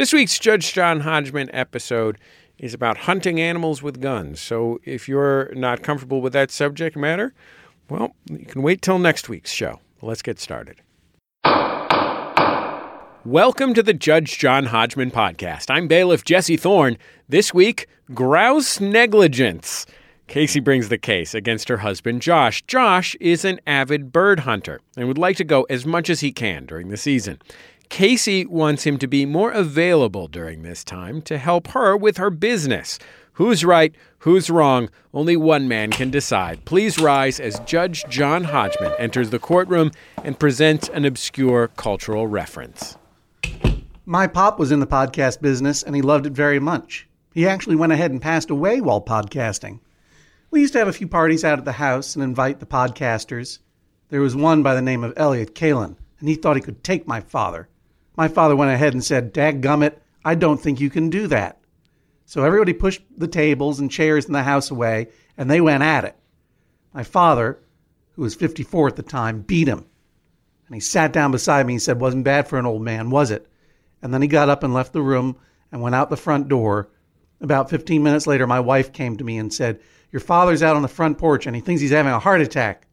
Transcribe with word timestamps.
This 0.00 0.14
week's 0.14 0.38
Judge 0.38 0.72
John 0.72 1.00
Hodgman 1.00 1.50
episode 1.54 2.16
is 2.56 2.72
about 2.72 2.96
hunting 2.96 3.38
animals 3.38 3.82
with 3.82 4.00
guns. 4.00 4.40
So 4.40 4.80
if 4.82 5.10
you're 5.10 5.52
not 5.54 5.82
comfortable 5.82 6.22
with 6.22 6.32
that 6.32 6.50
subject 6.50 6.96
matter, 6.96 7.34
well, 7.90 8.16
you 8.30 8.46
can 8.46 8.62
wait 8.62 8.80
till 8.80 8.98
next 8.98 9.28
week's 9.28 9.52
show. 9.52 9.78
Let's 10.00 10.22
get 10.22 10.40
started. 10.40 10.80
Welcome 13.26 13.74
to 13.74 13.82
the 13.82 13.92
Judge 13.92 14.38
John 14.38 14.64
Hodgman 14.64 15.10
podcast. 15.10 15.68
I'm 15.68 15.86
bailiff 15.86 16.24
Jesse 16.24 16.56
Thorne. 16.56 16.96
This 17.28 17.52
week, 17.52 17.86
grouse 18.14 18.80
negligence. 18.80 19.84
Casey 20.28 20.60
brings 20.60 20.88
the 20.88 20.96
case 20.96 21.34
against 21.34 21.68
her 21.68 21.76
husband, 21.76 22.22
Josh. 22.22 22.62
Josh 22.62 23.16
is 23.20 23.44
an 23.44 23.60
avid 23.66 24.12
bird 24.12 24.40
hunter 24.40 24.80
and 24.96 25.08
would 25.08 25.18
like 25.18 25.36
to 25.36 25.44
go 25.44 25.64
as 25.64 25.84
much 25.84 26.08
as 26.08 26.20
he 26.20 26.32
can 26.32 26.64
during 26.64 26.88
the 26.88 26.96
season. 26.96 27.38
Casey 27.90 28.46
wants 28.46 28.84
him 28.84 28.98
to 28.98 29.08
be 29.08 29.26
more 29.26 29.50
available 29.50 30.28
during 30.28 30.62
this 30.62 30.84
time 30.84 31.20
to 31.22 31.36
help 31.36 31.66
her 31.68 31.96
with 31.96 32.16
her 32.18 32.30
business. 32.30 32.98
Who's 33.32 33.64
right? 33.64 33.94
Who's 34.20 34.48
wrong? 34.48 34.88
Only 35.12 35.36
one 35.36 35.66
man 35.66 35.90
can 35.90 36.08
decide. 36.08 36.64
Please 36.64 36.98
rise 36.98 37.40
as 37.40 37.58
Judge 37.60 38.04
John 38.08 38.44
Hodgman 38.44 38.92
enters 38.98 39.30
the 39.30 39.40
courtroom 39.40 39.90
and 40.22 40.38
presents 40.38 40.88
an 40.90 41.04
obscure 41.04 41.68
cultural 41.76 42.28
reference. 42.28 42.96
My 44.06 44.28
pop 44.28 44.58
was 44.58 44.70
in 44.70 44.80
the 44.80 44.86
podcast 44.86 45.40
business 45.40 45.82
and 45.82 45.96
he 45.96 46.00
loved 46.00 46.26
it 46.26 46.32
very 46.32 46.60
much. 46.60 47.08
He 47.34 47.46
actually 47.46 47.76
went 47.76 47.92
ahead 47.92 48.12
and 48.12 48.22
passed 48.22 48.50
away 48.50 48.80
while 48.80 49.02
podcasting. 49.02 49.80
We 50.52 50.60
used 50.60 50.72
to 50.74 50.78
have 50.78 50.88
a 50.88 50.92
few 50.92 51.08
parties 51.08 51.44
out 51.44 51.58
at 51.58 51.64
the 51.64 51.72
house 51.72 52.14
and 52.14 52.22
invite 52.22 52.60
the 52.60 52.66
podcasters. 52.66 53.58
There 54.10 54.20
was 54.20 54.36
one 54.36 54.62
by 54.62 54.74
the 54.74 54.82
name 54.82 55.02
of 55.02 55.12
Elliott 55.16 55.54
Kalan, 55.54 55.96
and 56.20 56.28
he 56.28 56.34
thought 56.34 56.56
he 56.56 56.62
could 56.62 56.84
take 56.84 57.06
my 57.06 57.20
father. 57.20 57.68
My 58.20 58.28
father 58.28 58.54
went 58.54 58.70
ahead 58.70 58.92
and 58.92 59.02
said, 59.02 59.32
"Dag 59.32 59.62
Dadgummit, 59.62 59.94
I 60.26 60.34
don't 60.34 60.60
think 60.60 60.78
you 60.78 60.90
can 60.90 61.08
do 61.08 61.26
that. 61.28 61.58
So 62.26 62.44
everybody 62.44 62.74
pushed 62.74 63.00
the 63.16 63.26
tables 63.26 63.80
and 63.80 63.90
chairs 63.90 64.26
in 64.26 64.34
the 64.34 64.42
house 64.42 64.70
away, 64.70 65.08
and 65.38 65.50
they 65.50 65.62
went 65.62 65.82
at 65.82 66.04
it. 66.04 66.16
My 66.92 67.02
father, 67.02 67.60
who 68.10 68.20
was 68.20 68.34
54 68.34 68.88
at 68.88 68.96
the 68.96 69.02
time, 69.02 69.40
beat 69.40 69.68
him. 69.68 69.86
And 70.66 70.74
he 70.74 70.80
sat 70.80 71.14
down 71.14 71.30
beside 71.30 71.66
me 71.66 71.72
and 71.72 71.82
said, 71.82 71.98
Wasn't 71.98 72.24
bad 72.24 72.46
for 72.46 72.58
an 72.58 72.66
old 72.66 72.82
man, 72.82 73.08
was 73.08 73.30
it? 73.30 73.46
And 74.02 74.12
then 74.12 74.20
he 74.20 74.28
got 74.28 74.50
up 74.50 74.62
and 74.62 74.74
left 74.74 74.92
the 74.92 75.00
room 75.00 75.38
and 75.72 75.80
went 75.80 75.94
out 75.94 76.10
the 76.10 76.16
front 76.18 76.46
door. 76.46 76.90
About 77.40 77.70
15 77.70 78.02
minutes 78.02 78.26
later, 78.26 78.46
my 78.46 78.60
wife 78.60 78.92
came 78.92 79.16
to 79.16 79.24
me 79.24 79.38
and 79.38 79.50
said, 79.50 79.80
your 80.12 80.20
father's 80.20 80.62
out 80.62 80.76
on 80.76 80.82
the 80.82 80.88
front 80.88 81.16
porch 81.16 81.46
and 81.46 81.56
he 81.56 81.62
thinks 81.62 81.80
he's 81.80 81.90
having 81.90 82.12
a 82.12 82.18
heart 82.18 82.42
attack. 82.42 82.86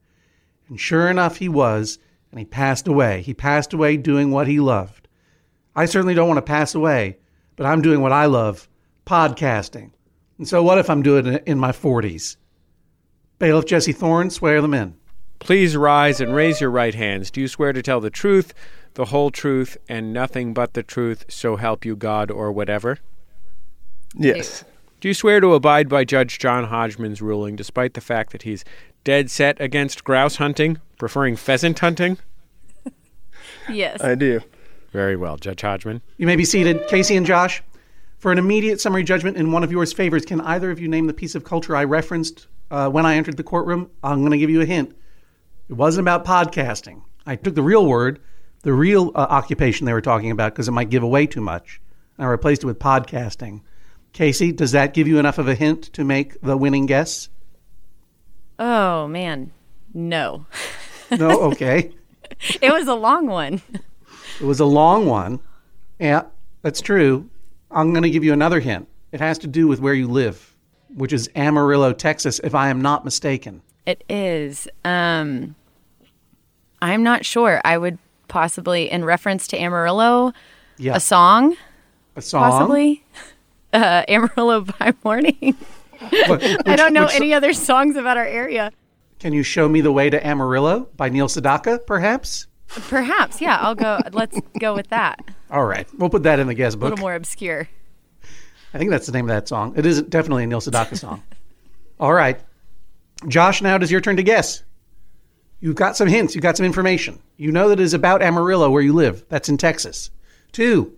And 0.70 0.80
sure 0.80 1.10
enough, 1.10 1.36
he 1.36 1.50
was, 1.50 2.00
and 2.32 2.40
he 2.40 2.46
passed 2.46 2.88
away. 2.88 3.24
He 3.24 3.34
passed 3.34 3.74
away 3.74 3.98
doing 3.98 4.32
what 4.32 4.48
he 4.48 4.62
loved. 4.62 5.07
I 5.78 5.86
certainly 5.86 6.16
don't 6.16 6.28
want 6.28 6.40
to 6.40 6.42
pass 6.42 6.74
away, 6.74 7.20
but 7.56 7.68
I'm 7.68 7.84
doing 7.84 8.02
what 8.02 8.12
I 8.12 8.26
love 8.26 8.68
podcasting. 9.06 9.92
And 10.40 10.48
so, 10.48 10.64
what 10.64 10.80
if 10.80 10.90
I'm 10.90 11.04
doing 11.04 11.28
it 11.28 11.44
in 11.46 11.60
my 11.60 11.72
40s? 11.72 12.36
Bailiff 13.38 13.68
Jesse 13.68 13.92
Thorne, 13.92 14.32
swear 14.32 14.60
them 14.60 14.74
in. 14.74 14.96
Please 15.38 15.78
rise 15.78 16.20
and 16.20 16.34
raise 16.34 16.60
your 16.60 16.72
right 16.72 16.96
hands. 16.96 17.30
Do 17.30 17.42
you 17.42 17.48
swear 17.48 17.74
to 17.74 17.84
tell 17.84 18.02
the 18.02 18.10
truth, 18.10 18.56
the 18.96 19.06
whole 19.06 19.30
truth, 19.30 19.78
and 19.88 20.12
nothing 20.12 20.52
but 20.52 20.74
the 20.74 20.82
truth, 20.82 21.26
so 21.30 21.58
help 21.58 21.86
you 21.86 21.96
God 21.96 22.32
or 22.32 22.52
whatever? 22.52 22.98
Yes. 24.16 24.66
Do 25.00 25.08
you 25.08 25.14
swear 25.14 25.40
to 25.42 25.54
abide 25.54 25.88
by 25.90 26.06
Judge 26.06 26.40
John 26.40 26.64
Hodgman's 26.64 27.22
ruling, 27.22 27.56
despite 27.56 27.94
the 27.94 28.02
fact 28.02 28.32
that 28.32 28.42
he's 28.42 28.66
dead 29.04 29.30
set 29.30 29.62
against 29.62 30.04
grouse 30.04 30.38
hunting, 30.38 30.80
preferring 30.98 31.36
pheasant 31.36 31.78
hunting? 31.78 32.18
Yes. 33.70 34.02
I 34.02 34.16
do. 34.16 34.42
Very 34.92 35.16
well, 35.16 35.38
Judge 35.38 35.62
Hodgman. 35.62 36.02
You 36.18 36.28
may 36.28 36.36
be 36.36 36.46
seated. 36.46 36.88
Casey 36.88 37.16
and 37.16 37.26
Josh, 37.26 37.62
for 38.18 38.32
an 38.32 38.38
immediate 38.38 38.80
summary 38.82 39.04
judgment 39.04 39.38
in 39.38 39.52
one 39.52 39.64
of 39.64 39.72
yours 39.72 39.94
favors, 39.94 40.26
can 40.26 40.42
either 40.42 40.72
of 40.72 40.80
you 40.80 40.88
name 40.88 41.08
the 41.08 41.14
piece 41.14 41.36
of 41.36 41.44
culture 41.44 41.76
I 41.76 41.84
referenced 41.84 42.48
uh, 42.72 42.90
when 42.90 43.06
I 43.06 43.16
entered 43.16 43.38
the 43.38 43.44
courtroom? 43.44 43.90
I'm 44.04 44.22
going 44.22 44.32
to 44.32 44.38
give 44.38 44.50
you 44.50 44.62
a 44.62 44.66
hint. 44.66 44.96
It 45.70 45.74
wasn't 45.74 46.06
about 46.06 46.26
podcasting. 46.26 47.02
I 47.26 47.36
took 47.36 47.56
the 47.56 47.62
real 47.62 47.86
word, 47.86 48.20
the 48.64 48.74
real 48.74 49.12
uh, 49.14 49.28
occupation 49.30 49.86
they 49.86 49.94
were 49.94 50.02
talking 50.02 50.32
about, 50.32 50.54
because 50.54 50.68
it 50.68 50.72
might 50.72 50.90
give 50.90 51.04
away 51.04 51.28
too 51.28 51.42
much. 51.42 51.82
And 52.18 52.26
I 52.26 52.30
replaced 52.30 52.64
it 52.64 52.68
with 52.68 52.80
podcasting. 52.80 53.62
Casey, 54.14 54.52
does 54.52 54.72
that 54.72 54.94
give 54.94 55.08
you 55.08 55.20
enough 55.20 55.38
of 55.38 55.48
a 55.48 55.56
hint 55.56 55.84
to 55.94 56.04
make 56.04 56.40
the 56.42 56.58
winning 56.58 56.86
guess? 56.86 57.30
Oh, 58.58 59.08
man. 59.08 59.52
No. 59.94 60.46
No? 61.12 61.42
Okay. 61.52 61.92
it 62.62 62.72
was 62.72 62.88
a 62.88 62.96
long 62.96 63.28
one. 63.28 63.62
It 64.40 64.46
was 64.46 64.60
a 64.60 64.66
long 64.66 65.06
one. 65.06 65.40
Yeah, 66.00 66.24
that's 66.62 66.82
true. 66.82 67.30
I'm 67.72 67.92
going 67.92 68.04
to 68.04 68.10
give 68.10 68.24
you 68.24 68.34
another 68.34 68.60
hint. 68.60 68.88
It 69.12 69.20
has 69.20 69.38
to 69.40 69.48
do 69.48 69.68
with 69.68 69.80
where 69.80 69.94
you 69.94 70.08
live, 70.08 70.56
which 70.94 71.12
is 71.14 71.30
Amarillo, 71.36 71.94
Texas, 71.94 72.40
if 72.44 72.54
I 72.54 72.70
am 72.70 72.82
not 72.82 73.04
mistaken. 73.06 73.62
It 73.86 74.04
is. 74.10 74.68
Um, 74.86 75.56
I'm 76.82 77.04
not 77.04 77.26
sure. 77.26 77.62
I 77.66 77.78
would 77.78 77.98
possibly, 78.28 78.92
in 78.92 79.06
reference 79.06 79.48
to 79.48 79.58
Amarillo, 79.60 80.34
Yeah. 80.78 80.96
a 80.96 81.00
song, 81.00 81.56
A 82.16 82.22
song? 82.22 82.52
possibly. 82.52 83.04
Uh, 83.74 84.02
Amarillo 84.08 84.62
by 84.62 84.94
Morning. 85.04 85.54
What- 86.28 86.42
I 86.68 86.78
don't 86.78 86.94
know 86.94 87.04
which- 87.04 87.16
any 87.16 87.34
other 87.34 87.52
songs 87.52 87.98
about 87.98 88.16
our 88.16 88.26
area. 88.26 88.72
Can 89.20 89.34
you 89.34 89.44
show 89.44 89.68
me 89.68 89.82
the 89.82 89.92
way 89.92 90.10
to 90.10 90.26
Amarillo 90.26 90.88
by 90.96 91.10
Neil 91.10 91.28
Sedaka, 91.28 91.86
perhaps? 91.86 92.48
Perhaps, 92.68 93.42
yeah. 93.42 93.58
I'll 93.58 93.76
go. 93.76 94.00
Let's 94.12 94.40
go 94.60 94.76
with 94.76 94.90
that. 94.90 95.24
All 95.50 95.66
right. 95.66 95.88
We'll 95.98 96.10
put 96.10 96.24
that 96.24 96.40
in 96.40 96.48
the 96.48 96.54
guest 96.54 96.80
book. 96.80 96.88
A 96.88 96.90
little 96.92 97.04
more 97.04 97.16
obscure. 97.16 97.68
I 98.74 98.78
think 98.78 98.92
that's 98.92 99.06
the 99.06 99.14
name 99.14 99.26
of 99.26 99.30
that 99.30 99.48
song. 99.48 99.74
It 99.76 99.86
is 99.86 100.02
definitely 100.04 100.44
a 100.44 100.48
Neil 100.48 100.62
Sedaka 100.62 100.98
song. 101.00 101.24
All 102.00 102.14
right. 102.14 102.40
Josh, 103.28 103.62
now 103.62 103.76
it 103.76 103.84
is 103.84 103.92
your 103.92 104.02
turn 104.02 104.18
to 104.18 104.24
guess. 104.24 104.64
You've 105.60 105.76
got 105.76 105.98
some 105.98 106.08
hints. 106.08 106.36
You've 106.36 106.44
got 106.44 106.58
some 106.58 106.66
information. 106.66 107.20
You 107.38 107.52
know 107.52 107.70
that 107.70 107.80
it 107.80 107.84
is 107.84 107.94
about 107.94 108.22
Amarillo, 108.22 108.70
where 108.70 108.82
you 108.82 108.94
live. 108.94 109.26
That's 109.30 109.50
in 109.50 109.58
Texas. 109.58 110.12
Two, 110.52 110.94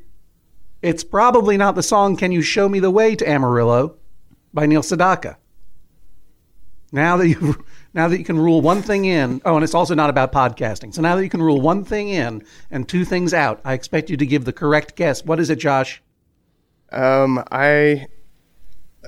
it's 0.81 1.03
probably 1.03 1.56
not 1.56 1.75
the 1.75 1.84
song 1.84 2.18
Can 2.18 2.31
You 2.31 2.41
Show 2.41 2.68
Me 2.68 2.80
the 2.80 2.91
Way 2.91 3.16
to 3.16 3.30
Amarillo 3.30 3.96
by 4.53 4.66
Neil 4.66 4.81
Sedaka. 4.81 5.38
Now 6.91 7.18
that 7.18 7.28
you 7.28 7.63
now 7.94 8.07
that 8.07 8.17
you 8.17 8.23
can 8.25 8.38
rule 8.38 8.61
one 8.61 8.81
thing 8.81 9.05
in, 9.05 9.41
oh, 9.45 9.55
and 9.55 9.63
it's 9.63 9.73
also 9.73 9.95
not 9.95 10.09
about 10.09 10.31
podcasting. 10.31 10.94
So 10.94 11.01
now 11.01 11.16
that 11.16 11.23
you 11.23 11.29
can 11.29 11.41
rule 11.41 11.59
one 11.61 11.83
thing 11.83 12.09
in 12.09 12.44
and 12.72 12.88
two 12.88 13.03
things 13.05 13.33
out, 13.33 13.59
I 13.66 13.73
expect 13.73 14.09
you 14.09 14.17
to 14.17 14.25
give 14.25 14.45
the 14.45 14.53
correct 14.53 14.95
guess. 14.95 15.23
What 15.25 15.39
is 15.39 15.50
it, 15.50 15.57
Josh? 15.57 16.01
Um, 16.91 17.44
I 17.51 18.07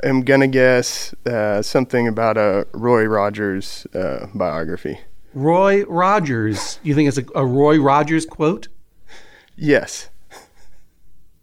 am 0.04 0.22
gonna 0.24 0.48
guess 0.48 1.14
uh, 1.26 1.62
something 1.62 2.08
about 2.08 2.38
a 2.38 2.68
Roy 2.74 3.06
Rogers 3.06 3.86
uh, 3.94 4.28
biography. 4.34 5.00
Roy 5.34 5.84
Rogers. 5.86 6.80
You 6.84 6.94
think 6.96 7.08
it's 7.08 7.18
a, 7.18 7.26
a 7.36 7.46
Roy 7.46 7.80
Rogers 7.80 8.26
quote? 8.26 8.68
Yes. 9.56 10.10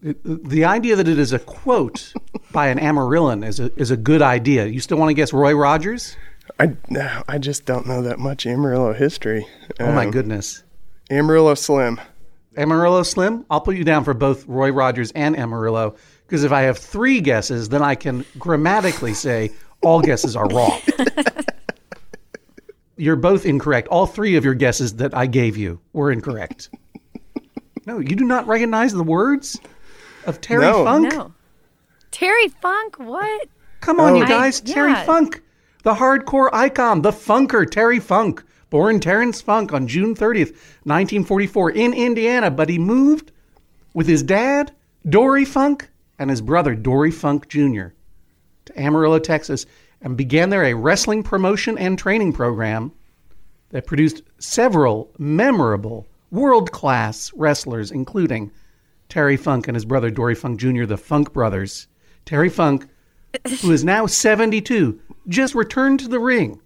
It- 0.03 0.19
the 0.25 0.65
idea 0.65 0.95
that 0.97 1.09
it 1.09 1.19
is 1.19 1.33
a 1.33 1.39
quote 1.39 2.13
by 2.53 2.69
an 2.69 2.79
Amarillan 2.79 3.45
is 3.47 3.59
a, 3.61 3.73
is 3.77 3.91
a 3.91 3.97
good 3.97 4.23
idea. 4.23 4.67
You 4.67 4.81
still 4.81 4.99
want 4.99 5.11
to 5.11 5.15
guess 5.15 5.33
Roy 5.33 5.55
Rogers? 5.55 6.17
I 6.61 6.77
no, 6.89 7.23
I 7.29 7.39
just 7.39 7.65
don't 7.67 7.87
know 7.87 8.03
that 8.03 8.19
much 8.19 8.47
Amarillo 8.47 8.93
history. 8.93 9.47
Oh 9.81 9.93
my 9.93 10.07
Um, 10.07 10.11
goodness. 10.11 10.65
Amarillo 11.11 11.55
Slim. 11.55 12.01
Amarillo 12.57 13.03
Slim? 13.05 13.45
I'll 13.51 13.61
put 13.61 13.77
you 13.77 13.85
down 13.85 14.03
for 14.05 14.13
both 14.15 14.47
Roy 14.49 14.71
Rogers 14.73 15.13
and 15.13 15.39
Amarillo 15.39 15.95
because 16.27 16.43
if 16.45 16.51
I 16.53 16.63
have 16.63 16.77
three 16.77 17.21
guesses, 17.21 17.69
then 17.69 17.83
I 17.83 17.95
can 17.95 18.25
grammatically 18.39 19.15
say 19.15 19.53
all 19.83 20.01
guesses 20.03 20.35
are 20.35 20.49
wrong. 20.49 20.81
You're 22.97 23.17
both 23.17 23.47
incorrect. 23.47 23.87
All 23.89 24.07
three 24.07 24.35
of 24.35 24.45
your 24.45 24.55
guesses 24.55 24.97
that 24.97 25.17
I 25.17 25.27
gave 25.27 25.57
you 25.57 25.79
were 25.93 26.11
incorrect. 26.11 26.69
No, 27.87 28.01
you 28.01 28.17
do 28.17 28.25
not 28.25 28.47
recognize 28.49 28.93
the 28.93 29.05
words 29.05 29.59
of 30.27 30.41
Terry 30.41 30.63
No. 30.63 30.85
Funk? 30.85 31.13
No. 31.13 31.33
Terry 32.11 32.49
Funk, 32.49 32.99
what? 32.99 33.49
Come 33.81 34.01
on, 34.01 34.15
Oh. 34.15 34.17
you 34.17 34.25
I- 34.25 34.29
guys. 34.29 34.61
Terry 34.61 34.91
yeah. 34.91 35.05
Funk, 35.05 35.41
the 35.83 35.95
hardcore 35.95 36.51
icon, 36.53 37.03
the 37.03 37.11
funker, 37.11 37.69
Terry 37.69 38.01
Funk, 38.01 38.43
born 38.71 39.01
Terrence 39.01 39.41
Funk 39.41 39.73
on 39.73 39.87
June 39.89 40.15
30th, 40.15 40.53
1944, 40.85 41.71
in 41.71 41.95
Indiana, 41.95 42.51
but 42.51 42.69
he 42.69 42.79
moved 42.79 43.33
with 43.95 44.07
his 44.07 44.23
dad, 44.23 44.73
Dory 45.09 45.45
Funk, 45.45 45.89
and 46.19 46.31
his 46.31 46.41
brother, 46.41 46.75
Dory 46.75 47.11
Funk 47.11 47.49
Jr., 47.49 47.89
to 48.67 48.81
Amarillo, 48.81 49.19
Texas, 49.19 49.67
and 50.03 50.17
began 50.17 50.51
there 50.51 50.65
a 50.65 50.75
wrestling 50.75 51.23
promotion 51.23 51.79
and 51.79 51.99
training 51.99 52.33
program 52.33 52.93
that 53.71 53.87
produced 53.87 54.23
several 54.39 55.11
memorable 55.19 56.07
world 56.31 56.73
class 56.73 57.33
wrestlers, 57.35 57.91
including 57.91 58.51
Terry 59.09 59.37
Funk 59.37 59.69
and 59.69 59.75
his 59.75 59.85
brother 59.85 60.11
Dory 60.11 60.35
Funk 60.35 60.61
Jr., 60.61 60.85
the 60.85 60.99
Funk 60.99 61.33
Brothers. 61.33 61.87
Terry 62.27 62.51
Funk, 62.51 62.87
who 63.63 63.73
is 63.73 63.85
now 63.85 64.07
72, 64.07 65.01
just 65.29 65.55
returned 65.55 66.01
to 66.01 66.09
the 66.09 66.21
ring 66.21 66.61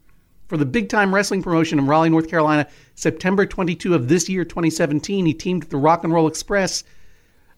for 0.49 0.57
the 0.57 0.67
big 0.67 0.89
time 0.89 1.15
wrestling 1.15 1.43
promotion 1.43 1.79
in 1.79 1.87
Raleigh, 1.87 2.11
North 2.11 2.29
Carolina, 2.29 2.69
September 2.95 3.47
22 3.47 3.95
of 3.95 4.09
this 4.09 4.29
year, 4.29 4.45
2017. 4.45 5.27
He 5.27 5.35
teamed 5.35 5.65
with 5.65 5.71
the 5.71 5.77
Rock 5.77 6.05
and 6.05 6.13
Roll 6.13 6.27
Express 6.27 6.85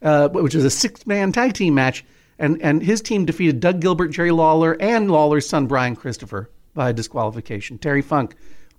uh, 0.05 0.29
which 0.29 0.55
was 0.55 0.65
a 0.65 0.71
six 0.71 1.07
man 1.07 1.33
tag 1.33 1.55
team 1.55 1.75
match. 1.75 2.05
And, 2.39 2.61
and 2.63 2.83
his 2.83 3.01
team 3.01 3.25
defeated 3.25 3.61
Doug 3.61 3.81
Gilbert, 3.81 4.09
Jerry 4.09 4.33
Lawler, 4.33 4.77
and 4.81 5.11
Lawler's 5.11 5.49
son, 5.49 5.67
Brian 5.67 5.95
Christopher, 5.95 6.51
by 6.75 6.91
disqualification. 6.91 7.79
Terry 7.79 8.03
Funk, 8.03 8.35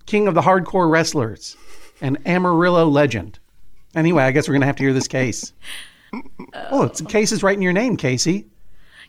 king 0.06 0.28
of 0.28 0.34
the 0.34 0.42
hardcore 0.42 0.90
wrestlers, 0.90 1.56
and 2.02 2.18
Amarillo 2.28 2.86
legend. 2.88 3.40
Anyway, 3.96 4.24
I 4.24 4.32
guess 4.32 4.48
we're 4.48 4.54
going 4.54 4.62
to 4.62 4.68
have 4.68 4.76
to 4.76 4.84
hear 4.84 4.94
this 4.94 5.08
case. 5.08 5.52
Oh, 6.72 6.84
it's 6.84 7.02
the 7.02 7.08
case 7.08 7.34
is 7.34 7.44
right 7.44 7.58
in 7.58 7.62
your 7.62 7.74
name, 7.74 7.98
Casey. 7.98 8.48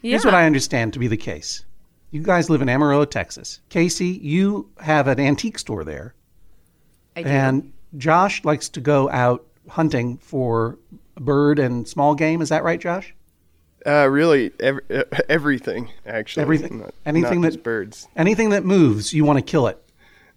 Yeah. 0.03 0.13
Here's 0.13 0.25
what 0.25 0.35
I 0.35 0.45
understand 0.45 0.95
to 0.95 0.99
be 0.99 1.07
the 1.07 1.17
case. 1.17 1.65
You 2.11 2.23
guys 2.23 2.49
live 2.49 2.63
in 2.63 2.69
Amarillo, 2.69 3.05
Texas. 3.05 3.61
Casey, 3.69 4.07
you 4.23 4.71
have 4.81 5.09
an 5.09 5.19
antique 5.21 5.59
store 5.59 5.85
there. 5.85 6.15
I 7.17 7.23
do. 7.23 7.29
And 7.29 7.73
Josh 7.97 8.45
likes 8.45 8.69
to 8.71 8.81
go 8.81 9.11
out 9.11 9.45
hunting 9.69 10.19
for 10.19 10.79
bird 11.19 11.59
and 11.59 11.87
small 11.89 12.15
game. 12.15 12.41
Is 12.41 12.49
that 12.51 12.63
right, 12.65 12.81
Josh? 12.81 13.15
Uh, 13.85 14.09
really, 14.09 14.51
ev- 14.61 14.81
uh, 14.91 15.05
everything 15.29 15.91
actually. 16.07 16.43
Everything? 16.43 16.81
Not, 16.81 16.95
Anything 17.05 17.41
not 17.41 17.53
that- 17.53 17.63
birds. 17.63 18.09
Anything 18.17 18.51
that 18.51 18.65
moves, 18.65 19.13
you 19.13 19.25
want 19.25 19.39
to 19.39 19.43
kill 19.45 19.67
it. 19.69 19.83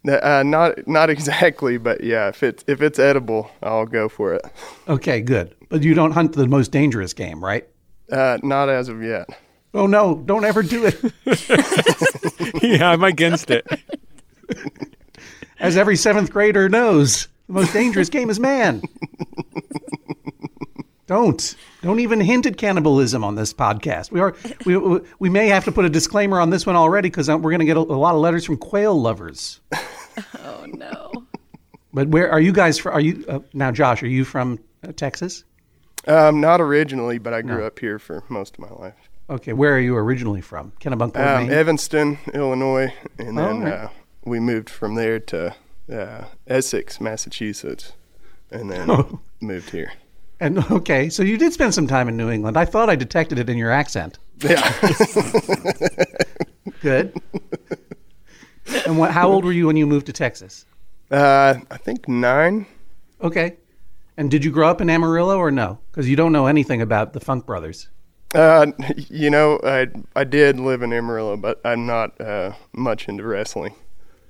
Uh, 0.07 0.43
not 0.45 0.87
not 0.87 1.09
exactly, 1.15 1.77
but 1.77 2.03
yeah, 2.03 2.29
if 2.29 2.41
it's 2.43 2.63
if 2.67 2.81
it's 2.81 2.99
edible, 2.99 3.51
I'll 3.61 3.85
go 3.85 4.07
for 4.07 4.33
it. 4.33 4.41
Okay, 4.87 5.19
good. 5.21 5.55
But 5.69 5.83
you 5.83 5.93
don't 5.93 6.11
hunt 6.11 6.33
the 6.33 6.47
most 6.47 6.71
dangerous 6.71 7.13
game, 7.13 7.43
right? 7.43 7.67
Uh, 8.11 8.37
not 8.43 8.69
as 8.69 8.87
of 8.87 9.03
yet. 9.03 9.27
Oh 9.73 9.85
no, 9.85 10.15
don't 10.25 10.45
ever 10.45 10.63
do 10.63 10.85
it. 10.85 12.63
yeah, 12.63 12.89
I'm 12.89 13.03
against 13.03 13.51
it. 13.51 13.67
As 15.59 15.77
every 15.77 15.95
seventh 15.95 16.31
grader 16.31 16.69
knows, 16.69 17.27
the 17.47 17.53
most 17.53 17.73
dangerous 17.73 18.09
game 18.09 18.29
is 18.29 18.39
man. 18.39 18.81
Don't. 21.09 21.55
Don't 21.81 21.99
even 21.99 22.21
hint 22.21 22.45
at 22.45 22.57
cannibalism 22.57 23.23
on 23.23 23.33
this 23.33 23.51
podcast. 23.51 24.11
We 24.11 24.19
are 24.19 24.35
we 24.65 25.01
we 25.17 25.29
may 25.29 25.47
have 25.47 25.65
to 25.65 25.71
put 25.71 25.85
a 25.85 25.89
disclaimer 25.89 26.39
on 26.39 26.51
this 26.51 26.67
one 26.67 26.75
already 26.75 27.09
because 27.09 27.27
we're 27.27 27.39
going 27.39 27.59
to 27.59 27.65
get 27.65 27.77
a, 27.77 27.79
a 27.79 27.81
lot 27.81 28.13
of 28.13 28.21
letters 28.21 28.45
from 28.45 28.57
quail 28.57 28.99
lovers. 28.99 29.59
oh 30.39 30.65
no. 30.67 31.11
But 31.91 32.09
where 32.09 32.31
are 32.31 32.39
you 32.39 32.51
guys 32.51 32.77
from? 32.77 32.93
Are 32.93 33.01
you 33.01 33.25
uh, 33.27 33.39
now, 33.53 33.71
Josh? 33.71 34.03
Are 34.03 34.07
you 34.07 34.23
from 34.23 34.59
uh, 34.87 34.91
Texas? 34.95 35.43
Um, 36.07 36.41
not 36.41 36.61
originally, 36.61 37.17
but 37.17 37.33
I 37.33 37.41
grew 37.41 37.65
up 37.65 37.79
here 37.79 37.97
for 37.97 38.23
most 38.29 38.53
of 38.53 38.59
my 38.59 38.69
life. 38.69 38.93
Okay, 39.29 39.53
where 39.53 39.75
are 39.75 39.79
you 39.79 39.95
originally 39.95 40.41
from? 40.41 40.71
Kennebunkport, 40.81 41.43
Um. 41.43 41.49
Evanston, 41.51 42.17
Illinois, 42.33 42.91
and 43.19 43.37
then 43.37 43.61
right. 43.61 43.73
uh, 43.73 43.89
we 44.25 44.39
moved 44.39 44.69
from 44.69 44.95
there 44.95 45.19
to 45.19 45.55
uh, 45.91 46.25
Essex, 46.47 46.99
Massachusetts, 46.99 47.93
and 48.51 48.71
then 48.71 48.89
Oh. 48.89 49.19
moved 49.41 49.69
here. 49.69 49.91
and 50.39 50.57
okay, 50.71 51.09
so 51.09 51.21
you 51.21 51.37
did 51.37 51.53
spend 51.53 51.73
some 51.75 51.85
time 51.87 52.07
in 52.09 52.17
New 52.17 52.29
England. 52.31 52.57
I 52.57 52.65
thought 52.65 52.89
I 52.89 52.95
detected 52.95 53.37
it 53.39 53.49
in 53.49 53.57
your 53.57 53.71
accent. 53.71 54.17
Yeah, 54.39 54.61
Good. 56.81 57.13
and 58.85 58.97
what? 58.97 59.11
How 59.11 59.29
old 59.29 59.43
were 59.45 59.51
you 59.51 59.67
when 59.67 59.75
you 59.75 59.85
moved 59.85 60.05
to 60.07 60.13
Texas? 60.13 60.65
uh, 61.11 61.55
I 61.69 61.77
think 61.77 62.07
nine. 62.07 62.65
Okay. 63.21 63.57
And 64.17 64.29
did 64.31 64.43
you 64.45 64.51
grow 64.51 64.69
up 64.69 64.81
in 64.81 64.89
Amarillo 64.89 65.37
or 65.37 65.49
no? 65.51 65.79
Because 65.91 66.09
you 66.09 66.15
don't 66.15 66.31
know 66.31 66.45
anything 66.47 66.81
about 66.81 67.13
the 67.13 67.19
Funk 67.19 67.45
Brothers. 67.45 67.87
Uh, 68.33 68.67
you 68.95 69.29
know, 69.29 69.59
I 69.63 69.87
I 70.15 70.23
did 70.23 70.59
live 70.59 70.81
in 70.81 70.93
Amarillo, 70.93 71.35
but 71.37 71.59
I'm 71.65 71.85
not 71.85 72.19
uh, 72.21 72.53
much 72.73 73.07
into 73.07 73.23
wrestling. 73.25 73.73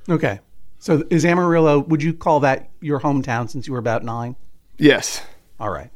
Okay. 0.07 0.39
So 0.79 1.03
is 1.09 1.25
Amarillo, 1.25 1.79
would 1.79 2.01
you 2.01 2.13
call 2.13 2.39
that 2.39 2.69
your 2.79 3.01
hometown 3.01 3.49
since 3.49 3.67
you 3.67 3.73
were 3.73 3.79
about 3.79 4.03
nine? 4.03 4.37
Yes, 4.77 5.21
All 5.59 5.69
right. 5.69 5.89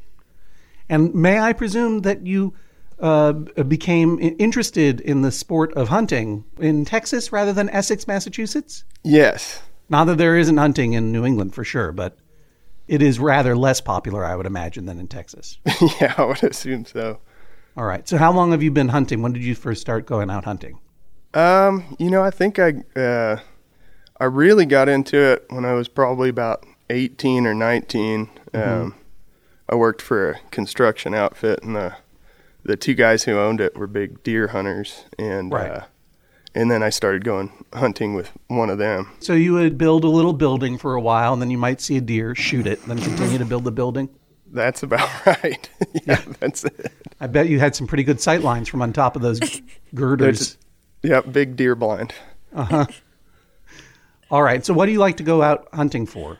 And 0.90 1.14
may 1.14 1.38
I 1.38 1.54
presume 1.54 2.00
that 2.02 2.26
you 2.26 2.52
uh, 3.00 3.32
became 3.32 4.18
interested 4.20 5.00
in 5.00 5.22
the 5.22 5.32
sport 5.32 5.72
of 5.72 5.88
hunting 5.88 6.44
in 6.58 6.84
Texas 6.84 7.32
rather 7.32 7.54
than 7.54 7.70
Essex, 7.70 8.06
Massachusetts? 8.06 8.84
yes, 9.02 9.62
Not 9.88 10.04
that 10.04 10.18
there 10.18 10.36
isn't 10.36 10.58
hunting 10.58 10.92
in 10.92 11.10
New 11.12 11.24
England 11.24 11.54
for 11.54 11.64
sure, 11.64 11.90
but 11.92 12.18
it 12.86 13.00
is 13.00 13.18
rather 13.18 13.56
less 13.56 13.80
popular, 13.80 14.22
I 14.22 14.36
would 14.36 14.44
imagine, 14.46 14.84
than 14.84 15.00
in 15.00 15.08
Texas. 15.08 15.56
yeah, 16.00 16.12
I 16.18 16.24
would 16.24 16.44
assume 16.44 16.84
so. 16.84 17.18
All 17.76 17.84
right. 17.84 18.08
So 18.08 18.16
how 18.18 18.32
long 18.32 18.52
have 18.52 18.62
you 18.62 18.70
been 18.70 18.88
hunting? 18.88 19.22
When 19.22 19.32
did 19.32 19.42
you 19.42 19.54
first 19.54 19.80
start 19.80 20.06
going 20.06 20.30
out 20.30 20.44
hunting? 20.44 20.78
Um, 21.34 21.96
you 21.98 22.10
know, 22.10 22.22
I 22.22 22.30
think 22.30 22.58
I 22.58 22.74
uh, 22.94 23.40
I 24.20 24.24
really 24.26 24.66
got 24.66 24.88
into 24.88 25.16
it 25.18 25.44
when 25.50 25.64
I 25.64 25.72
was 25.72 25.88
probably 25.88 26.28
about 26.28 26.64
18 26.90 27.46
or 27.46 27.54
19. 27.54 28.30
Mm-hmm. 28.52 28.82
Um, 28.82 28.94
I 29.68 29.74
worked 29.74 30.02
for 30.02 30.30
a 30.30 30.40
construction 30.50 31.14
outfit, 31.14 31.62
and 31.62 31.74
the 31.74 31.96
the 32.62 32.76
two 32.76 32.94
guys 32.94 33.24
who 33.24 33.38
owned 33.38 33.60
it 33.60 33.76
were 33.76 33.86
big 33.86 34.22
deer 34.22 34.48
hunters, 34.48 35.04
and 35.18 35.52
Right. 35.52 35.70
uh, 35.70 35.84
and 36.54 36.70
then 36.70 36.82
I 36.82 36.90
started 36.90 37.24
going 37.24 37.64
hunting 37.72 38.14
with 38.14 38.30
one 38.46 38.70
of 38.70 38.78
them. 38.78 39.10
So 39.18 39.32
you 39.32 39.54
would 39.54 39.76
build 39.76 40.04
a 40.04 40.08
little 40.08 40.32
building 40.32 40.78
for 40.78 40.94
a 40.94 41.00
while, 41.00 41.32
and 41.32 41.42
then 41.42 41.50
you 41.50 41.58
might 41.58 41.80
see 41.80 41.96
a 41.96 42.00
deer, 42.00 42.34
shoot 42.36 42.66
it, 42.66 42.80
then 42.86 42.98
continue 43.00 43.38
to 43.38 43.44
build 43.44 43.64
the 43.64 43.72
building. 43.72 44.08
That's 44.54 44.82
about 44.82 45.08
right. 45.26 45.68
yeah, 46.06 46.22
that's 46.40 46.64
it. 46.64 46.92
I 47.20 47.26
bet 47.26 47.48
you 47.48 47.58
had 47.58 47.74
some 47.76 47.86
pretty 47.86 48.04
good 48.04 48.20
sight 48.20 48.40
lines 48.42 48.68
from 48.68 48.80
on 48.82 48.92
top 48.92 49.16
of 49.16 49.22
those 49.22 49.40
girders. 49.94 50.56
Yep, 51.02 51.32
big 51.32 51.56
deer 51.56 51.74
blind. 51.74 52.14
Uh 52.54 52.64
huh. 52.64 52.86
All 54.30 54.42
right. 54.42 54.64
So 54.64 54.72
what 54.72 54.86
do 54.86 54.92
you 54.92 54.98
like 54.98 55.16
to 55.18 55.22
go 55.22 55.42
out 55.42 55.68
hunting 55.74 56.06
for? 56.06 56.38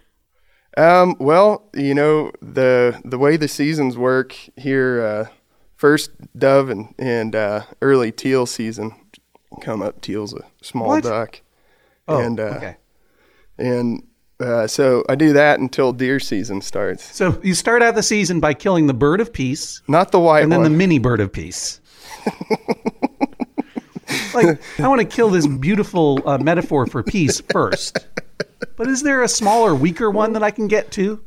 Um, 0.76 1.16
well, 1.18 1.68
you 1.74 1.94
know 1.94 2.32
the 2.40 3.00
the 3.04 3.18
way 3.18 3.36
the 3.36 3.48
seasons 3.48 3.96
work 3.98 4.34
here. 4.56 5.04
Uh, 5.04 5.24
first 5.76 6.10
dove 6.38 6.68
and 6.70 6.94
and 6.98 7.34
uh, 7.36 7.62
early 7.82 8.10
teal 8.10 8.46
season 8.46 8.92
come 9.60 9.82
up. 9.82 10.00
Teal's 10.00 10.32
a 10.34 10.44
small 10.62 10.88
What? 10.88 11.04
duck, 11.04 11.42
Oh, 12.08 12.18
and 12.20 12.40
uh, 12.40 12.44
okay. 12.56 12.76
and 13.58 14.02
uh, 14.44 14.66
so 14.66 15.04
I 15.08 15.14
do 15.14 15.32
that 15.32 15.58
until 15.60 15.92
deer 15.92 16.20
season 16.20 16.60
starts. 16.60 17.14
So 17.14 17.40
you 17.42 17.54
start 17.54 17.82
out 17.82 17.94
the 17.94 18.02
season 18.02 18.40
by 18.40 18.54
killing 18.54 18.86
the 18.86 18.94
bird 18.94 19.20
of 19.20 19.32
peace, 19.32 19.80
Not 19.88 20.12
the 20.12 20.20
white 20.20 20.40
one, 20.40 20.42
and 20.44 20.52
then 20.52 20.60
one. 20.60 20.72
the 20.72 20.76
mini 20.78 20.98
bird 20.98 21.20
of 21.20 21.32
peace. 21.32 21.80
like 24.34 24.60
I 24.78 24.88
want 24.88 25.00
to 25.00 25.06
kill 25.06 25.30
this 25.30 25.46
beautiful 25.46 26.22
uh, 26.28 26.38
metaphor 26.38 26.86
for 26.86 27.02
peace 27.02 27.40
first. 27.52 27.98
But 28.76 28.88
is 28.88 29.02
there 29.02 29.22
a 29.22 29.28
smaller, 29.28 29.74
weaker 29.74 30.10
one 30.10 30.32
that 30.34 30.42
I 30.42 30.50
can 30.50 30.68
get 30.68 30.90
to? 30.92 31.24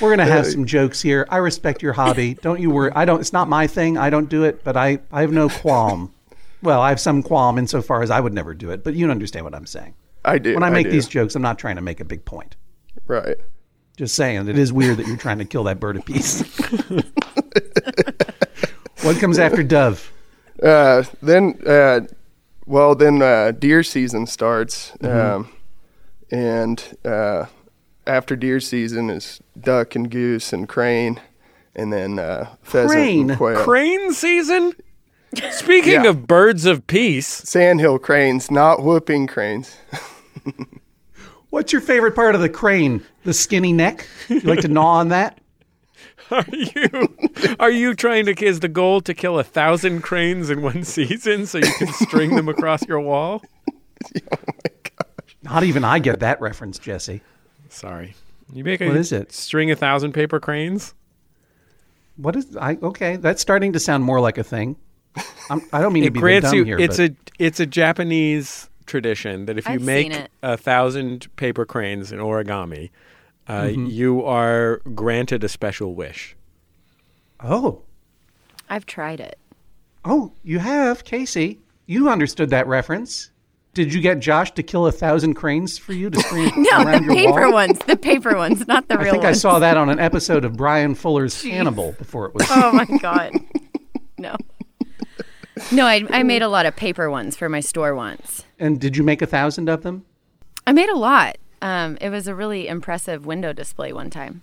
We're 0.00 0.10
gonna 0.10 0.24
have 0.24 0.46
some 0.46 0.64
jokes 0.66 1.00
here. 1.00 1.26
I 1.30 1.36
respect 1.38 1.82
your 1.82 1.92
hobby. 1.92 2.34
Don't 2.34 2.60
you 2.60 2.70
worry. 2.70 2.90
I 2.94 3.04
don't. 3.04 3.20
It's 3.20 3.32
not 3.32 3.48
my 3.48 3.66
thing. 3.66 3.96
I 3.96 4.10
don't 4.10 4.28
do 4.28 4.44
it. 4.44 4.64
But 4.64 4.76
I, 4.76 4.98
I 5.12 5.20
have 5.20 5.32
no 5.32 5.48
qualm. 5.48 6.12
Well, 6.60 6.80
I 6.80 6.90
have 6.90 7.00
some 7.00 7.22
qualm 7.22 7.58
insofar 7.58 8.02
as 8.02 8.10
I 8.10 8.20
would 8.20 8.32
never 8.32 8.52
do 8.54 8.70
it. 8.70 8.84
But 8.84 8.94
you 8.94 9.10
understand 9.10 9.44
what 9.44 9.54
I'm 9.54 9.66
saying. 9.66 9.94
I 10.24 10.38
do. 10.38 10.54
When 10.54 10.62
I 10.62 10.70
make 10.70 10.86
do. 10.86 10.92
these 10.92 11.08
jokes, 11.08 11.34
I'm 11.34 11.42
not 11.42 11.58
trying 11.58 11.76
to 11.76 11.82
make 11.82 12.00
a 12.00 12.04
big 12.04 12.24
point. 12.24 12.56
right. 13.06 13.36
Just 13.98 14.14
saying, 14.14 14.48
it 14.48 14.58
is 14.58 14.72
weird 14.72 14.96
that 14.96 15.06
you're 15.06 15.18
trying 15.18 15.36
to 15.38 15.44
kill 15.44 15.64
that 15.64 15.78
bird 15.78 15.96
of 15.96 16.04
peace. 16.06 16.40
what 19.02 19.18
comes 19.18 19.38
after 19.38 19.62
dove? 19.62 20.10
Uh, 20.62 21.02
then, 21.20 21.58
uh, 21.66 22.00
well, 22.66 22.94
then 22.94 23.20
uh, 23.20 23.50
deer 23.52 23.82
season 23.82 24.26
starts, 24.26 24.92
Mm-hmm. 25.00 25.36
um, 25.42 25.48
and 26.30 26.96
uh, 27.04 27.44
after 28.06 28.34
deer 28.36 28.60
season 28.60 29.10
is 29.10 29.40
duck 29.60 29.94
and 29.94 30.10
goose 30.10 30.52
and 30.54 30.66
crane, 30.68 31.20
and 31.76 31.92
then 31.92 32.18
uh, 32.18 32.54
pheasant 32.62 32.92
Crane? 32.92 33.28
and 33.30 33.38
quail. 33.38 33.62
Crane 33.62 34.12
season? 34.14 34.72
Speaking 35.50 36.04
Yeah. 36.04 36.10
of 36.10 36.26
birds 36.26 36.64
of 36.66 36.86
peace, 36.86 37.26
Sandhill 37.26 37.98
cranes, 37.98 38.50
not 38.50 38.82
whooping 38.82 39.26
cranes. 39.26 39.76
What's 41.50 41.72
your 41.72 41.82
favorite 41.82 42.14
part 42.14 42.34
of 42.34 42.40
the 42.40 42.48
crane? 42.48 43.04
The 43.24 43.34
skinny 43.34 43.72
neck? 43.72 44.06
You 44.28 44.40
like 44.40 44.60
to 44.60 44.68
gnaw 44.68 44.94
on 45.00 45.08
that? 45.08 45.38
are 46.30 46.44
you 46.50 47.16
are 47.60 47.70
you 47.70 47.94
trying 47.94 48.24
to 48.26 48.44
is 48.44 48.60
the 48.60 48.68
goal 48.68 49.00
to 49.02 49.12
kill 49.12 49.38
a 49.38 49.44
thousand 49.44 50.00
cranes 50.02 50.48
in 50.48 50.62
one 50.62 50.82
season 50.84 51.44
so 51.46 51.58
you 51.58 51.70
can 51.78 51.92
string 51.92 52.34
them 52.34 52.48
across 52.48 52.86
your 52.86 53.00
wall? 53.00 53.42
Oh 54.24 55.54
Not 55.54 55.64
even 55.64 55.84
I 55.84 55.98
get 55.98 56.20
that 56.20 56.40
reference, 56.40 56.78
Jesse. 56.78 57.20
Sorry. 57.68 58.14
You 58.52 58.64
make 58.64 58.80
a 58.80 58.88
What 58.88 58.96
is 58.96 59.12
it? 59.12 59.32
string 59.32 59.70
a 59.70 59.76
thousand 59.76 60.12
paper 60.12 60.40
cranes? 60.40 60.94
What 62.16 62.36
is 62.36 62.56
I? 62.56 62.78
Okay, 62.82 63.16
that's 63.16 63.40
starting 63.42 63.72
to 63.72 63.80
sound 63.80 64.04
more 64.04 64.20
like 64.20 64.38
a 64.38 64.44
thing. 64.44 64.76
I'm, 65.50 65.62
I 65.72 65.80
don't 65.80 65.92
mean 65.92 66.04
to 66.04 66.10
be 66.10 66.20
grants 66.20 66.50
dumb 66.50 66.58
you 66.58 66.64
here, 66.64 66.78
it's 66.78 66.96
but 66.98 67.10
a 67.10 67.16
it's 67.38 67.60
a 67.60 67.66
Japanese 67.66 68.68
tradition 68.92 69.46
that 69.46 69.56
if 69.58 69.66
you 69.66 69.74
I've 69.74 69.82
make 69.82 70.12
a 70.42 70.56
thousand 70.56 71.34
paper 71.36 71.64
cranes 71.64 72.12
in 72.12 72.18
origami, 72.20 72.90
uh, 73.48 73.62
Mm-hmm. 73.62 73.86
you 73.86 74.22
are 74.24 74.76
granted 74.94 75.42
a 75.42 75.48
special 75.48 75.94
wish. 75.94 76.36
oh, 77.42 77.82
I've 78.70 78.86
tried 78.86 79.18
it. 79.20 79.38
oh, 80.04 80.32
you 80.44 80.58
have 80.60 81.04
Casey. 81.04 81.58
You 81.86 82.08
understood 82.08 82.50
that 82.50 82.66
reference. 82.66 83.30
Did 83.74 83.92
you 83.94 84.00
get 84.02 84.20
Josh 84.20 84.52
to 84.52 84.62
kill 84.62 84.86
a 84.86 84.92
thousand 84.92 85.34
cranes 85.34 85.78
for 85.78 85.94
you 85.94 86.10
to 86.10 86.20
scream 86.26 86.50
No, 86.56 86.82
around 86.84 87.06
the 87.06 87.14
your 87.14 87.24
paper 87.32 87.42
wall? 87.46 87.52
ones, 87.54 87.78
the 87.80 87.96
paper 87.96 88.36
ones, 88.36 88.68
not 88.68 88.86
the 88.88 88.94
real. 88.96 89.00
I 89.00 89.04
real 89.04 89.12
think 89.14 89.24
I 89.24 89.32
saw 89.32 89.58
that 89.60 89.76
on 89.78 89.88
an 89.88 89.98
episode 89.98 90.44
of 90.44 90.56
Bryan 90.56 90.94
Fuller's 90.94 91.42
Hannibal 91.42 91.92
before 91.92 92.26
it 92.26 92.34
was. 92.34 92.46
Oh 92.50 92.70
my 92.72 92.84
god, 93.00 93.32
no, 94.18 94.36
no. 95.70 95.86
I 95.86 96.04
I 96.10 96.22
made 96.22 96.42
a 96.42 96.48
lot 96.48 96.66
of 96.66 96.76
paper 96.76 97.10
ones 97.10 97.36
for 97.36 97.48
my 97.48 97.60
store 97.60 97.94
once. 97.94 98.44
And 98.58 98.80
did 98.80 98.96
you 98.96 99.02
make 99.02 99.22
a 99.22 99.26
thousand 99.26 99.68
of 99.68 99.82
them? 99.82 100.04
I 100.66 100.72
made 100.72 100.88
a 100.88 100.96
lot. 100.96 101.38
Um, 101.60 101.96
it 102.00 102.10
was 102.10 102.26
a 102.26 102.34
really 102.34 102.68
impressive 102.68 103.26
window 103.26 103.52
display 103.52 103.92
one 103.92 104.10
time. 104.10 104.42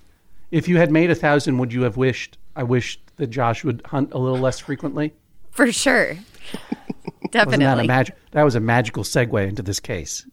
If 0.52 0.68
you 0.68 0.78
had 0.78 0.92
made 0.92 1.12
a 1.12 1.16
thousand, 1.16 1.58
would 1.60 1.74
you 1.74 1.82
have 1.84 1.98
wished? 1.98 2.38
I 2.56 2.64
wished 2.64 3.02
that 3.18 3.28
Josh 3.28 3.64
would 3.64 3.82
hunt 3.86 4.14
a 4.14 4.18
little 4.18 4.40
less 4.40 4.60
frequently. 4.60 5.14
For 5.52 5.72
sure. 5.72 6.16
definitely. 6.16 6.24
Wasn't 7.32 7.32
that 7.32 7.48
a 7.48 7.48
Definitely. 7.60 7.88
magic? 7.88 8.16
That 8.32 8.44
was 8.44 8.56
a 8.56 8.60
magical 8.60 9.04
segue 9.04 9.48
into 9.48 9.62
this 9.62 9.80
case. 9.80 10.26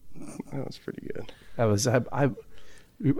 That 0.52 0.66
was 0.66 0.78
pretty 0.78 1.06
good. 1.14 1.32
That 1.56 1.64
was 1.64 1.86
I. 1.86 2.00
I 2.12 2.30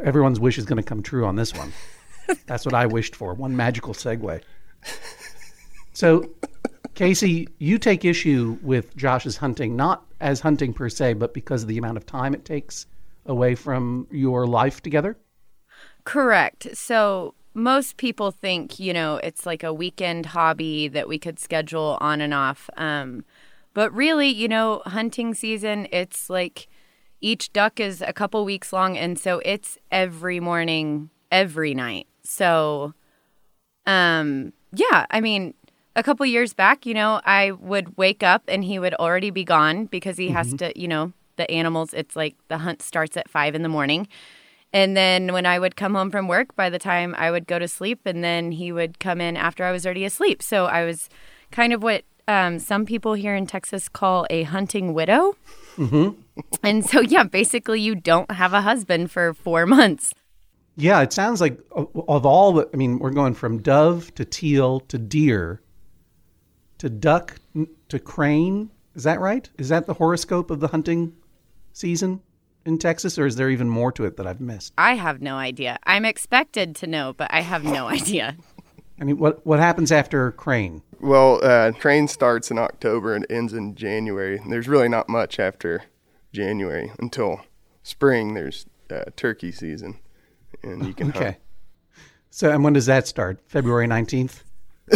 everyone's 0.02 0.40
wish 0.40 0.56
is 0.56 0.64
going 0.64 0.78
to 0.78 0.82
come 0.82 1.02
true 1.02 1.26
on 1.26 1.36
this 1.36 1.52
one. 1.52 1.72
That's 2.46 2.64
what 2.64 2.74
I 2.74 2.86
wished 2.86 3.14
for. 3.14 3.34
One 3.34 3.54
magical 3.56 3.92
segue. 3.92 4.40
So, 5.92 6.30
Casey, 6.96 7.46
you 7.58 7.76
take 7.76 8.06
issue 8.06 8.58
with 8.62 8.96
Josh's 8.96 9.36
hunting, 9.36 9.76
not 9.76 10.06
as 10.22 10.40
hunting 10.40 10.72
per 10.72 10.88
se, 10.88 11.12
but 11.12 11.34
because 11.34 11.62
of 11.62 11.68
the 11.68 11.76
amount 11.76 11.98
of 11.98 12.06
time 12.06 12.32
it 12.32 12.46
takes 12.46 12.86
away 13.26 13.54
from 13.54 14.06
your 14.10 14.46
life 14.46 14.80
together. 14.80 15.14
Correct. 16.04 16.74
So 16.74 17.34
most 17.52 17.98
people 17.98 18.30
think, 18.30 18.78
you 18.78 18.94
know, 18.94 19.16
it's 19.16 19.44
like 19.44 19.62
a 19.62 19.74
weekend 19.74 20.24
hobby 20.24 20.88
that 20.88 21.06
we 21.06 21.18
could 21.18 21.38
schedule 21.38 21.98
on 22.00 22.22
and 22.22 22.32
off. 22.32 22.70
Um, 22.78 23.26
but 23.74 23.92
really, 23.92 24.28
you 24.28 24.48
know, 24.48 24.80
hunting 24.86 25.34
season, 25.34 25.88
it's 25.92 26.30
like 26.30 26.66
each 27.20 27.52
duck 27.52 27.78
is 27.78 28.00
a 28.00 28.14
couple 28.14 28.42
weeks 28.42 28.72
long. 28.72 28.96
And 28.96 29.18
so 29.18 29.42
it's 29.44 29.76
every 29.90 30.40
morning, 30.40 31.10
every 31.30 31.74
night. 31.74 32.06
So, 32.22 32.94
um, 33.84 34.54
yeah, 34.72 35.04
I 35.10 35.20
mean, 35.20 35.52
a 35.96 36.02
couple 36.02 36.24
years 36.26 36.52
back, 36.52 36.86
you 36.86 36.94
know, 36.94 37.20
I 37.24 37.52
would 37.52 37.96
wake 37.96 38.22
up 38.22 38.44
and 38.46 38.62
he 38.62 38.78
would 38.78 38.94
already 38.94 39.30
be 39.30 39.44
gone 39.44 39.86
because 39.86 40.18
he 40.18 40.28
has 40.28 40.52
to, 40.54 40.78
you 40.78 40.86
know, 40.86 41.12
the 41.36 41.50
animals, 41.50 41.94
it's 41.94 42.14
like 42.14 42.36
the 42.48 42.58
hunt 42.58 42.82
starts 42.82 43.16
at 43.16 43.28
five 43.28 43.54
in 43.54 43.62
the 43.62 43.68
morning. 43.68 44.06
And 44.72 44.96
then 44.96 45.32
when 45.32 45.46
I 45.46 45.58
would 45.58 45.74
come 45.74 45.94
home 45.94 46.10
from 46.10 46.28
work, 46.28 46.54
by 46.54 46.68
the 46.68 46.78
time 46.78 47.14
I 47.16 47.30
would 47.30 47.46
go 47.46 47.58
to 47.58 47.66
sleep, 47.66 48.00
and 48.04 48.22
then 48.22 48.52
he 48.52 48.72
would 48.72 48.98
come 48.98 49.20
in 49.20 49.36
after 49.36 49.64
I 49.64 49.72
was 49.72 49.86
already 49.86 50.04
asleep. 50.04 50.42
So 50.42 50.66
I 50.66 50.84
was 50.84 51.08
kind 51.50 51.72
of 51.72 51.82
what 51.82 52.04
um, 52.28 52.58
some 52.58 52.84
people 52.84 53.14
here 53.14 53.34
in 53.34 53.46
Texas 53.46 53.88
call 53.88 54.26
a 54.28 54.42
hunting 54.42 54.92
widow. 54.92 55.34
Mm-hmm. 55.76 56.20
And 56.62 56.84
so, 56.84 57.00
yeah, 57.00 57.24
basically, 57.24 57.80
you 57.80 57.94
don't 57.94 58.30
have 58.30 58.52
a 58.52 58.60
husband 58.60 59.10
for 59.10 59.32
four 59.32 59.64
months. 59.64 60.12
Yeah, 60.76 61.00
it 61.00 61.10
sounds 61.14 61.40
like 61.40 61.58
of 61.72 61.88
of 62.08 62.26
all 62.26 62.52
the. 62.52 62.68
I 62.74 62.76
mean, 62.76 62.98
we're 62.98 63.08
going 63.08 63.32
from 63.32 63.62
dove 63.62 64.14
to 64.16 64.24
teal 64.26 64.80
to 64.80 64.98
deer 64.98 65.62
to 66.78 66.88
duck 66.88 67.36
to 67.88 67.98
crane. 67.98 68.70
Is 68.94 69.04
that 69.04 69.20
right? 69.20 69.48
Is 69.58 69.68
that 69.68 69.86
the 69.86 69.94
horoscope 69.94 70.50
of 70.50 70.60
the 70.60 70.68
hunting 70.68 71.14
season 71.72 72.20
in 72.64 72.78
Texas, 72.78 73.18
or 73.18 73.26
is 73.26 73.36
there 73.36 73.50
even 73.50 73.68
more 73.68 73.92
to 73.92 74.04
it 74.04 74.16
that 74.16 74.26
I've 74.26 74.40
missed? 74.40 74.72
I 74.76 74.94
have 74.94 75.22
no 75.22 75.36
idea. 75.36 75.78
I'm 75.84 76.04
expected 76.04 76.74
to 76.76 76.86
know, 76.86 77.14
but 77.16 77.32
I 77.32 77.40
have 77.40 77.64
no 77.64 77.88
idea. 77.98 78.36
I 79.00 79.04
mean, 79.04 79.18
what 79.18 79.44
what 79.46 79.58
happens 79.58 79.92
after 79.92 80.32
crane? 80.32 80.82
Well, 81.00 81.44
uh, 81.44 81.72
crane 81.72 82.08
starts 82.08 82.50
in 82.50 82.58
October 82.58 83.14
and 83.14 83.26
ends 83.28 83.52
in 83.52 83.74
January. 83.74 84.40
There's 84.48 84.68
really 84.68 84.88
not 84.88 85.08
much 85.08 85.38
after 85.38 85.84
January 86.32 86.90
until 86.98 87.42
spring. 87.82 88.34
There's 88.34 88.66
uh, 88.90 89.04
turkey 89.14 89.52
season, 89.52 89.98
and 90.62 90.86
you 90.86 90.94
can 90.94 91.10
hunt. 91.10 91.16
Okay. 91.24 91.36
So, 92.30 92.50
and 92.50 92.64
when 92.64 92.72
does 92.72 92.86
that 92.86 93.06
start? 93.06 93.40
February 93.46 93.86
nineteenth. 93.86 94.42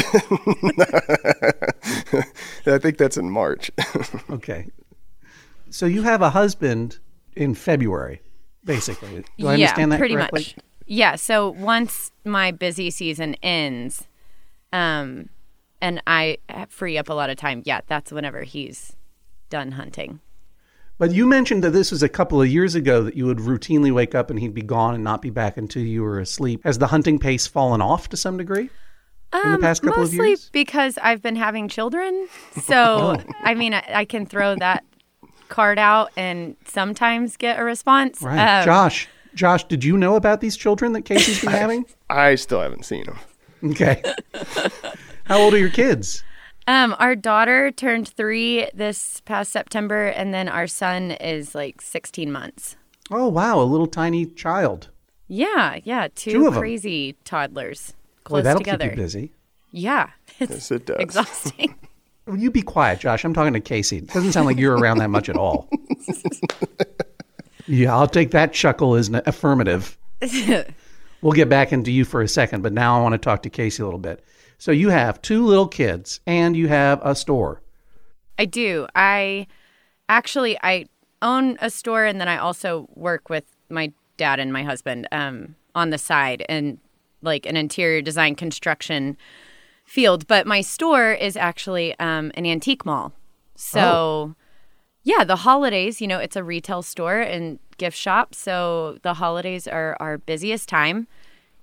I 2.66 2.78
think 2.78 2.98
that's 2.98 3.16
in 3.16 3.30
March. 3.30 3.70
Okay. 4.30 4.66
So 5.70 5.86
you 5.86 6.02
have 6.02 6.22
a 6.22 6.30
husband 6.30 6.98
in 7.36 7.54
February, 7.54 8.22
basically. 8.64 9.24
Do 9.38 9.46
I 9.46 9.54
yeah, 9.54 9.66
understand 9.66 9.92
that 9.92 9.98
pretty 9.98 10.14
correctly? 10.14 10.40
much. 10.40 10.56
Yeah. 10.86 11.14
So 11.14 11.50
once 11.50 12.10
my 12.24 12.50
busy 12.50 12.90
season 12.90 13.34
ends, 13.42 14.08
um, 14.72 15.28
and 15.80 16.02
I 16.06 16.38
free 16.68 16.98
up 16.98 17.08
a 17.08 17.12
lot 17.12 17.30
of 17.30 17.36
time, 17.36 17.62
yeah, 17.64 17.80
that's 17.86 18.10
whenever 18.10 18.42
he's 18.42 18.96
done 19.48 19.72
hunting. 19.72 20.20
But 20.98 21.12
you 21.12 21.26
mentioned 21.26 21.64
that 21.64 21.70
this 21.70 21.90
was 21.92 22.02
a 22.02 22.08
couple 22.08 22.42
of 22.42 22.48
years 22.48 22.74
ago 22.74 23.02
that 23.04 23.16
you 23.16 23.26
would 23.26 23.38
routinely 23.38 23.92
wake 23.92 24.14
up 24.14 24.30
and 24.30 24.38
he'd 24.38 24.54
be 24.54 24.62
gone 24.62 24.94
and 24.94 25.04
not 25.04 25.22
be 25.22 25.30
back 25.30 25.56
until 25.56 25.82
you 25.82 26.02
were 26.02 26.20
asleep. 26.20 26.62
Has 26.64 26.78
the 26.78 26.88
hunting 26.88 27.18
pace 27.18 27.46
fallen 27.46 27.80
off 27.80 28.08
to 28.08 28.16
some 28.16 28.36
degree 28.36 28.70
in 29.32 29.52
the 29.52 29.58
past 29.58 29.82
couple 29.82 30.02
of 30.02 30.10
Um, 30.10 30.16
Mostly 30.16 30.36
because 30.52 30.98
I've 30.98 31.22
been 31.22 31.36
having 31.36 31.68
children. 31.68 32.28
So, 32.62 33.16
I 33.42 33.54
mean, 33.54 33.74
I, 33.74 33.84
I 33.88 34.04
can 34.04 34.26
throw 34.26 34.54
that 34.56 34.84
card 35.48 35.78
out 35.78 36.10
and 36.16 36.56
sometimes 36.64 37.36
get 37.36 37.58
a 37.58 37.64
response. 37.64 38.20
Right. 38.22 38.60
Um, 38.60 38.64
Josh, 38.64 39.08
Josh, 39.34 39.64
did 39.64 39.82
you 39.84 39.96
know 39.96 40.16
about 40.16 40.40
these 40.40 40.56
children 40.56 40.92
that 40.92 41.02
Casey's 41.02 41.40
been 41.40 41.50
having? 41.64 41.86
I 42.08 42.34
still 42.36 42.60
haven't 42.60 42.84
seen 42.84 43.04
them. 43.04 43.18
Okay. 43.72 44.02
How 45.24 45.38
old 45.40 45.54
are 45.54 45.58
your 45.58 45.70
kids? 45.70 46.22
Um, 46.66 46.94
our 46.98 47.16
daughter 47.16 47.70
turned 47.70 48.08
three 48.08 48.68
this 48.74 49.20
past 49.24 49.50
September, 49.52 50.06
and 50.06 50.32
then 50.32 50.48
our 50.48 50.66
son 50.66 51.12
is 51.12 51.54
like 51.54 51.80
16 51.80 52.30
months. 52.30 52.76
Oh, 53.10 53.28
wow, 53.28 53.60
a 53.60 53.64
little 53.64 53.86
tiny 53.88 54.26
child. 54.26 54.88
Yeah, 55.26 55.78
yeah, 55.84 56.08
two, 56.14 56.30
Two 56.32 56.46
of 56.48 56.54
'em. 56.54 56.60
crazy 56.60 57.16
toddlers 57.24 57.92
Boy, 57.92 57.99
close 58.30 58.44
that'll 58.44 58.60
together. 58.60 58.84
keep 58.88 58.96
you 58.96 59.02
busy. 59.02 59.32
Yeah, 59.72 60.10
it's 60.40 60.50
Yes, 60.52 60.70
it 60.70 60.86
does. 60.86 60.96
exhausting. 60.98 61.74
Will 62.26 62.38
you 62.38 62.50
be 62.50 62.62
quiet, 62.62 63.00
Josh? 63.00 63.24
I'm 63.24 63.34
talking 63.34 63.52
to 63.54 63.60
Casey. 63.60 63.98
It 63.98 64.08
doesn't 64.08 64.32
sound 64.32 64.46
like 64.46 64.56
you're 64.58 64.76
around 64.76 64.98
that 64.98 65.08
much 65.10 65.28
at 65.28 65.36
all. 65.36 65.68
yeah, 67.66 67.94
I'll 67.96 68.06
take 68.08 68.30
that 68.32 68.52
chuckle 68.52 68.94
as 68.94 69.08
an 69.08 69.20
affirmative. 69.26 69.96
we'll 71.22 71.32
get 71.32 71.48
back 71.48 71.72
into 71.72 71.90
you 71.90 72.04
for 72.04 72.20
a 72.22 72.28
second, 72.28 72.62
but 72.62 72.72
now 72.72 72.98
I 72.98 73.02
want 73.02 73.12
to 73.14 73.18
talk 73.18 73.42
to 73.42 73.50
Casey 73.50 73.82
a 73.82 73.86
little 73.86 73.98
bit. 74.00 74.24
So 74.58 74.70
you 74.72 74.90
have 74.90 75.20
two 75.22 75.44
little 75.46 75.66
kids 75.68 76.20
and 76.26 76.56
you 76.56 76.68
have 76.68 77.00
a 77.02 77.14
store. 77.14 77.62
I 78.38 78.44
do. 78.44 78.86
I 78.94 79.46
actually 80.08 80.58
I 80.62 80.86
own 81.22 81.56
a 81.60 81.68
store, 81.70 82.04
and 82.04 82.20
then 82.20 82.28
I 82.28 82.38
also 82.38 82.88
work 82.94 83.28
with 83.28 83.44
my 83.68 83.92
dad 84.16 84.38
and 84.40 84.52
my 84.52 84.62
husband 84.62 85.06
um, 85.12 85.54
on 85.74 85.90
the 85.90 85.98
side 85.98 86.44
and 86.48 86.78
like 87.22 87.46
an 87.46 87.56
interior 87.56 88.02
design 88.02 88.34
construction 88.34 89.16
field. 89.84 90.26
But 90.26 90.46
my 90.46 90.60
store 90.60 91.12
is 91.12 91.36
actually 91.36 91.98
um, 91.98 92.30
an 92.34 92.46
antique 92.46 92.84
mall. 92.86 93.12
So, 93.56 94.34
yeah, 95.02 95.24
the 95.24 95.36
holidays. 95.36 96.00
You 96.00 96.06
know, 96.06 96.18
it's 96.18 96.36
a 96.36 96.44
retail 96.44 96.82
store 96.82 97.20
and 97.20 97.58
gift 97.76 97.96
shop. 97.96 98.34
So 98.34 98.98
the 99.02 99.14
holidays 99.14 99.66
are 99.66 99.96
our 100.00 100.18
busiest 100.18 100.68
time. 100.68 101.08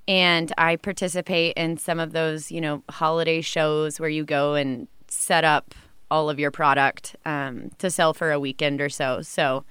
And 0.07 0.53
I 0.57 0.77
participate 0.77 1.53
in 1.57 1.77
some 1.77 1.99
of 1.99 2.13
those, 2.13 2.51
you 2.51 2.61
know, 2.61 2.83
holiday 2.89 3.41
shows 3.41 3.99
where 3.99 4.09
you 4.09 4.23
go 4.23 4.55
and 4.55 4.87
set 5.09 5.43
up 5.43 5.75
all 6.09 6.29
of 6.29 6.39
your 6.39 6.51
product 6.51 7.15
um, 7.25 7.71
to 7.79 7.89
sell 7.89 8.13
for 8.13 8.31
a 8.31 8.39
weekend 8.39 8.79
or 8.79 8.89
so. 8.89 9.21
So, 9.21 9.65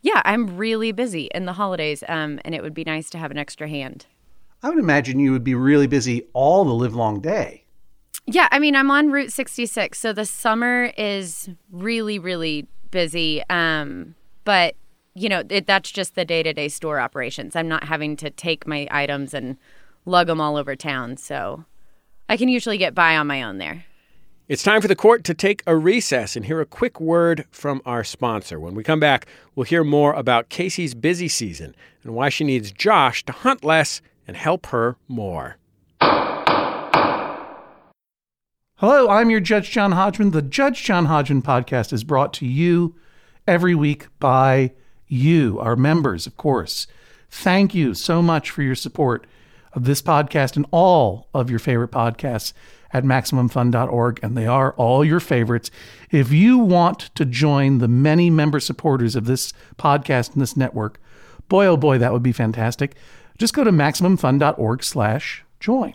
yeah, 0.00 0.20
I'm 0.24 0.56
really 0.56 0.92
busy 0.92 1.28
in 1.34 1.46
the 1.46 1.54
holidays, 1.54 2.04
um, 2.08 2.38
and 2.44 2.54
it 2.54 2.62
would 2.62 2.74
be 2.74 2.84
nice 2.84 3.08
to 3.10 3.18
have 3.18 3.30
an 3.30 3.38
extra 3.38 3.68
hand. 3.68 4.06
I 4.64 4.70
would 4.70 4.78
imagine 4.78 5.18
you 5.18 5.30
would 5.32 5.44
be 5.44 5.54
really 5.54 5.86
busy 5.86 6.26
all 6.32 6.64
the 6.64 6.72
livelong 6.72 7.20
day. 7.20 7.64
Yeah, 8.24 8.48
I 8.50 8.58
mean, 8.58 8.74
I'm 8.74 8.90
on 8.90 9.10
Route 9.10 9.30
66, 9.30 9.98
so 9.98 10.14
the 10.14 10.24
summer 10.24 10.90
is 10.96 11.50
really, 11.70 12.18
really 12.18 12.66
busy. 12.90 13.42
Um, 13.50 14.14
but 14.44 14.74
you 15.12 15.28
know, 15.28 15.42
it, 15.50 15.66
that's 15.66 15.92
just 15.92 16.14
the 16.14 16.24
day-to-day 16.24 16.68
store 16.68 16.98
operations. 16.98 17.54
I'm 17.54 17.68
not 17.68 17.84
having 17.84 18.16
to 18.16 18.30
take 18.30 18.66
my 18.66 18.88
items 18.90 19.34
and 19.34 19.58
lug 20.06 20.28
them 20.28 20.40
all 20.40 20.56
over 20.56 20.74
town, 20.74 21.18
so 21.18 21.66
I 22.30 22.38
can 22.38 22.48
usually 22.48 22.78
get 22.78 22.94
by 22.94 23.18
on 23.18 23.26
my 23.26 23.42
own 23.42 23.58
there. 23.58 23.84
It's 24.48 24.62
time 24.62 24.80
for 24.80 24.88
the 24.88 24.96
court 24.96 25.24
to 25.24 25.34
take 25.34 25.62
a 25.66 25.76
recess 25.76 26.36
and 26.36 26.46
hear 26.46 26.62
a 26.62 26.66
quick 26.66 27.00
word 27.00 27.44
from 27.50 27.82
our 27.84 28.02
sponsor. 28.02 28.58
When 28.58 28.74
we 28.74 28.82
come 28.82 29.00
back, 29.00 29.26
we'll 29.54 29.64
hear 29.64 29.84
more 29.84 30.14
about 30.14 30.48
Casey's 30.48 30.94
busy 30.94 31.28
season 31.28 31.76
and 32.02 32.14
why 32.14 32.30
she 32.30 32.44
needs 32.44 32.72
Josh 32.72 33.24
to 33.26 33.32
hunt 33.32 33.62
less 33.62 34.00
and 34.26 34.36
help 34.36 34.66
her 34.66 34.96
more. 35.08 35.56
Hello, 38.78 39.08
I'm 39.08 39.30
your 39.30 39.40
Judge 39.40 39.70
John 39.70 39.92
Hodgman. 39.92 40.32
The 40.32 40.42
Judge 40.42 40.82
John 40.82 41.06
Hodgman 41.06 41.42
podcast 41.42 41.92
is 41.92 42.04
brought 42.04 42.32
to 42.34 42.46
you 42.46 42.94
every 43.46 43.74
week 43.74 44.08
by 44.18 44.72
you, 45.06 45.58
our 45.60 45.76
members, 45.76 46.26
of 46.26 46.36
course. 46.36 46.86
Thank 47.30 47.74
you 47.74 47.94
so 47.94 48.20
much 48.20 48.50
for 48.50 48.62
your 48.62 48.74
support 48.74 49.26
of 49.72 49.84
this 49.84 50.02
podcast 50.02 50.56
and 50.56 50.66
all 50.70 51.28
of 51.34 51.50
your 51.50 51.58
favorite 51.58 51.90
podcasts 51.90 52.52
at 52.92 53.04
MaximumFun.org, 53.04 54.20
and 54.22 54.36
they 54.36 54.46
are 54.46 54.72
all 54.74 55.04
your 55.04 55.20
favorites. 55.20 55.70
If 56.10 56.30
you 56.30 56.58
want 56.58 57.10
to 57.16 57.24
join 57.24 57.78
the 57.78 57.88
many 57.88 58.30
member 58.30 58.60
supporters 58.60 59.16
of 59.16 59.24
this 59.26 59.52
podcast 59.76 60.32
and 60.32 60.40
this 60.42 60.56
network, 60.56 61.00
boy, 61.48 61.66
oh 61.66 61.76
boy, 61.76 61.98
that 61.98 62.12
would 62.12 62.22
be 62.22 62.32
fantastic. 62.32 62.94
Just 63.38 63.54
go 63.54 63.64
to 63.64 63.72
MaximumFun.org 63.72 64.84
slash 64.84 65.44
join. 65.58 65.94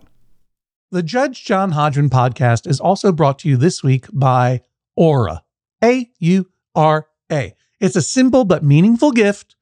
The 0.91 1.03
Judge 1.03 1.46
John 1.46 1.72
Hodgman 1.72 2.10
podcast 2.10 2.67
is 2.67 2.79
also 2.79 3.12
brought 3.12 3.39
to 3.39 3.50
you 3.50 3.55
this 3.55 3.84
week 3.84 4.08
by 4.12 4.62
Aura. 4.96 5.43
A 5.84 6.10
U 6.19 6.50
R 6.75 7.08
A. 7.31 7.53
It's 7.79 7.96
a 7.96 8.01
simple 8.01 8.43
but 8.43 8.63
meaningful 8.63 9.12
gift 9.12 9.55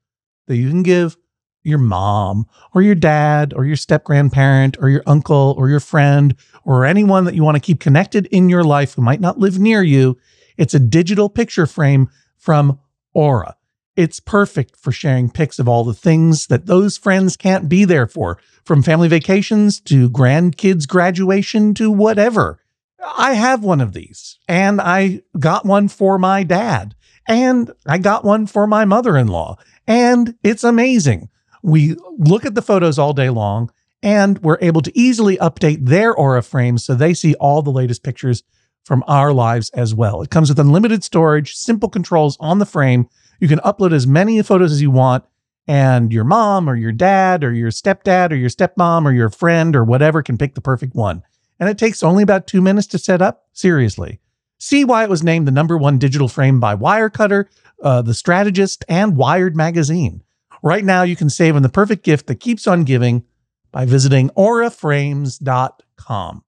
that 0.48 0.56
you 0.56 0.70
can 0.70 0.82
give 0.82 1.18
your 1.64 1.78
mom 1.78 2.48
or 2.74 2.82
your 2.82 2.96
dad 2.96 3.54
or 3.54 3.66
your 3.66 3.76
step 3.76 4.06
grandparent 4.06 4.78
or 4.80 4.90
your 4.90 5.04
uncle 5.06 5.54
or 5.58 5.70
your 5.70 5.82
friend 5.82 6.34
or 6.64 6.86
anyone 6.86 7.26
that 7.26 7.36
you 7.36 7.44
want 7.44 7.56
to 7.56 7.62
keep 7.62 7.80
connected 7.80 8.26
in 8.28 8.50
your 8.50 8.64
life 8.64 8.94
who 8.94 9.02
might 9.02 9.20
not 9.20 9.38
live 9.38 9.60
near 9.60 9.84
you. 9.84 10.18
It's 10.56 10.74
a 10.74 10.80
digital 10.80 11.30
picture 11.30 11.68
frame 11.68 12.10
from 12.38 12.80
Aura. 13.14 13.57
It's 13.98 14.20
perfect 14.20 14.76
for 14.76 14.92
sharing 14.92 15.32
pics 15.32 15.58
of 15.58 15.68
all 15.68 15.84
the 15.84 15.92
things 15.92 16.48
that 16.48 16.68
those 16.68 17.00
friends 17.00 17.36
can't 17.36 17.68
be 17.68 17.84
there 17.84 18.06
for, 18.06 18.38
from 18.64 18.84
family 18.84 19.08
vacations 19.08 19.80
to 19.82 20.08
grandkids' 20.12 20.88
graduation 20.88 21.74
to 21.74 21.90
whatever. 21.90 22.60
I 23.04 23.34
have 23.34 23.64
one 23.64 23.82
of 23.82 23.94
these, 23.94 24.38
and 24.48 24.80
I 24.80 25.24
got 25.40 25.66
one 25.66 25.88
for 25.88 26.20
my 26.20 26.44
dad, 26.44 26.94
and 27.28 27.72
I 27.88 27.98
got 27.98 28.24
one 28.24 28.46
for 28.46 28.68
my 28.68 28.86
mother 28.86 29.18
in 29.18 29.30
law, 29.30 29.58
and 29.88 30.36
it's 30.44 30.64
amazing. 30.64 31.30
We 31.64 31.96
look 32.20 32.46
at 32.46 32.54
the 32.54 32.62
photos 32.62 33.00
all 33.00 33.14
day 33.14 33.32
long, 33.32 33.72
and 34.04 34.38
we're 34.44 34.60
able 34.62 34.82
to 34.82 34.96
easily 34.96 35.38
update 35.38 35.88
their 35.88 36.14
Aura 36.14 36.44
frames 36.44 36.86
so 36.86 36.94
they 36.94 37.16
see 37.16 37.34
all 37.36 37.64
the 37.64 37.72
latest 37.72 38.04
pictures 38.04 38.44
from 38.84 39.04
our 39.08 39.34
lives 39.34 39.70
as 39.72 39.96
well. 39.96 40.22
It 40.22 40.30
comes 40.30 40.50
with 40.50 40.60
unlimited 40.60 41.04
storage, 41.04 41.56
simple 41.56 41.90
controls 41.90 42.38
on 42.40 42.60
the 42.60 42.66
frame. 42.66 43.10
You 43.40 43.48
can 43.48 43.60
upload 43.60 43.94
as 43.94 44.08
many 44.08 44.42
photos 44.42 44.72
as 44.72 44.82
you 44.82 44.92
want, 44.92 45.24
and 45.68 46.14
your 46.14 46.24
mom 46.24 46.70
or 46.70 46.76
your 46.76 46.92
dad 46.92 47.44
or 47.44 47.54
your 47.54 47.72
stepdad 47.72 48.32
or 48.32 48.36
your 48.36 48.50
stepmom 48.50 49.06
or 49.06 49.12
your 49.12 49.30
friend 49.30 49.76
or 49.76 49.84
whatever 49.84 50.24
can 50.24 50.38
pick 50.38 50.56
the 50.56 50.62
perfect 50.62 50.96
one. 50.96 51.24
And 51.60 51.70
it 51.70 51.78
takes 51.78 52.04
only 52.04 52.24
about 52.24 52.48
two 52.48 52.62
minutes 52.62 52.88
to 52.88 52.98
set 52.98 53.22
up. 53.22 53.48
Seriously. 53.54 54.20
See 54.60 54.86
why 54.86 55.04
it 55.04 55.10
was 55.10 55.24
named 55.24 55.48
the 55.48 55.52
number 55.52 55.78
one 55.78 56.00
digital 56.00 56.28
frame 56.28 56.60
by 56.60 56.76
Wirecutter, 56.76 57.46
uh, 57.84 58.02
The 58.02 58.14
Strategist, 58.14 58.86
and 58.88 59.18
Wired 59.18 59.56
Magazine. 59.56 60.24
Right 60.64 60.84
now, 60.84 61.04
you 61.04 61.16
can 61.16 61.30
save 61.30 61.56
on 61.56 61.62
the 61.62 61.70
perfect 61.70 62.04
gift 62.04 62.26
that 62.28 62.40
keeps 62.40 62.66
on 62.66 62.84
giving 62.84 63.24
by 63.72 63.86
visiting 63.86 64.30
auraframes.com. 64.32 66.44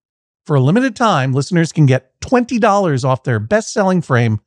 For 0.45 0.55
a 0.55 0.61
limited 0.61 0.95
time, 0.95 1.33
listeners 1.33 1.71
can 1.71 1.85
get 1.85 2.19
$20 2.21 3.05
off 3.05 3.23
their 3.23 3.39
best 3.39 3.71
selling 3.71 4.01
frame 4.01 4.39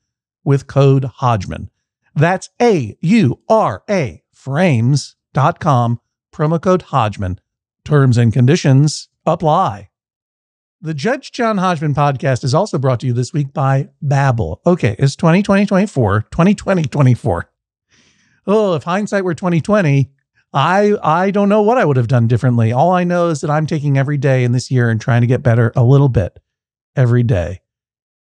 with 0.43 0.67
code 0.67 1.05
Hodgman. 1.05 1.71
That's 2.15 2.51
A 2.61 2.97
U 3.01 3.41
R 3.49 3.83
A 3.89 4.23
frames.com, 4.33 6.01
promo 6.35 6.61
code 6.61 6.83
Hodgman. 6.83 7.41
Terms 7.85 8.17
and 8.17 8.33
conditions 8.33 9.09
apply. 9.27 9.91
The 10.81 10.95
Judge 10.95 11.31
John 11.31 11.59
Hodgman 11.59 11.95
podcast 11.95 12.43
is 12.43 12.55
also 12.55 12.77
brought 12.77 13.01
to 13.01 13.07
you 13.07 13.13
this 13.13 13.33
week 13.33 13.53
by 13.53 13.89
Babbel. 14.05 14.59
Okay, 14.67 14.97
it's 14.99 15.15
2020 15.15 15.65
24, 15.65 16.23
2020 16.23 16.83
24. 16.83 17.51
Oh, 18.49 18.75
if 18.75 18.83
hindsight 18.83 19.25
were 19.25 19.35
2020, 19.35 20.11
I 20.53 20.97
I 21.03 21.31
don't 21.31 21.49
know 21.49 21.63
what 21.63 21.79
I 21.79 21.85
would 21.85 21.97
have 21.97 22.09
done 22.09 22.27
differently. 22.27 22.73
All 22.73 22.91
I 22.91 23.05
know 23.05 23.29
is 23.29 23.41
that 23.41 23.51
I'm 23.51 23.67
taking 23.67 23.97
every 23.97 24.19
day 24.19 24.45
in 24.45 24.53
this 24.53 24.71
year 24.71 24.91
and 24.91 25.01
trying 25.01 25.21
to 25.21 25.27
get 25.27 25.43
better 25.43 25.73
a 25.77 25.85
little 25.85 26.09
bit 26.09 26.39
every 26.97 27.23
day. 27.23 27.62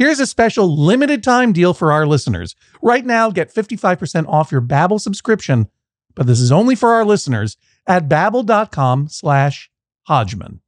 Here's 0.00 0.18
a 0.18 0.26
special 0.26 0.74
limited 0.74 1.22
time 1.22 1.52
deal 1.52 1.74
for 1.74 1.92
our 1.92 2.06
listeners. 2.06 2.56
Right 2.80 3.04
now, 3.04 3.30
get 3.30 3.52
55% 3.52 4.26
off 4.28 4.50
your 4.50 4.62
Babbel 4.62 4.98
subscription, 4.98 5.68
but 6.14 6.26
this 6.26 6.40
is 6.40 6.50
only 6.50 6.74
for 6.74 6.92
our 6.92 7.04
listeners 7.04 7.58
at 7.86 8.08
babbel.com 8.08 9.08
slash 9.08 9.70
Hodgman. 10.04 10.62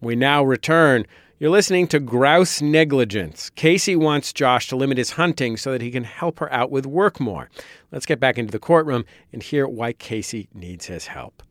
We 0.00 0.14
now 0.14 0.44
return. 0.44 1.06
You're 1.40 1.50
listening 1.50 1.88
to 1.88 1.98
Grouse 1.98 2.62
Negligence. 2.62 3.50
Casey 3.50 3.96
wants 3.96 4.32
Josh 4.32 4.68
to 4.68 4.76
limit 4.76 4.96
his 4.96 5.10
hunting 5.10 5.56
so 5.56 5.72
that 5.72 5.82
he 5.82 5.90
can 5.90 6.04
help 6.04 6.38
her 6.38 6.52
out 6.52 6.70
with 6.70 6.86
work 6.86 7.18
more. 7.18 7.50
Let's 7.90 8.06
get 8.06 8.20
back 8.20 8.38
into 8.38 8.52
the 8.52 8.60
courtroom 8.60 9.04
and 9.32 9.42
hear 9.42 9.66
why 9.66 9.92
Casey 9.92 10.48
needs 10.54 10.86
his 10.86 11.08
help. 11.08 11.42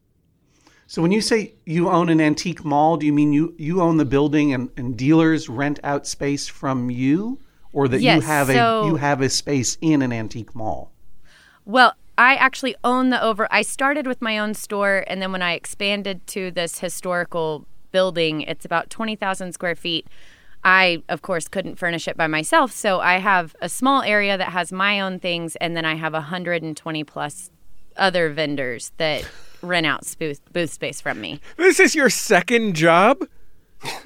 So 0.88 1.02
when 1.02 1.12
you 1.12 1.22
say 1.22 1.54
you 1.66 1.90
own 1.90 2.10
an 2.10 2.22
antique 2.22 2.64
mall, 2.64 2.98
do 2.98 3.06
you 3.06 3.14
mean 3.14 3.34
you, 3.34 3.56
you 3.58 3.82
own 3.82 3.98
the 3.98 4.06
building 4.06 4.54
and, 4.54 4.70
and 4.78 4.96
dealers 4.96 5.50
rent 5.50 5.80
out 5.84 6.06
space 6.06 6.48
from 6.48 6.90
you? 6.90 7.40
Or 7.74 7.90
that 7.90 8.00
Yes, 8.02 8.22
you 8.22 8.28
have 8.28 8.48
so- 8.48 8.84
a 8.84 8.88
you 8.88 8.96
have 8.96 9.20
a 9.20 9.30
space 9.30 9.78
in 9.82 10.02
an 10.02 10.14
antique 10.14 10.56
mall? 10.56 10.92
Well, 11.66 11.94
I 12.18 12.36
actually 12.36 12.76
own 12.86 13.10
the 13.10 13.22
over. 13.22 13.48
I 13.52 13.64
started 13.64 14.08
with 14.08 14.22
my 14.22 14.38
own 14.38 14.54
store, 14.54 15.04
and 15.08 15.22
then 15.22 15.34
when 15.34 15.42
I 15.42 15.54
expanded 15.54 16.26
to 16.28 16.52
this 16.52 16.80
historical 16.80 17.66
building, 17.92 18.42
it's 18.42 18.64
about 18.64 18.90
20,000 18.90 19.52
square 19.52 19.76
feet. 19.76 20.08
I, 20.64 21.04
of 21.10 21.22
course, 21.22 21.48
couldn't 21.50 21.76
furnish 21.76 22.08
it 22.08 22.16
by 22.16 22.28
myself. 22.28 22.72
So 22.72 23.00
I 23.02 23.18
have 23.20 23.56
a 23.62 23.68
small 23.68 24.02
area 24.04 24.38
that 24.38 24.50
has 24.50 24.72
my 24.72 25.02
own 25.02 25.20
things, 25.20 25.58
and 25.58 25.76
then 25.76 25.84
I 25.84 25.96
have 25.96 26.14
120 26.14 27.04
plus 27.04 27.52
other 27.98 28.30
vendors 28.30 28.92
that 28.98 29.26
rent 29.66 29.86
out 29.86 30.04
booth, 30.20 30.42
booth 30.54 30.72
space 30.72 31.02
from 31.02 31.20
me. 31.22 31.40
This 31.58 31.80
is 31.80 31.96
your 31.96 32.10
second 32.10 32.76
job? 32.76 33.28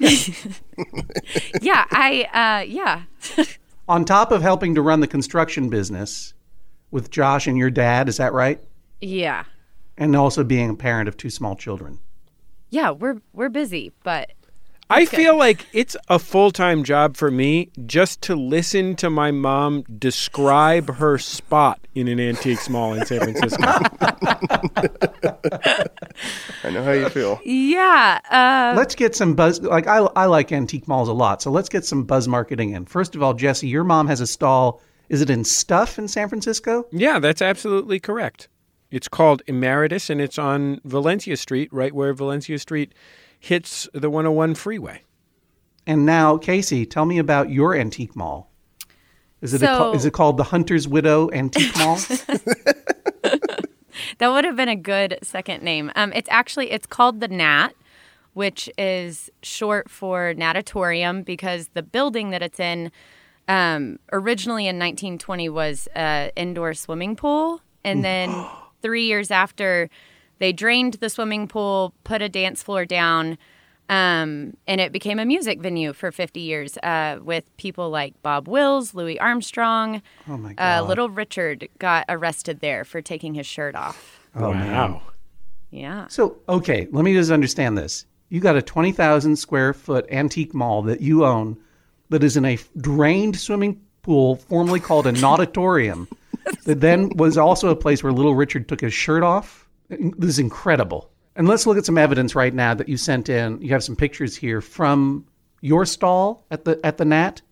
Yeah, 1.60 1.84
I, 1.90 2.62
uh, 2.62 2.64
yeah. 2.66 3.02
On 3.88 4.04
top 4.04 4.32
of 4.32 4.40
helping 4.42 4.74
to 4.76 4.82
run 4.82 5.00
the 5.00 5.06
construction 5.06 5.68
business 5.68 6.32
with 6.90 7.10
Josh 7.10 7.46
and 7.46 7.58
your 7.58 7.70
dad, 7.70 8.08
is 8.08 8.16
that 8.16 8.32
right? 8.32 8.60
yeah. 9.00 9.44
And 9.98 10.16
also 10.16 10.42
being 10.44 10.70
a 10.70 10.74
parent 10.74 11.08
of 11.08 11.18
two 11.18 11.28
small 11.28 11.54
children. 11.56 11.98
Yeah, 12.70 12.92
we're 12.92 13.20
we're 13.34 13.50
busy, 13.50 13.92
but 14.02 14.30
I 14.90 15.06
feel 15.06 15.38
like 15.38 15.66
it's 15.72 15.96
a 16.08 16.18
full 16.18 16.50
time 16.50 16.82
job 16.84 17.16
for 17.16 17.30
me 17.30 17.70
just 17.86 18.22
to 18.22 18.34
listen 18.34 18.96
to 18.96 19.08
my 19.08 19.30
mom 19.30 19.84
describe 19.98 20.96
her 20.96 21.16
spot 21.16 21.86
in 21.94 22.08
an 22.08 22.18
antique 22.18 22.68
mall 22.68 22.94
in 22.94 23.06
San 23.06 23.20
Francisco. 23.20 23.62
I 26.64 26.70
know 26.70 26.82
how 26.82 26.92
you 26.92 27.08
feel. 27.08 27.40
yeah, 27.44 28.20
uh, 28.30 28.74
Let's 28.76 28.94
get 28.94 29.14
some 29.14 29.34
buzz. 29.34 29.60
Like 29.60 29.86
I, 29.86 29.98
I 30.16 30.26
like 30.26 30.52
antique 30.52 30.88
malls 30.88 31.08
a 31.08 31.12
lot, 31.12 31.40
so 31.42 31.50
let's 31.50 31.68
get 31.68 31.84
some 31.84 32.04
buzz 32.04 32.26
marketing 32.28 32.70
in. 32.70 32.84
First 32.86 33.14
of 33.14 33.22
all, 33.22 33.34
Jesse, 33.34 33.68
your 33.68 33.84
mom 33.84 34.06
has 34.08 34.20
a 34.20 34.26
stall. 34.26 34.80
Is 35.08 35.20
it 35.20 35.30
in 35.30 35.44
Stuff 35.44 35.98
in 35.98 36.08
San 36.08 36.28
Francisco? 36.28 36.86
yeah, 36.92 37.18
that's 37.18 37.42
absolutely 37.42 37.98
correct. 37.98 38.48
It's 38.90 39.08
called 39.08 39.42
Emeritus 39.46 40.10
and 40.10 40.20
it's 40.20 40.38
on 40.38 40.80
Valencia 40.84 41.36
Street, 41.36 41.72
right 41.72 41.92
where 41.94 42.12
Valencia 42.12 42.58
Street 42.58 42.92
hits 43.40 43.88
the 43.92 44.08
101 44.08 44.54
freeway. 44.54 45.02
And 45.86 46.06
now, 46.06 46.36
Casey, 46.36 46.86
tell 46.86 47.06
me 47.06 47.18
about 47.18 47.50
your 47.50 47.74
antique 47.74 48.14
mall. 48.14 48.52
Is 49.40 49.54
it 49.54 49.62
a, 49.62 49.90
is 49.92 50.04
it 50.04 50.12
called 50.12 50.36
the 50.36 50.44
Hunter's 50.44 50.86
Widow 50.86 51.30
Antique 51.32 51.76
Mall? 51.78 51.98
That 54.20 54.28
would 54.28 54.44
have 54.44 54.54
been 54.54 54.68
a 54.68 54.76
good 54.76 55.18
second 55.22 55.62
name. 55.62 55.90
Um, 55.96 56.12
it's 56.12 56.28
actually 56.30 56.70
it's 56.70 56.86
called 56.86 57.20
the 57.20 57.28
Nat, 57.28 57.70
which 58.34 58.68
is 58.76 59.30
short 59.42 59.90
for 59.90 60.34
natatorium 60.34 61.22
because 61.22 61.68
the 61.68 61.82
building 61.82 62.28
that 62.30 62.42
it's 62.42 62.60
in 62.60 62.92
um, 63.48 63.98
originally 64.12 64.64
in 64.64 64.78
1920 64.78 65.48
was 65.48 65.88
an 65.94 66.32
indoor 66.36 66.74
swimming 66.74 67.16
pool. 67.16 67.62
And 67.82 68.04
then 68.04 68.30
three 68.82 69.04
years 69.04 69.30
after, 69.30 69.88
they 70.40 70.52
drained 70.52 70.94
the 70.94 71.08
swimming 71.08 71.46
pool, 71.46 71.94
put 72.02 72.20
a 72.20 72.28
dance 72.28 72.62
floor 72.62 72.84
down, 72.84 73.38
um, 73.88 74.56
and 74.66 74.80
it 74.80 74.92
became 74.92 75.18
a 75.18 75.24
music 75.24 75.60
venue 75.60 75.92
for 75.92 76.12
50 76.12 76.40
years 76.40 76.76
uh, 76.78 77.18
with 77.22 77.44
people 77.56 77.90
like 77.90 78.20
Bob 78.22 78.46
Wills, 78.48 78.94
Louis 78.94 79.18
Armstrong. 79.18 80.02
Oh 80.28 80.36
my 80.36 80.50
Uh, 80.52 80.80
God. 80.80 80.88
Little 80.88 81.10
Richard 81.10 81.68
got 81.78 82.04
arrested 82.08 82.60
there 82.60 82.84
for 82.84 83.00
taking 83.02 83.34
his 83.34 83.46
shirt 83.46 83.74
off. 83.74 84.28
Oh, 84.34 84.52
man. 84.52 84.72
wow. 84.72 85.02
Yeah. 85.70 86.06
So, 86.08 86.38
okay, 86.48 86.88
let 86.92 87.04
me 87.04 87.12
just 87.14 87.30
understand 87.30 87.78
this. 87.78 88.04
You 88.28 88.40
got 88.40 88.56
a 88.56 88.62
20,000 88.62 89.34
square 89.36 89.72
foot 89.72 90.06
antique 90.10 90.54
mall 90.54 90.82
that 90.82 91.00
you 91.00 91.24
own 91.24 91.56
that 92.10 92.22
is 92.24 92.36
in 92.36 92.44
a 92.44 92.58
drained 92.76 93.36
swimming 93.38 93.80
pool 94.02 94.36
formerly 94.36 94.78
called 94.80 95.06
a 95.06 95.12
nauditorium 95.20 96.08
that 96.64 96.80
then 96.80 97.10
was 97.16 97.36
also 97.36 97.68
a 97.70 97.76
place 97.76 98.02
where 98.04 98.12
little 98.12 98.34
Richard 98.36 98.68
took 98.68 98.80
his 98.80 98.94
shirt 98.94 99.22
off. 99.24 99.68
This 99.90 100.30
is 100.30 100.38
incredible. 100.38 101.10
And 101.36 101.48
let's 101.48 101.66
look 101.66 101.78
at 101.78 101.84
some 101.84 101.98
evidence 101.98 102.34
right 102.34 102.54
now 102.54 102.74
that 102.74 102.88
you 102.88 102.96
sent 102.96 103.28
in. 103.28 103.60
You 103.60 103.70
have 103.70 103.84
some 103.84 103.96
pictures 103.96 104.36
here 104.36 104.60
from 104.60 105.26
your 105.60 105.84
stall 105.84 106.46
at 106.50 106.64
the 106.64 106.80
at 106.84 106.98
the 106.98 107.04
Nat. 107.04 107.42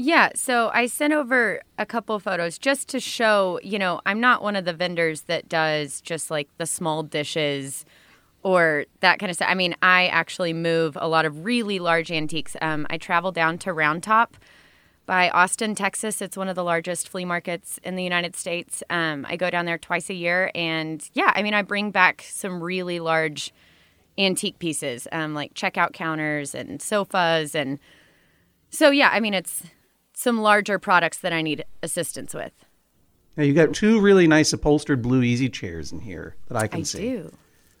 Yeah, 0.00 0.28
so 0.36 0.70
I 0.72 0.86
sent 0.86 1.12
over 1.12 1.60
a 1.76 1.84
couple 1.84 2.20
photos 2.20 2.56
just 2.56 2.88
to 2.90 3.00
show, 3.00 3.58
you 3.64 3.80
know, 3.80 4.00
I'm 4.06 4.20
not 4.20 4.44
one 4.44 4.54
of 4.54 4.64
the 4.64 4.72
vendors 4.72 5.22
that 5.22 5.48
does 5.48 6.00
just 6.00 6.30
like 6.30 6.48
the 6.56 6.66
small 6.66 7.02
dishes 7.02 7.84
or 8.44 8.84
that 9.00 9.18
kind 9.18 9.28
of 9.28 9.34
stuff. 9.34 9.48
I 9.50 9.54
mean, 9.54 9.74
I 9.82 10.06
actually 10.06 10.52
move 10.52 10.96
a 11.00 11.08
lot 11.08 11.24
of 11.24 11.44
really 11.44 11.80
large 11.80 12.12
antiques. 12.12 12.56
Um, 12.62 12.86
I 12.90 12.96
travel 12.96 13.32
down 13.32 13.58
to 13.58 13.72
Round 13.72 14.00
Top 14.00 14.36
by 15.08 15.30
Austin, 15.30 15.74
Texas. 15.74 16.20
It's 16.20 16.36
one 16.36 16.48
of 16.48 16.54
the 16.54 16.62
largest 16.62 17.08
flea 17.08 17.24
markets 17.24 17.80
in 17.82 17.96
the 17.96 18.04
United 18.04 18.36
States. 18.36 18.82
Um, 18.90 19.24
I 19.26 19.36
go 19.36 19.48
down 19.48 19.64
there 19.64 19.78
twice 19.78 20.10
a 20.10 20.14
year, 20.14 20.52
and 20.54 21.02
yeah, 21.14 21.32
I 21.34 21.42
mean, 21.42 21.54
I 21.54 21.62
bring 21.62 21.90
back 21.90 22.22
some 22.28 22.62
really 22.62 23.00
large 23.00 23.54
antique 24.18 24.58
pieces, 24.58 25.08
um, 25.10 25.32
like 25.32 25.54
checkout 25.54 25.94
counters 25.94 26.54
and 26.54 26.82
sofas, 26.82 27.54
and 27.54 27.80
so 28.68 28.90
yeah, 28.90 29.08
I 29.10 29.18
mean, 29.18 29.32
it's 29.32 29.62
some 30.12 30.42
larger 30.42 30.78
products 30.78 31.18
that 31.18 31.32
I 31.32 31.40
need 31.40 31.64
assistance 31.82 32.34
with. 32.34 32.52
Now 33.38 33.44
you 33.44 33.54
got 33.54 33.72
two 33.72 34.00
really 34.00 34.26
nice 34.26 34.52
upholstered 34.52 35.00
blue 35.00 35.22
easy 35.22 35.48
chairs 35.48 35.90
in 35.90 36.00
here 36.00 36.36
that 36.48 36.58
I 36.58 36.66
can 36.66 36.80
I 36.80 36.82
see. 36.82 36.98
do. 36.98 37.32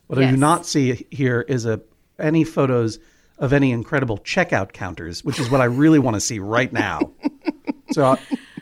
What 0.06 0.18
I 0.18 0.30
do 0.30 0.36
not 0.38 0.64
see 0.64 1.06
here 1.10 1.42
is 1.42 1.66
a 1.66 1.82
any 2.18 2.42
photos 2.44 2.98
of 3.38 3.52
any 3.52 3.70
incredible 3.72 4.18
checkout 4.18 4.72
counters, 4.72 5.24
which 5.24 5.38
is 5.38 5.50
what 5.50 5.60
I 5.60 5.64
really 5.64 5.98
want 5.98 6.14
to 6.14 6.20
see 6.20 6.38
right 6.38 6.72
now. 6.72 7.00
so 7.92 8.16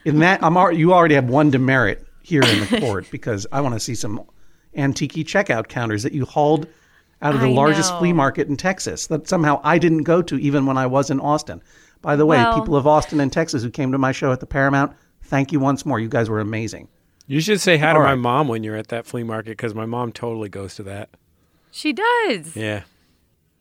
in 0.05 0.19
that, 0.21 0.43
I'm 0.43 0.57
already, 0.57 0.79
you 0.79 0.93
already 0.93 1.15
have 1.15 1.29
one 1.29 1.51
demerit 1.51 2.07
here 2.23 2.43
in 2.43 2.61
the 2.61 2.81
court 2.81 3.07
because 3.11 3.47
I 3.53 3.61
want 3.61 3.75
to 3.75 3.81
see 3.81 3.95
some 3.95 4.23
antique 4.77 5.13
checkout 5.27 5.69
counters 5.69 6.03
that 6.03 6.13
you 6.13 6.25
hauled 6.27 6.67
out 7.23 7.35
of 7.35 7.41
the 7.41 7.47
I 7.49 7.53
largest 7.53 7.93
know. 7.93 7.99
flea 8.01 8.13
market 8.13 8.49
in 8.49 8.57
Texas 8.59 9.07
that 9.07 9.27
somehow 9.27 9.61
I 9.65 9.79
didn't 9.79 10.03
go 10.03 10.21
to 10.23 10.37
even 10.39 10.67
when 10.67 10.77
I 10.77 10.87
was 10.87 11.09
in 11.11 11.19
Austin. 11.21 11.63
By 12.03 12.15
the 12.17 12.27
way, 12.27 12.37
Well- 12.37 12.61
people 12.61 12.77
of 12.77 12.87
Austin 12.87 13.21
and 13.21 13.33
Texas 13.33 13.63
who 13.63 13.71
came 13.71 13.91
to 13.93 13.99
my 13.99 14.13
show 14.13 14.33
at 14.33 14.41
the 14.41 14.47
Paramount, 14.47 14.93
thank 15.23 15.51
you 15.53 15.59
once 15.61 15.87
more. 15.87 15.99
You 15.99 16.09
guys 16.09 16.29
were 16.29 16.41
amazing. 16.41 16.89
You 17.27 17.41
should 17.41 17.61
say 17.61 17.79
hi 17.79 17.93
to 17.95 17.99
All 17.99 18.05
my 18.05 18.15
mom 18.15 18.47
when 18.49 18.63
you're 18.63 18.77
at 18.77 18.89
that 18.89 19.07
flea 19.07 19.25
market 19.25 19.51
because 19.51 19.75
my 19.75 19.87
mom 19.87 20.13
totally 20.13 20.49
goes 20.49 20.77
to 20.77 20.83
that. 20.85 21.09
She 21.73 21.93
does. 21.93 22.55
Yeah. 22.55 22.83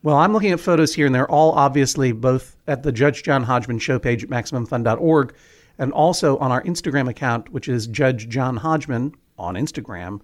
Well, 0.05 0.17
I'm 0.17 0.33
looking 0.33 0.51
at 0.51 0.59
photos 0.59 0.93
here, 0.93 1.07
and 1.07 1.15
they're 1.15 1.29
all 1.31 1.53
obviously 1.53 2.11
both 2.11 2.57
at 2.67 2.83
the 2.83 2.91
Judge 2.91 3.23
John 3.23 3.41
Hodgman 3.41 3.79
show 3.79 3.97
page 3.97 4.23
at 4.23 4.29
MaximumFun.org 4.29 5.33
and 5.79 5.91
also 5.93 6.37
on 6.37 6.51
our 6.51 6.61
Instagram 6.61 7.09
account, 7.09 7.51
which 7.51 7.67
is 7.67 7.87
Judge 7.87 8.29
John 8.29 8.55
Hodgman 8.55 9.15
on 9.39 9.55
Instagram. 9.55 10.21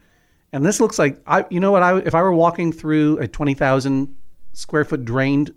And 0.54 0.63
this 0.63 0.80
looks 0.80 1.00
like, 1.00 1.20
I, 1.26 1.46
you 1.50 1.60
know 1.60 1.72
what, 1.72 1.82
I, 1.82 1.98
if 1.98 2.13
I 2.13 2.22
were 2.22 2.32
walking 2.32 2.72
through 2.72 3.17
a 3.17 3.28
20,000 3.28 4.15
square 4.54 4.86
foot 4.86 5.04
drained 5.04 5.52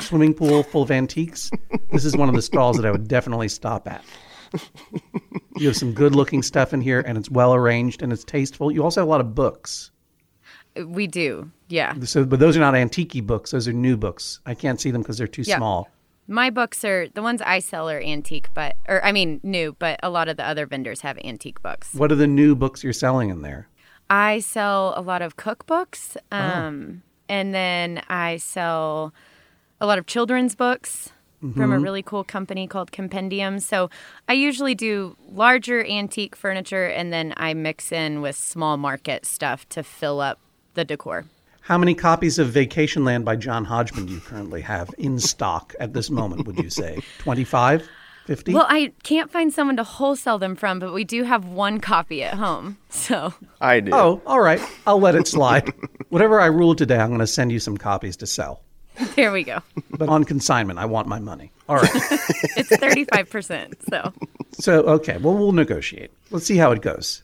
swimming 0.00 0.32
pool 0.32 0.62
full 0.62 0.84
of 0.84 0.90
antiques, 0.90 1.50
this 1.92 2.06
is 2.06 2.16
one 2.16 2.30
of 2.30 2.34
the 2.34 2.40
stalls 2.40 2.78
that 2.78 2.86
I 2.86 2.90
would 2.90 3.06
definitely 3.06 3.48
stop 3.48 3.86
at. 3.88 4.02
You 5.58 5.66
have 5.66 5.76
some 5.76 5.92
good 5.92 6.14
looking 6.14 6.42
stuff 6.42 6.72
in 6.72 6.80
here, 6.80 7.00
and 7.00 7.18
it's 7.18 7.30
well 7.30 7.54
arranged 7.54 8.00
and 8.00 8.10
it's 8.10 8.24
tasteful. 8.24 8.70
You 8.70 8.84
also 8.84 9.02
have 9.02 9.08
a 9.08 9.10
lot 9.10 9.20
of 9.20 9.34
books. 9.34 9.90
We 10.84 11.06
do. 11.06 11.50
Yeah. 11.68 11.94
So, 12.04 12.24
but 12.24 12.38
those 12.40 12.56
are 12.56 12.60
not 12.60 12.74
antique 12.74 13.24
books; 13.26 13.50
those 13.50 13.66
are 13.68 13.72
new 13.72 13.96
books. 13.96 14.40
I 14.46 14.54
can't 14.54 14.80
see 14.80 14.90
them 14.90 15.02
because 15.02 15.18
they're 15.18 15.26
too 15.26 15.42
Yeah. 15.42 15.56
small. 15.56 15.88
My 16.28 16.50
books 16.50 16.84
are 16.84 17.08
the 17.08 17.22
ones 17.22 17.40
I 17.42 17.60
sell 17.60 17.88
are 17.88 18.00
antique, 18.00 18.48
but 18.54 18.74
or 18.88 19.04
I 19.04 19.12
mean 19.12 19.40
new, 19.42 19.76
but 19.78 20.00
a 20.02 20.10
lot 20.10 20.28
of 20.28 20.36
the 20.36 20.44
other 20.46 20.66
vendors 20.66 21.02
have 21.02 21.18
antique 21.24 21.62
books. 21.62 21.94
What 21.94 22.10
are 22.10 22.16
the 22.16 22.26
new 22.26 22.54
books 22.56 22.82
you're 22.82 22.92
selling 22.92 23.30
in 23.30 23.42
there? 23.42 23.68
I 24.10 24.40
sell 24.40 24.92
a 24.96 25.02
lot 25.02 25.22
of 25.22 25.36
cookbooks, 25.36 26.16
um, 26.32 27.02
and 27.28 27.54
then 27.54 28.02
I 28.08 28.36
sell 28.38 29.12
a 29.80 29.86
lot 29.86 29.98
of 29.98 30.06
children's 30.06 30.54
books 30.54 31.10
from 31.54 31.70
a 31.72 31.78
really 31.78 32.02
cool 32.02 32.24
company 32.24 32.66
called 32.66 32.90
Compendium. 32.90 33.60
So 33.60 33.88
I 34.28 34.32
usually 34.32 34.74
do 34.74 35.16
larger 35.30 35.84
antique 35.84 36.34
furniture, 36.34 36.86
and 36.86 37.12
then 37.12 37.34
I 37.36 37.54
mix 37.54 37.92
in 37.92 38.20
with 38.20 38.34
small 38.36 38.76
market 38.76 39.24
stuff 39.26 39.68
to 39.68 39.84
fill 39.84 40.20
up 40.20 40.40
the 40.76 40.84
decor. 40.84 41.24
How 41.62 41.76
many 41.76 41.94
copies 41.94 42.38
of 42.38 42.48
Vacationland 42.50 43.24
by 43.24 43.34
John 43.34 43.64
Hodgman 43.64 44.06
do 44.06 44.12
you 44.14 44.20
currently 44.20 44.60
have 44.60 44.94
in 44.98 45.18
stock 45.18 45.74
at 45.80 45.92
this 45.94 46.10
moment? 46.10 46.46
Would 46.46 46.58
you 46.58 46.70
say 46.70 47.00
25, 47.18 47.88
50? 48.26 48.54
Well, 48.54 48.66
I 48.68 48.92
can't 49.02 49.32
find 49.32 49.52
someone 49.52 49.76
to 49.76 49.82
wholesale 49.82 50.38
them 50.38 50.54
from, 50.54 50.78
but 50.78 50.92
we 50.94 51.02
do 51.02 51.24
have 51.24 51.44
one 51.44 51.80
copy 51.80 52.22
at 52.22 52.34
home. 52.34 52.78
So 52.88 53.34
I 53.60 53.80
do. 53.80 53.90
oh, 53.92 54.22
all 54.26 54.40
right. 54.40 54.60
I'll 54.86 55.00
let 55.00 55.16
it 55.16 55.26
slide. 55.26 55.72
Whatever 56.10 56.40
I 56.40 56.46
rule 56.46 56.76
today, 56.76 56.98
I'm 56.98 57.08
going 57.08 57.18
to 57.18 57.26
send 57.26 57.50
you 57.50 57.58
some 57.58 57.76
copies 57.76 58.16
to 58.18 58.26
sell. 58.26 58.62
there 59.16 59.32
we 59.32 59.42
go. 59.42 59.60
But 59.90 60.08
on 60.08 60.24
consignment, 60.24 60.78
I 60.78 60.84
want 60.86 61.08
my 61.08 61.18
money. 61.18 61.50
All 61.68 61.76
right. 61.76 61.90
It's 62.56 62.70
35%. 62.70 63.74
So 63.90 64.12
So, 64.52 64.80
okay, 64.84 65.18
well, 65.18 65.34
we'll 65.34 65.52
negotiate. 65.52 66.10
Let's 66.30 66.46
see 66.46 66.56
how 66.56 66.72
it 66.72 66.80
goes. 66.80 67.22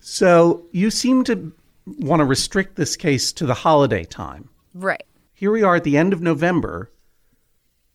so, 0.00 0.62
you 0.72 0.90
seem 0.90 1.24
to 1.24 1.52
want 1.86 2.20
to 2.20 2.24
restrict 2.24 2.76
this 2.76 2.96
case 2.96 3.32
to 3.34 3.46
the 3.46 3.54
holiday 3.54 4.04
time. 4.04 4.48
right. 4.72 5.04
Here 5.36 5.50
we 5.50 5.62
are 5.62 5.76
at 5.76 5.84
the 5.84 5.96
end 5.96 6.12
of 6.12 6.22
November. 6.22 6.92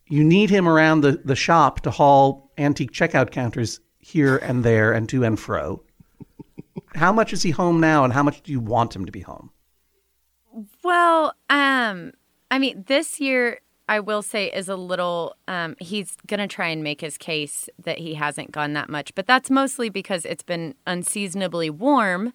You 0.08 0.24
need 0.24 0.50
him 0.50 0.68
around 0.68 1.02
the, 1.02 1.22
the 1.24 1.36
shop 1.36 1.82
to 1.82 1.92
haul 1.92 2.52
antique 2.58 2.92
checkout 2.92 3.32
counters 3.32 3.80
here 4.00 4.38
and 4.38 4.64
there 4.64 4.92
and 4.92 5.08
to 5.10 5.24
and 5.24 5.40
fro. 5.40 5.82
How 6.96 7.14
much 7.14 7.32
is 7.34 7.44
he 7.44 7.52
home 7.52 7.80
now, 7.80 8.04
and 8.04 8.12
how 8.12 8.24
much 8.24 8.42
do 8.42 8.52
you 8.52 8.60
want 8.60 8.96
him 8.96 9.06
to 9.06 9.12
be 9.12 9.22
home? 9.22 9.52
Well, 10.84 11.34
um, 11.50 12.12
I 12.50 12.60
mean, 12.60 12.84
this 12.88 13.20
year 13.20 13.60
I 13.88 14.00
will 14.00 14.22
say 14.22 14.52
is 14.52 14.70
a 14.70 14.76
little. 14.76 15.36
Um, 15.48 15.76
he's 15.80 16.18
gonna 16.28 16.48
try 16.48 16.68
and 16.68 16.84
make 16.84 17.02
his 17.02 17.18
case 17.18 17.70
that 17.84 18.00
he 18.00 18.16
hasn't 18.16 18.52
gone 18.52 18.74
that 18.74 18.90
much, 18.90 19.14
but 19.16 19.28
that's 19.28 19.50
mostly 19.50 19.90
because 19.90 20.26
it's 20.26 20.44
been 20.44 20.76
unseasonably 20.88 21.70
warm. 21.70 22.34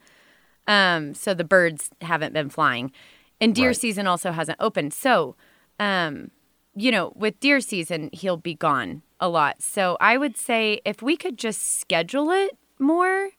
Um, 0.67 1.15
so 1.15 1.35
the 1.35 1.45
birds 1.45 1.91
haven't 2.01 2.33
been 2.33 2.49
flying, 2.49 2.93
and 3.41 3.55
deer 3.55 3.75
season 3.75 4.07
also 4.07 4.33
hasn't 4.33 4.59
opened. 4.61 4.95
So, 4.95 5.37
um, 5.79 6.31
you 6.75 6.91
know, 6.91 7.13
with 7.15 7.39
deer 7.41 7.61
season, 7.61 8.11
he'll 8.13 8.37
be 8.37 8.55
gone 8.55 9.03
a 9.21 9.29
lot. 9.29 9.63
So 9.63 9.97
I 10.01 10.17
would 10.17 10.37
say 10.37 10.81
if 10.85 11.03
we 11.03 11.17
could 11.17 11.39
just 11.39 11.81
schedule 11.81 12.31
it 12.31 12.57
more, 12.79 13.31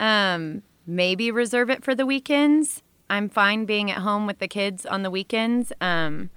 um, 0.00 0.62
maybe 0.86 1.30
reserve 1.30 1.70
it 1.70 1.84
for 1.84 1.94
the 1.94 2.06
weekends. 2.06 2.82
I'm 3.10 3.28
fine 3.28 3.64
being 3.64 3.90
at 3.90 3.98
home 3.98 4.26
with 4.26 4.38
the 4.38 4.48
kids 4.48 4.84
on 4.84 5.02
the 5.02 5.10
weekends. 5.10 5.72
Um, 5.80 6.30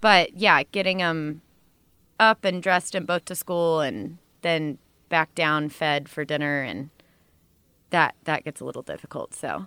but 0.00 0.36
yeah, 0.36 0.62
getting 0.64 0.98
them 0.98 1.42
up 2.18 2.44
and 2.44 2.62
dressed 2.62 2.94
and 2.94 3.06
both 3.06 3.24
to 3.26 3.34
school 3.34 3.80
and 3.80 4.18
then 4.42 4.78
back 5.08 5.34
down 5.34 5.68
fed 5.68 6.08
for 6.08 6.24
dinner 6.24 6.62
and 6.62 6.90
that 7.92 8.14
that 8.24 8.44
gets 8.44 8.60
a 8.60 8.64
little 8.64 8.82
difficult. 8.82 9.34
So 9.34 9.66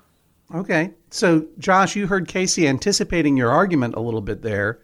Okay. 0.53 0.91
So, 1.09 1.47
Josh, 1.57 1.95
you 1.95 2.07
heard 2.07 2.27
Casey 2.27 2.67
anticipating 2.67 3.37
your 3.37 3.51
argument 3.51 3.95
a 3.95 3.99
little 3.99 4.21
bit 4.21 4.41
there. 4.41 4.79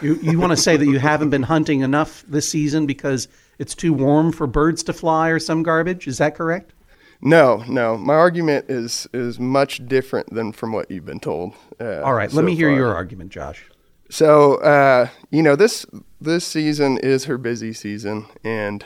You, 0.00 0.14
you 0.22 0.38
want 0.38 0.52
to 0.52 0.56
say 0.56 0.78
that 0.78 0.86
you 0.86 0.98
haven't 0.98 1.28
been 1.28 1.42
hunting 1.42 1.80
enough 1.80 2.24
this 2.26 2.48
season 2.48 2.86
because 2.86 3.28
it's 3.58 3.74
too 3.74 3.92
warm 3.92 4.32
for 4.32 4.46
birds 4.46 4.82
to 4.84 4.94
fly 4.94 5.28
or 5.28 5.38
some 5.38 5.62
garbage? 5.62 6.06
Is 6.06 6.18
that 6.18 6.34
correct? 6.34 6.72
No, 7.20 7.62
no. 7.68 7.98
My 7.98 8.14
argument 8.14 8.66
is 8.68 9.06
is 9.12 9.38
much 9.38 9.86
different 9.86 10.32
than 10.32 10.52
from 10.52 10.72
what 10.72 10.90
you've 10.90 11.04
been 11.04 11.20
told. 11.20 11.52
Uh, 11.80 12.00
All 12.02 12.14
right. 12.14 12.30
so 12.30 12.36
let 12.36 12.44
me 12.44 12.54
hear 12.54 12.70
far. 12.70 12.76
your 12.76 12.94
argument, 12.94 13.30
Josh. 13.30 13.64
So, 14.10 14.56
uh, 14.56 15.08
you 15.30 15.42
know, 15.42 15.56
this 15.56 15.86
this 16.20 16.46
season 16.46 16.98
is 16.98 17.24
her 17.24 17.38
busy 17.38 17.72
season, 17.72 18.26
and 18.42 18.84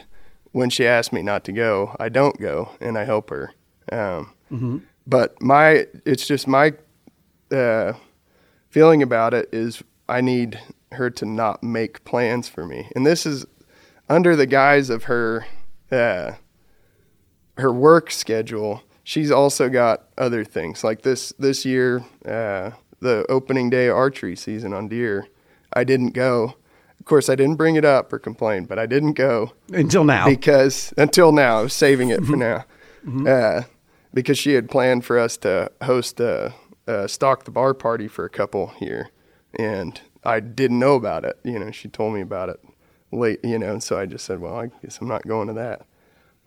when 0.53 0.71
she 0.71 0.87
asks 0.87 1.13
me 1.13 1.23
not 1.23 1.45
to 1.45 1.53
go, 1.53 1.97
I 1.99 2.09
don't 2.09 2.41
go, 2.41 2.71
and 2.81 2.99
I 2.99 3.05
help 3.05 3.31
her. 3.31 3.53
Um, 3.93 4.83
But 5.07 5.41
my, 5.41 5.87
it's 6.05 6.27
just 6.27 6.47
my 6.47 6.75
uh, 7.51 7.95
feeling 8.69 9.03
about 9.03 9.33
it 9.35 9.49
is 9.53 9.83
I 10.09 10.21
need 10.21 10.61
her 10.93 11.09
to 11.11 11.25
not 11.27 11.63
make 11.63 12.05
plans 12.05 12.49
for 12.49 12.67
me, 12.67 12.91
and 12.95 13.07
this 13.07 13.25
is 13.27 13.47
under 14.09 14.37
the 14.37 14.47
guise 14.47 14.91
of 14.91 15.05
her 15.05 15.47
uh, 15.91 16.33
her 17.57 17.73
work 17.73 18.11
schedule. 18.11 18.83
She's 19.03 19.31
also 19.31 19.69
got 19.71 20.05
other 20.19 20.45
things 20.45 20.85
like 20.85 21.03
this 21.03 21.33
this 21.39 21.65
year, 21.65 22.05
uh, 22.27 22.73
the 23.01 23.25
opening 23.31 23.71
day 23.71 23.89
archery 23.89 24.37
season 24.37 24.73
on 24.75 24.89
deer. 24.89 25.27
I 25.73 25.85
didn't 25.85 26.11
go. 26.13 26.55
Of 27.01 27.07
course, 27.07 27.29
I 27.31 27.35
didn't 27.35 27.57
bring 27.57 27.77
it 27.77 27.85
up 27.85 28.13
or 28.13 28.19
complain, 28.19 28.65
but 28.67 28.79
I 28.79 28.85
didn't 28.87 29.13
go 29.15 29.53
Until 29.73 30.05
now. 30.05 30.27
because 30.27 30.93
until 30.99 31.33
now, 31.33 31.61
I 31.61 31.63
was 31.63 31.73
saving 31.73 32.11
it 32.11 32.25
for 32.25 32.37
now. 32.37 32.65
Uh, 33.27 33.63
because 34.13 34.39
she 34.39 34.55
had 34.55 34.71
planned 34.71 35.05
for 35.05 35.19
us 35.19 35.37
to 35.39 35.71
host 35.83 36.21
a, 36.21 36.55
a 36.87 37.09
stock 37.09 37.45
the 37.45 37.51
bar 37.51 37.75
party 37.75 38.09
for 38.09 38.25
a 38.25 38.31
couple 38.31 38.69
here, 38.79 39.11
and 39.59 40.01
I 40.25 40.41
didn't 40.41 40.79
know 40.79 40.95
about 40.95 41.25
it. 41.25 41.39
You 41.45 41.59
know, 41.59 41.71
she 41.71 41.89
told 41.89 42.15
me 42.15 42.21
about 42.21 42.49
it 42.49 42.61
late. 43.13 43.41
You 43.45 43.59
know, 43.59 43.73
and 43.73 43.83
so 43.83 43.99
I 43.99 44.07
just 44.07 44.25
said, 44.25 44.41
"Well, 44.41 44.57
I 44.57 44.67
guess 44.83 44.99
I'm 45.01 45.09
not 45.09 45.27
going 45.27 45.49
to 45.49 45.55
that." 45.55 45.87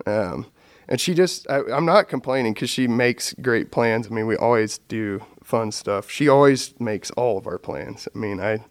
Um, 0.06 0.47
and 0.88 1.00
she 1.00 1.13
just, 1.13 1.50
I, 1.50 1.62
I'm 1.71 1.86
not 1.86 2.10
complaining 2.10 2.54
because 2.54 2.69
she 2.69 2.88
makes 2.88 3.34
great 3.41 3.71
plans. 3.71 4.08
I 4.08 4.10
mean, 4.10 4.28
we 4.28 4.36
always 4.36 4.78
do 4.78 5.21
fun 5.43 5.71
stuff. 5.71 6.10
She 6.10 6.28
always 6.28 6.78
makes 6.82 7.12
all 7.12 7.38
of 7.38 7.47
our 7.47 7.58
plans. 7.58 8.10
I 8.13 8.17
mean, 8.17 8.41
I, 8.41 8.65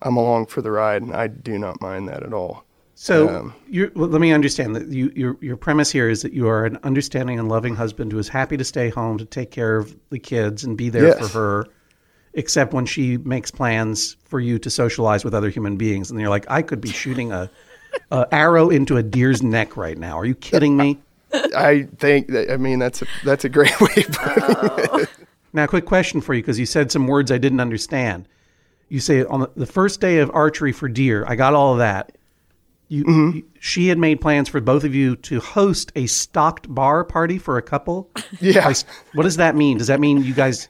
I'm 0.00 0.16
along 0.16 0.46
for 0.46 0.62
the 0.62 0.70
ride, 0.70 1.02
and 1.02 1.14
I 1.14 1.26
do 1.26 1.58
not 1.58 1.80
mind 1.80 2.08
that 2.08 2.22
at 2.22 2.32
all. 2.32 2.64
So 3.00 3.28
Um, 3.28 3.54
you're, 3.68 3.92
well, 3.94 4.08
let 4.08 4.20
me 4.20 4.32
understand 4.32 4.74
that 4.74 4.88
you, 4.88 5.12
your 5.14 5.36
your 5.40 5.56
premise 5.56 5.88
here 5.92 6.08
is 6.10 6.22
that 6.22 6.32
you 6.32 6.48
are 6.48 6.64
an 6.64 6.78
understanding 6.82 7.38
and 7.38 7.48
loving 7.48 7.76
husband 7.76 8.10
who 8.10 8.18
is 8.18 8.26
happy 8.28 8.56
to 8.56 8.64
stay 8.64 8.88
home 8.88 9.18
to 9.18 9.24
take 9.24 9.52
care 9.52 9.76
of 9.76 9.94
the 10.10 10.18
kids 10.18 10.64
and 10.64 10.76
be 10.76 10.88
there 10.88 11.06
Yes. 11.06 11.18
for 11.20 11.28
her, 11.28 11.66
except 12.34 12.72
when 12.72 12.86
she 12.86 13.16
makes 13.18 13.52
plans 13.52 14.16
for 14.24 14.40
you 14.40 14.58
to 14.58 14.68
socialize 14.68 15.24
with 15.24 15.32
other 15.32 15.48
human 15.48 15.76
beings, 15.76 16.10
and 16.10 16.18
you're 16.20 16.28
like, 16.28 16.44
I 16.50 16.60
could 16.60 16.80
be 16.80 16.88
shooting 16.88 17.30
a, 17.30 17.48
a 18.10 18.26
arrow 18.32 18.68
into 18.68 18.96
a 18.96 19.02
deer's 19.04 19.44
neck 19.44 19.76
right 19.76 19.96
now. 19.96 20.18
Are 20.18 20.24
you 20.24 20.34
kidding 20.34 20.76
me? 20.76 20.98
I 21.32 21.86
think 21.98 22.26
that 22.28 22.50
I 22.50 22.56
mean 22.56 22.80
that's 22.80 23.00
a 23.02 23.06
that's 23.24 23.44
a 23.44 23.48
great 23.48 23.80
way 23.80 23.94
of 24.08 24.08
putting 24.12 25.00
it. 25.02 25.08
Now, 25.52 25.66
quick 25.68 25.86
question 25.86 26.20
for 26.20 26.34
you 26.34 26.42
because 26.42 26.58
you 26.58 26.66
said 26.66 26.90
some 26.90 27.06
words 27.06 27.30
I 27.30 27.38
didn't 27.38 27.60
understand. 27.60 28.26
You 28.88 28.98
say 29.00 29.24
on 29.24 29.40
the, 29.40 29.50
the 29.56 29.66
first 29.66 30.00
day 30.00 30.18
of 30.18 30.30
archery 30.34 30.72
for 30.72 30.88
deer, 30.88 31.24
I 31.28 31.36
got 31.36 31.54
all 31.54 31.72
of 31.74 31.78
that. 31.78 32.17
You, 32.88 33.04
you- 33.06 33.44
she 33.60 33.88
had 33.88 33.98
made 33.98 34.20
plans 34.20 34.48
for 34.48 34.60
both 34.60 34.84
of 34.84 34.94
you 34.94 35.16
to 35.16 35.40
host 35.40 35.92
a 35.94 36.06
stocked 36.06 36.72
bar 36.74 37.04
party 37.04 37.36
for 37.38 37.58
a 37.58 37.62
couple. 37.62 38.10
Yeah. 38.40 38.66
Like, 38.68 38.76
what 39.14 39.24
does 39.24 39.36
that 39.36 39.54
mean? 39.56 39.78
Does 39.78 39.88
that 39.88 40.00
mean 40.00 40.22
you 40.22 40.32
guys? 40.34 40.68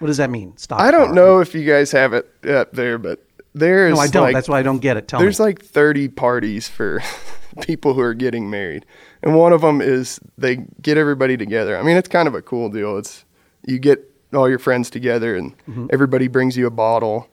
What 0.00 0.06
does 0.08 0.16
that 0.16 0.30
mean? 0.30 0.56
Stocked 0.56 0.80
I 0.82 0.90
don't 0.90 1.06
bar? 1.08 1.14
know 1.14 1.40
if 1.40 1.54
you 1.54 1.64
guys 1.64 1.92
have 1.92 2.12
it 2.12 2.26
up 2.48 2.72
there, 2.72 2.98
but 2.98 3.24
there's 3.54 3.94
No, 3.94 4.00
I 4.00 4.08
don't. 4.08 4.22
like, 4.24 4.34
That's 4.34 4.48
why 4.48 4.58
I 4.58 4.62
don't 4.62 4.78
get 4.80 4.96
it. 4.96 5.06
Tell 5.08 5.20
there's 5.20 5.38
me. 5.38 5.46
like 5.46 5.64
30 5.64 6.08
parties 6.08 6.68
for 6.68 7.00
people 7.62 7.94
who 7.94 8.00
are 8.00 8.14
getting 8.14 8.48
married, 8.50 8.84
and 9.22 9.36
one 9.36 9.52
of 9.52 9.60
them 9.60 9.80
is 9.80 10.18
they 10.38 10.56
get 10.82 10.96
everybody 10.98 11.36
together. 11.36 11.76
I 11.78 11.82
mean, 11.82 11.96
it's 11.96 12.08
kind 12.08 12.26
of 12.26 12.34
a 12.34 12.42
cool 12.42 12.68
deal. 12.68 12.96
It's 12.98 13.24
you 13.66 13.78
get 13.78 14.10
all 14.32 14.48
your 14.48 14.58
friends 14.58 14.90
together, 14.90 15.36
and 15.36 15.56
Mm-hmm. 15.68 15.86
everybody 15.92 16.26
brings 16.28 16.56
you 16.56 16.66
a 16.66 16.70
bottle. 16.70 17.28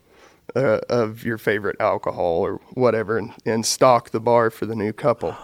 Uh, 0.55 0.79
of 0.89 1.23
your 1.25 1.37
favorite 1.37 1.75
alcohol 1.79 2.39
or 2.39 2.59
whatever, 2.73 3.17
and, 3.17 3.33
and 3.45 3.65
stock 3.65 4.11
the 4.11 4.19
bar 4.19 4.49
for 4.49 4.65
the 4.65 4.75
new 4.75 4.93
couple. 4.93 5.35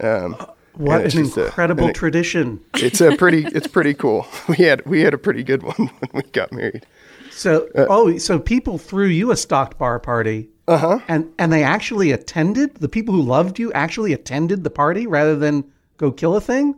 Um, 0.00 0.34
what 0.74 1.02
an 1.14 1.18
a- 1.18 1.44
incredible 1.44 1.86
an- 1.88 1.94
tradition. 1.94 2.60
it's 2.74 3.00
a 3.00 3.16
pretty 3.16 3.44
it's 3.46 3.68
pretty 3.68 3.94
cool. 3.94 4.26
We 4.48 4.56
had 4.56 4.84
we 4.86 5.02
had 5.02 5.14
a 5.14 5.18
pretty 5.18 5.44
good 5.44 5.62
one 5.62 5.76
when 6.00 6.10
we 6.12 6.22
got 6.32 6.52
married. 6.52 6.84
So, 7.30 7.68
Uh, 7.76 7.86
oh, 7.88 8.18
so 8.18 8.38
people 8.40 8.76
threw 8.78 9.06
you 9.06 9.30
a 9.30 9.36
stocked 9.36 9.78
bar 9.78 9.98
party. 10.00 10.48
Uh 10.66 10.72
Uh-huh. 10.72 10.98
And 11.08 11.32
and 11.38 11.52
they 11.52 11.62
actually 11.62 12.10
attended. 12.10 12.74
The 12.76 12.88
people 12.88 13.14
who 13.14 13.22
loved 13.22 13.58
you 13.60 13.72
actually 13.72 14.12
attended 14.12 14.64
the 14.64 14.70
party 14.70 15.06
rather 15.06 15.36
than 15.36 15.64
go 15.96 16.10
kill 16.10 16.34
a 16.36 16.40
thing. 16.40 16.74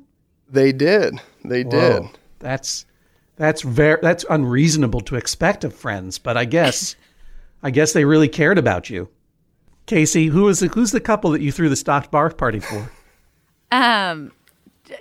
They 0.49 0.73
did. 0.73 1.21
They 1.45 1.65
did. 1.65 2.03
That's 2.39 2.85
that's 3.37 3.63
very 3.63 3.99
that's 4.03 4.27
unreasonable 4.29 5.01
to 5.03 5.17
expect 5.17 5.65
of 5.65 5.75
friends, 5.75 6.19
but 6.19 6.37
I 6.37 6.45
guess 6.45 6.97
I 7.63 7.71
guess 7.71 7.93
they 7.93 8.05
really 8.05 8.29
cared 8.29 8.59
about 8.59 8.91
you. 8.91 9.09
Casey, 9.87 10.27
who 10.27 10.49
is 10.49 10.61
the, 10.61 10.69
who's 10.69 10.91
the 10.91 11.01
couple 11.01 11.31
that 11.31 11.41
you 11.41 11.53
threw 11.53 11.69
the 11.69 11.77
stocked 11.77 12.11
bar 12.11 12.31
party 12.31 12.61
for? 12.61 12.91
Um, 13.71 14.33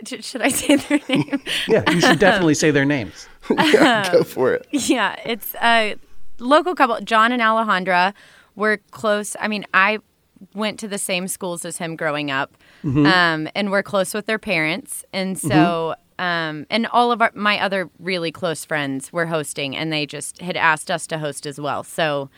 sh- 0.06 0.24
should 0.24 0.42
I 0.42 0.50
say 0.50 0.76
their 0.76 1.00
name? 1.10 1.42
Yeah, 1.68 1.90
you 1.92 2.02
should 2.02 2.20
definitely 2.20 2.54
say 2.56 2.72
their 2.72 2.86
names. 2.86 3.28
yeah, 3.50 4.12
go 4.12 4.24
for 4.24 4.54
it. 4.54 4.68
yeah, 4.72 5.16
it's 5.26 5.56
a 5.62 5.96
local 6.40 6.76
couple. 6.76 7.00
John 7.02 7.32
and 7.32 7.42
Alejandra 7.42 8.14
were 8.56 8.78
close. 8.92 9.36
I 9.40 9.48
mean, 9.48 9.66
I 9.74 10.00
went 10.54 10.80
to 10.80 10.88
the 10.88 10.98
same 10.98 11.28
schools 11.28 11.66
as 11.66 11.78
him 11.78 11.96
growing 11.96 12.30
up, 12.32 12.56
um, 12.84 13.48
and 13.56 13.72
we're 13.72 13.84
close 13.84 14.14
with 14.14 14.26
their 14.28 14.40
parents, 14.40 15.04
and 15.14 15.38
so. 15.40 15.96
Um, 16.18 16.66
and 16.70 16.88
all 16.88 17.12
of 17.12 17.22
our, 17.22 17.32
my 17.36 17.60
other 17.60 17.90
really 18.00 18.32
close 18.32 18.64
friends 18.64 19.12
were 19.12 19.26
hosting, 19.26 19.76
and 19.76 19.92
they 19.92 20.06
just 20.06 20.42
had 20.42 20.56
asked 20.56 20.90
us 20.90 21.08
to 21.08 21.18
host 21.18 21.46
as 21.46 21.60
well. 21.60 21.84
So, 21.84 22.30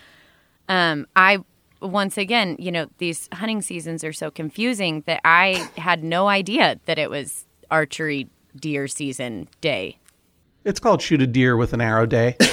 um, 0.68 1.06
I 1.16 1.40
once 1.82 2.18
again, 2.18 2.56
you 2.60 2.72
know, 2.72 2.88
these 2.98 3.30
hunting 3.34 3.62
seasons 3.62 4.04
are 4.04 4.13
so 4.13 4.32
confusing 4.32 5.04
that 5.06 5.22
I 5.24 5.70
had 5.78 6.04
no 6.04 6.28
idea 6.28 6.80
that 6.86 6.98
it 6.98 7.10
was 7.10 7.46
archery 7.70 8.28
deer 8.56 8.88
season 8.88 9.48
day. 9.62 10.00
It's 10.63 10.80
called 10.80 11.02
Shoot 11.02 11.22
a 11.22 11.28
Deer 11.28 11.56
with 11.56 11.74
an 11.74 11.82
Arrow 11.82 12.06
Day. 12.06 12.36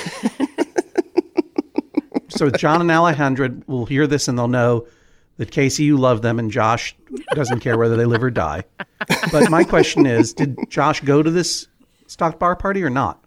so 2.29 2.51
John 2.51 2.81
and 2.81 2.91
Alejandra 2.91 3.67
will 3.67 3.87
hear 3.87 4.07
this 4.07 4.29
and 4.29 4.39
they'll 4.39 4.47
know 4.49 4.87
that 5.37 5.51
Casey, 5.51 5.85
you 5.85 5.97
love 5.97 6.23
them, 6.23 6.39
and 6.39 6.51
Josh 6.51 6.95
doesn't 7.35 7.61
care 7.61 7.77
whether 7.77 7.97
they 7.97 8.05
live 8.05 8.23
or 8.23 8.31
die. 8.31 8.65
But 9.33 9.51
my 9.51 9.65
question 9.65 10.07
is, 10.07 10.33
did 10.33 10.57
Josh 10.69 11.01
go 11.01 11.23
to 11.23 11.31
this 11.31 11.69
stock 12.07 12.39
bar 12.39 12.57
party 12.57 12.83
or 12.83 12.91
not? 12.91 13.23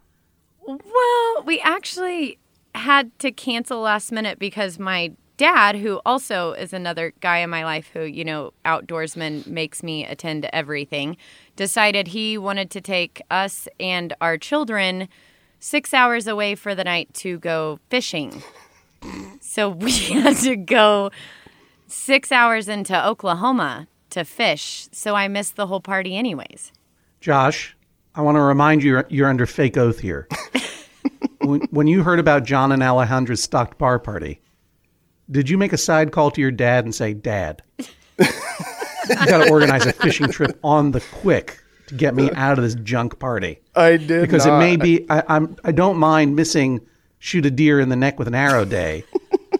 Well, 0.65 1.43
we 1.45 1.59
actually 1.61 2.39
had 2.75 3.17
to 3.19 3.31
cancel 3.31 3.81
last 3.81 4.11
minute 4.11 4.39
because 4.39 4.79
my 4.79 5.11
dad, 5.37 5.75
who 5.75 6.01
also 6.05 6.53
is 6.53 6.73
another 6.73 7.13
guy 7.21 7.39
in 7.39 7.49
my 7.49 7.63
life 7.63 7.89
who, 7.93 8.01
you 8.01 8.25
know, 8.25 8.51
outdoorsman 8.65 9.45
makes 9.47 9.83
me 9.83 10.05
attend 10.05 10.43
to 10.43 10.55
everything, 10.55 11.15
decided 11.55 12.07
he 12.07 12.37
wanted 12.37 12.71
to 12.71 12.81
take 12.81 13.21
us 13.29 13.67
and 13.79 14.13
our 14.19 14.37
children 14.37 15.07
six 15.59 15.93
hours 15.93 16.27
away 16.27 16.55
for 16.55 16.75
the 16.75 16.83
night 16.83 17.13
to 17.13 17.37
go 17.39 17.79
fishing. 17.89 18.43
So 19.41 19.69
we 19.69 19.91
had 19.91 20.37
to 20.37 20.55
go 20.55 21.11
six 21.87 22.31
hours 22.31 22.67
into 22.67 23.05
Oklahoma 23.05 23.87
to 24.11 24.23
fish. 24.23 24.87
So 24.91 25.15
I 25.15 25.27
missed 25.27 25.55
the 25.55 25.67
whole 25.67 25.81
party, 25.81 26.15
anyways. 26.15 26.71
Josh, 27.21 27.75
I 28.15 28.21
want 28.21 28.35
to 28.35 28.41
remind 28.41 28.83
you 28.83 29.03
you're 29.09 29.27
under 29.29 29.45
fake 29.45 29.77
oath 29.77 29.99
here. 29.99 30.27
when, 31.41 31.61
when 31.71 31.87
you 31.87 32.03
heard 32.03 32.19
about 32.19 32.43
John 32.43 32.71
and 32.71 32.81
Alejandra's 32.81 33.41
stocked 33.43 33.77
bar 33.77 33.99
party, 33.99 34.41
did 35.29 35.49
you 35.49 35.57
make 35.57 35.73
a 35.73 35.77
side 35.77 36.11
call 36.11 36.31
to 36.31 36.41
your 36.41 36.51
dad 36.51 36.85
and 36.85 36.95
say, 36.95 37.13
Dad, 37.13 37.61
you 37.77 38.25
got 39.07 39.43
to 39.45 39.49
organize 39.51 39.85
a 39.85 39.93
fishing 39.93 40.29
trip 40.29 40.57
on 40.63 40.91
the 40.91 41.01
quick 41.11 41.61
to 41.87 41.95
get 41.95 42.15
me 42.15 42.31
out 42.35 42.57
of 42.57 42.63
this 42.63 42.75
junk 42.75 43.19
party? 43.19 43.59
I 43.75 43.97
did 43.97 44.21
Because 44.21 44.45
not. 44.45 44.55
it 44.55 44.59
may 44.59 44.77
be, 44.77 45.05
I, 45.09 45.23
I'm, 45.27 45.57
I 45.65 45.71
don't 45.73 45.97
mind 45.97 46.35
missing 46.35 46.79
shoot 47.19 47.45
a 47.45 47.51
deer 47.51 47.79
in 47.79 47.89
the 47.89 47.95
neck 47.95 48.19
with 48.19 48.27
an 48.27 48.35
arrow 48.35 48.63
day. 48.63 49.03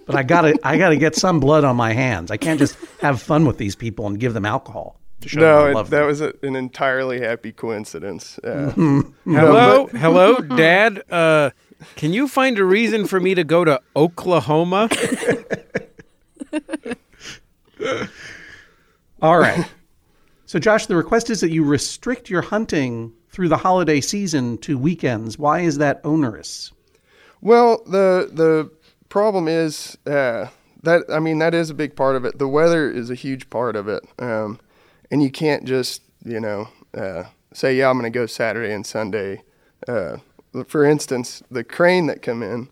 But 0.07 0.15
I 0.15 0.23
gotta, 0.23 0.57
I 0.63 0.77
gotta 0.77 0.95
get 0.95 1.15
some 1.15 1.39
blood 1.39 1.63
on 1.63 1.75
my 1.75 1.93
hands. 1.93 2.31
I 2.31 2.37
can't 2.37 2.57
just 2.57 2.75
have 3.01 3.21
fun 3.21 3.45
with 3.45 3.57
these 3.57 3.75
people 3.75 4.07
and 4.07 4.19
give 4.19 4.33
them 4.33 4.45
alcohol 4.45 4.99
to 5.21 5.29
show 5.29 5.39
them 5.41 5.49
No, 5.49 5.79
I 5.79 5.81
it, 5.81 5.83
that 5.83 5.89
them. 5.89 6.07
was 6.07 6.21
a, 6.21 6.33
an 6.41 6.55
entirely 6.55 7.19
happy 7.19 7.51
coincidence. 7.51 8.39
Uh, 8.39 8.71
Hello, 9.25 9.87
hello, 9.87 10.37
Dad. 10.39 11.03
Uh, 11.11 11.49
can 11.95 12.13
you 12.13 12.27
find 12.27 12.57
a 12.57 12.63
reason 12.63 13.05
for 13.05 13.19
me 13.19 13.35
to 13.35 13.43
go 13.43 13.63
to 13.65 13.79
Oklahoma? 13.95 14.89
All 19.21 19.37
right. 19.39 19.65
So, 20.45 20.59
Josh, 20.59 20.85
the 20.85 20.95
request 20.95 21.29
is 21.29 21.41
that 21.41 21.51
you 21.51 21.63
restrict 21.63 22.29
your 22.29 22.41
hunting 22.41 23.13
through 23.29 23.49
the 23.49 23.57
holiday 23.57 23.99
season 23.99 24.57
to 24.59 24.77
weekends. 24.77 25.37
Why 25.37 25.59
is 25.61 25.77
that 25.79 25.99
onerous? 26.03 26.71
Well, 27.41 27.83
the 27.85 28.29
the 28.31 28.71
problem 29.17 29.47
is 29.47 29.97
uh, 30.05 30.47
that 30.83 31.01
I 31.11 31.17
mean 31.17 31.39
that 31.39 31.55
is 31.55 31.71
a 31.71 31.73
big 31.73 31.95
part 31.95 32.15
of 32.15 32.23
it. 32.23 32.37
The 32.37 32.47
weather 32.47 32.87
is 32.87 33.09
a 33.09 33.15
huge 33.15 33.49
part 33.49 33.75
of 33.75 33.87
it, 33.87 34.03
um, 34.19 34.59
and 35.09 35.23
you 35.23 35.31
can't 35.31 35.65
just 35.65 36.03
you 36.23 36.39
know 36.39 36.69
uh, 36.93 37.23
say 37.51 37.75
yeah 37.75 37.89
I'm 37.89 37.97
going 37.97 38.11
to 38.11 38.15
go 38.15 38.27
Saturday 38.27 38.71
and 38.71 38.85
Sunday. 38.85 39.41
Uh, 39.87 40.17
for 40.67 40.85
instance, 40.85 41.41
the 41.49 41.63
crane 41.63 42.05
that 42.05 42.21
come 42.21 42.43
in, 42.43 42.69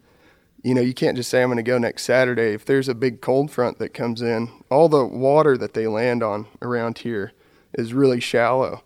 you 0.61 0.75
know 0.75 0.81
you 0.81 0.93
can't 0.93 1.17
just 1.17 1.31
say 1.31 1.41
I'm 1.41 1.49
going 1.49 1.57
to 1.57 1.63
go 1.63 1.79
next 1.79 2.03
Saturday. 2.03 2.53
If 2.53 2.63
there's 2.63 2.89
a 2.89 2.93
big 2.93 3.21
cold 3.21 3.49
front 3.49 3.79
that 3.79 3.95
comes 3.95 4.21
in, 4.21 4.51
all 4.69 4.87
the 4.87 5.03
water 5.03 5.57
that 5.57 5.73
they 5.73 5.87
land 5.87 6.21
on 6.21 6.45
around 6.61 6.99
here 6.99 7.31
is 7.73 7.91
really 7.95 8.19
shallow. 8.19 8.83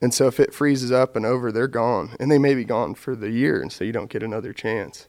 And 0.00 0.14
so 0.14 0.28
if 0.28 0.38
it 0.38 0.54
freezes 0.54 0.92
up 0.92 1.16
and 1.16 1.26
over, 1.26 1.50
they're 1.50 1.66
gone, 1.66 2.16
and 2.20 2.30
they 2.30 2.38
may 2.38 2.54
be 2.54 2.64
gone 2.64 2.94
for 2.94 3.16
the 3.16 3.30
year, 3.30 3.60
and 3.60 3.72
so 3.72 3.82
you 3.82 3.90
don't 3.90 4.10
get 4.10 4.22
another 4.22 4.52
chance. 4.52 5.08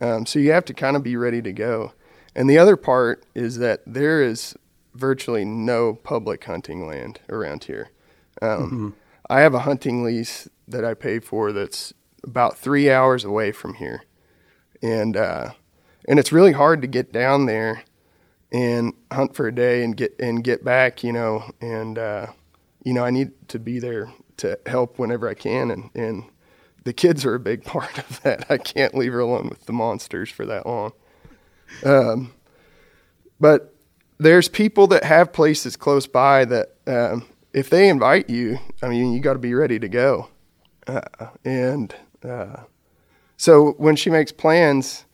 Um, 0.00 0.26
so 0.26 0.38
you 0.38 0.52
have 0.52 0.64
to 0.66 0.74
kind 0.74 0.96
of 0.96 1.02
be 1.02 1.16
ready 1.16 1.40
to 1.42 1.52
go. 1.52 1.92
And 2.34 2.50
the 2.50 2.58
other 2.58 2.76
part 2.76 3.24
is 3.34 3.58
that 3.58 3.80
there 3.86 4.22
is 4.22 4.54
virtually 4.94 5.44
no 5.44 5.94
public 5.94 6.44
hunting 6.44 6.86
land 6.86 7.20
around 7.28 7.64
here. 7.64 7.90
Um, 8.42 8.94
I 9.28 9.40
have 9.40 9.54
a 9.54 9.60
hunting 9.60 10.04
lease 10.04 10.48
that 10.68 10.84
I 10.84 10.94
pay 10.94 11.18
for 11.20 11.52
that's 11.52 11.92
about 12.22 12.58
three 12.58 12.90
hours 12.90 13.24
away 13.24 13.52
from 13.52 13.74
here, 13.74 14.02
and 14.82 15.16
uh, 15.16 15.50
and 16.06 16.18
it's 16.18 16.32
really 16.32 16.52
hard 16.52 16.82
to 16.82 16.88
get 16.88 17.12
down 17.12 17.46
there 17.46 17.82
and 18.52 18.92
hunt 19.12 19.34
for 19.34 19.46
a 19.46 19.54
day 19.54 19.82
and 19.82 19.96
get 19.96 20.14
and 20.20 20.44
get 20.44 20.64
back, 20.64 21.02
you 21.02 21.12
know, 21.12 21.50
and 21.60 21.98
uh, 21.98 22.26
you 22.84 22.92
know 22.92 23.04
I 23.04 23.10
need 23.10 23.48
to 23.48 23.58
be 23.58 23.78
there 23.78 24.12
to 24.38 24.58
help 24.66 24.98
whenever 24.98 25.28
I 25.28 25.34
can, 25.34 25.70
and 25.70 25.90
and 25.94 26.24
the 26.86 26.92
kids 26.92 27.24
are 27.24 27.34
a 27.34 27.40
big 27.40 27.64
part 27.64 27.98
of 27.98 28.22
that. 28.22 28.46
I 28.48 28.58
can't 28.58 28.94
leave 28.94 29.12
her 29.12 29.18
alone 29.18 29.48
with 29.48 29.66
the 29.66 29.72
monsters 29.72 30.30
for 30.30 30.46
that 30.46 30.66
long. 30.66 30.92
Um, 31.84 32.32
but 33.40 33.74
there's 34.18 34.48
people 34.48 34.86
that 34.86 35.02
have 35.02 35.32
places 35.32 35.76
close 35.76 36.06
by 36.06 36.44
that 36.44 36.76
um, 36.86 37.26
if 37.52 37.68
they 37.70 37.88
invite 37.88 38.30
you, 38.30 38.60
I 38.82 38.88
mean, 38.88 39.12
you 39.12 39.18
got 39.18 39.32
to 39.32 39.40
be 39.40 39.52
ready 39.52 39.80
to 39.80 39.88
go. 39.88 40.28
Uh, 40.86 41.00
and 41.44 41.92
uh, 42.24 42.62
so 43.36 43.72
when 43.72 43.96
she 43.96 44.08
makes 44.08 44.30
plans 44.30 45.06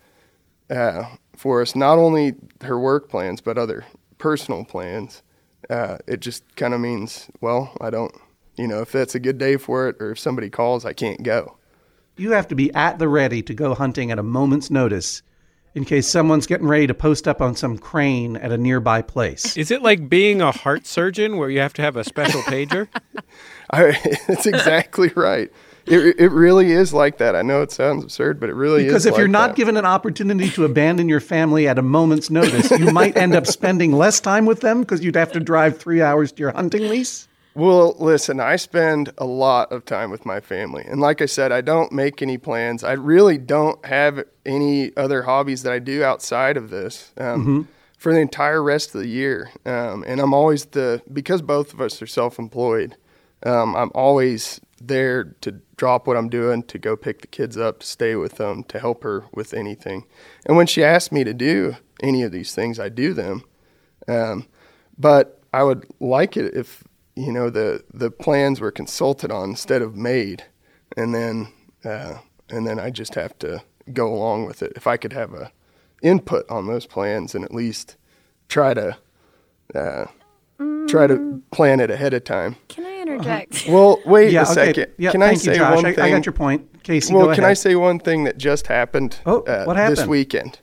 uh, 0.69 1.05
for 1.35 1.63
us, 1.63 1.75
not 1.75 1.97
only 1.97 2.35
her 2.61 2.79
work 2.79 3.09
plans, 3.09 3.41
but 3.41 3.57
other 3.57 3.87
personal 4.19 4.67
plans, 4.67 5.23
uh, 5.71 5.97
it 6.07 6.21
just 6.21 6.55
kind 6.55 6.75
of 6.75 6.81
means, 6.81 7.31
well, 7.41 7.75
I 7.81 7.89
don't, 7.89 8.15
you 8.57 8.69
know, 8.69 8.83
if 8.83 8.93
that's 8.93 9.15
a 9.15 9.21
good 9.21 9.39
day 9.39 9.57
for 9.57 9.89
it 9.89 9.97
or 10.01 10.11
if 10.11 10.19
somebody 10.19 10.51
calls, 10.51 10.85
I 10.85 10.93
can't 10.93 11.23
go. 11.23 11.57
You 12.17 12.33
have 12.33 12.49
to 12.49 12.55
be 12.55 12.73
at 12.75 12.99
the 12.99 13.09
ready 13.09 13.43
to 13.43 13.55
go 13.55 13.75
hunting 13.75 14.11
at 14.11 14.19
a 14.19 14.23
moment's 14.23 14.71
notice 14.71 15.23
in 15.75 15.85
case 15.85 16.07
someone's 16.07 16.47
getting 16.47 16.67
ready 16.69 16.87
to 16.87 16.95
post 16.95 17.27
up 17.27 17.41
on 17.41 17.57
some 17.57 17.79
crane 17.79 18.37
at 18.37 18.53
a 18.53 18.59
nearby 18.59 19.01
place. 19.01 19.57
Is 19.57 19.71
it 19.71 19.81
like 19.83 20.09
being 20.09 20.43
a 20.43 20.53
heart 20.53 20.87
surgeon 20.87 21.39
where 21.39 21.49
you 21.49 21.61
have 21.61 21.73
to 21.75 21.83
have 21.83 21.97
a 21.97 22.05
special 22.05 22.43
pager? 22.43 22.89
I, 23.71 23.99
that's 24.29 24.47
exactly 24.47 25.11
right. 25.17 25.51
It, 25.87 26.17
it 26.19 26.29
really 26.29 26.71
is 26.71 26.93
like 26.93 27.19
that. 27.19 27.35
I 27.35 27.43
know 27.43 27.63
it 27.63 27.73
sounds 27.73 28.05
absurd, 28.05 28.39
but 28.39 28.51
it 28.51 28.55
really 28.55 28.85
Because 28.85 29.05
is. 29.05 29.05
Because 29.07 29.17
if 29.17 29.19
you're 29.19 29.29
not 29.29 29.49
that. 29.49 29.57
given 29.57 29.77
an 29.77 29.87
opportunity 29.87 30.49
to 30.51 30.65
abandon 30.65 31.09
your 31.09 31.21
family 31.21 31.67
at 31.67 31.79
a 31.79 31.83
moment's 31.83 32.31
notice, 32.31 32.71
you 32.71 32.93
might 32.93 33.17
end 33.17 33.35
up 33.35 33.47
spending 33.47 33.93
less 33.93 34.21
time 34.21 34.45
with 34.47 34.61
them 34.61 34.83
because 34.83 35.03
you'd 35.03 35.17
have 35.17 35.33
to 35.33 35.41
drive 35.41 35.79
three 35.79 36.03
hours 36.03 36.31
to 36.33 36.41
your 36.41 36.53
hunting 36.53 36.89
lease. 36.89 37.27
Well, 37.55 37.95
listen, 37.99 38.41
I 38.41 38.57
spend 38.57 39.13
a 39.19 39.27
lot 39.27 39.73
of 39.73 39.85
time 39.85 40.11
with 40.11 40.25
my 40.25 40.41
family. 40.41 40.85
And 40.87 41.01
like 41.01 41.21
I 41.21 41.27
said, 41.27 41.53
I 41.53 41.61
don't 41.61 41.93
make 41.93 42.23
any 42.23 42.39
plans. 42.39 42.83
I 42.83 42.93
really 42.93 43.37
don't 43.37 43.85
have 43.85 44.25
any 44.47 44.97
other 44.97 45.23
hobbies 45.23 45.63
that 45.65 45.73
I 45.73 45.79
do 45.79 46.03
outside 46.03 46.57
of 46.57 46.71
this 46.71 47.13
um, 47.19 47.69
for 47.99 48.13
the 48.15 48.21
entire 48.21 48.63
rest 48.63 48.95
of 48.95 49.03
the 49.03 49.09
year. 49.09 49.51
Um, 49.67 50.03
and 50.07 50.19
I'm 50.19 50.33
always 50.33 50.65
the, 50.67 51.03
because 51.13 51.43
both 51.43 51.75
of 51.75 51.81
us 51.81 52.01
are 52.01 52.07
self 52.07 52.39
employed, 52.39 52.97
um, 53.45 53.77
I'm 53.77 53.91
always 53.95 54.61
there 54.81 55.25
to 55.43 55.61
drop 55.77 56.07
what 56.07 56.17
I'm 56.17 56.29
doing, 56.29 56.63
to 56.65 56.79
go 56.79 56.97
pick 56.97 57.21
the 57.21 57.27
kids 57.27 57.59
up, 57.59 57.81
to 57.81 57.87
stay 57.87 58.15
with 58.17 58.37
them, 58.37 58.65
to 58.65 58.79
help 58.79 59.03
her 59.03 59.25
with 59.33 59.53
anything. 59.53 60.07
And 60.47 60.57
when 60.57 60.67
she 60.67 60.83
asks 60.83 61.13
me 61.13 61.23
to 61.25 61.35
do 61.35 61.77
any 62.03 62.23
of 62.23 62.33
these 62.33 62.55
things, 62.55 62.81
I 62.81 62.89
do 62.89 63.13
them. 63.13 63.45
Um, 64.09 64.47
but 64.97 65.41
I 65.53 65.63
would 65.65 65.87
like 66.01 66.37
it 66.37 66.55
if 66.55 66.85
you 67.17 67.33
know 67.33 67.51
the 67.51 67.83
the 67.93 68.11
plans 68.11 68.61
were 68.61 68.71
consulted 68.71 69.31
on 69.31 69.51
instead 69.51 69.83
of 69.83 69.97
made, 69.97 70.45
and 70.97 71.15
then 71.15 71.49
uh, 71.85 72.19
and 72.51 72.67
then 72.67 72.79
I 72.79 72.91
just 72.91 73.15
have 73.15 73.39
to 73.41 73.63
go 73.93 74.13
along 74.13 74.47
with 74.47 74.63
it. 74.63 74.73
If 74.77 74.87
I 74.87 74.97
could 74.97 75.13
have 75.13 75.33
a 75.35 75.51
input 76.03 76.49
on 76.51 76.67
those 76.67 76.87
plans 76.87 77.35
and 77.35 77.45
at 77.45 77.55
least 77.55 77.97
try 78.49 78.75
to 78.75 78.97
uh, 79.75 80.07
try 80.89 81.07
to 81.07 81.43
plan 81.53 81.81
it 81.81 81.91
ahead 81.91 82.15
of 82.15 82.25
time. 82.25 82.57
Can 82.69 82.85
I 82.87 83.01
interject? 83.03 83.67
Well, 83.69 84.01
wait 84.07 84.33
Yeah, 84.33 84.41
a 84.41 84.45
okay. 84.45 84.55
second. 84.55 84.87
Yeah, 84.99 85.13
can 85.13 85.23
I 85.23 85.29
thank 85.29 85.41
say 85.41 85.53
you, 85.53 85.59
Josh. 85.59 85.75
one 85.77 85.87
I, 85.87 85.93
thing? 85.93 86.05
I 86.05 86.11
got 86.11 86.27
your 86.27 86.33
point. 86.33 86.83
Casey, 86.83 87.15
well, 87.15 87.27
go 87.27 87.35
can 87.35 87.45
I 87.45 87.53
say 87.53 87.77
one 87.77 88.01
thing 88.01 88.25
that 88.25 88.39
just 88.39 88.67
happened? 88.67 89.21
uh, 89.25 89.31
Oh, 89.31 89.41
what 89.67 89.75
This 89.77 90.01
happened? 90.01 90.11
weekend. 90.11 90.59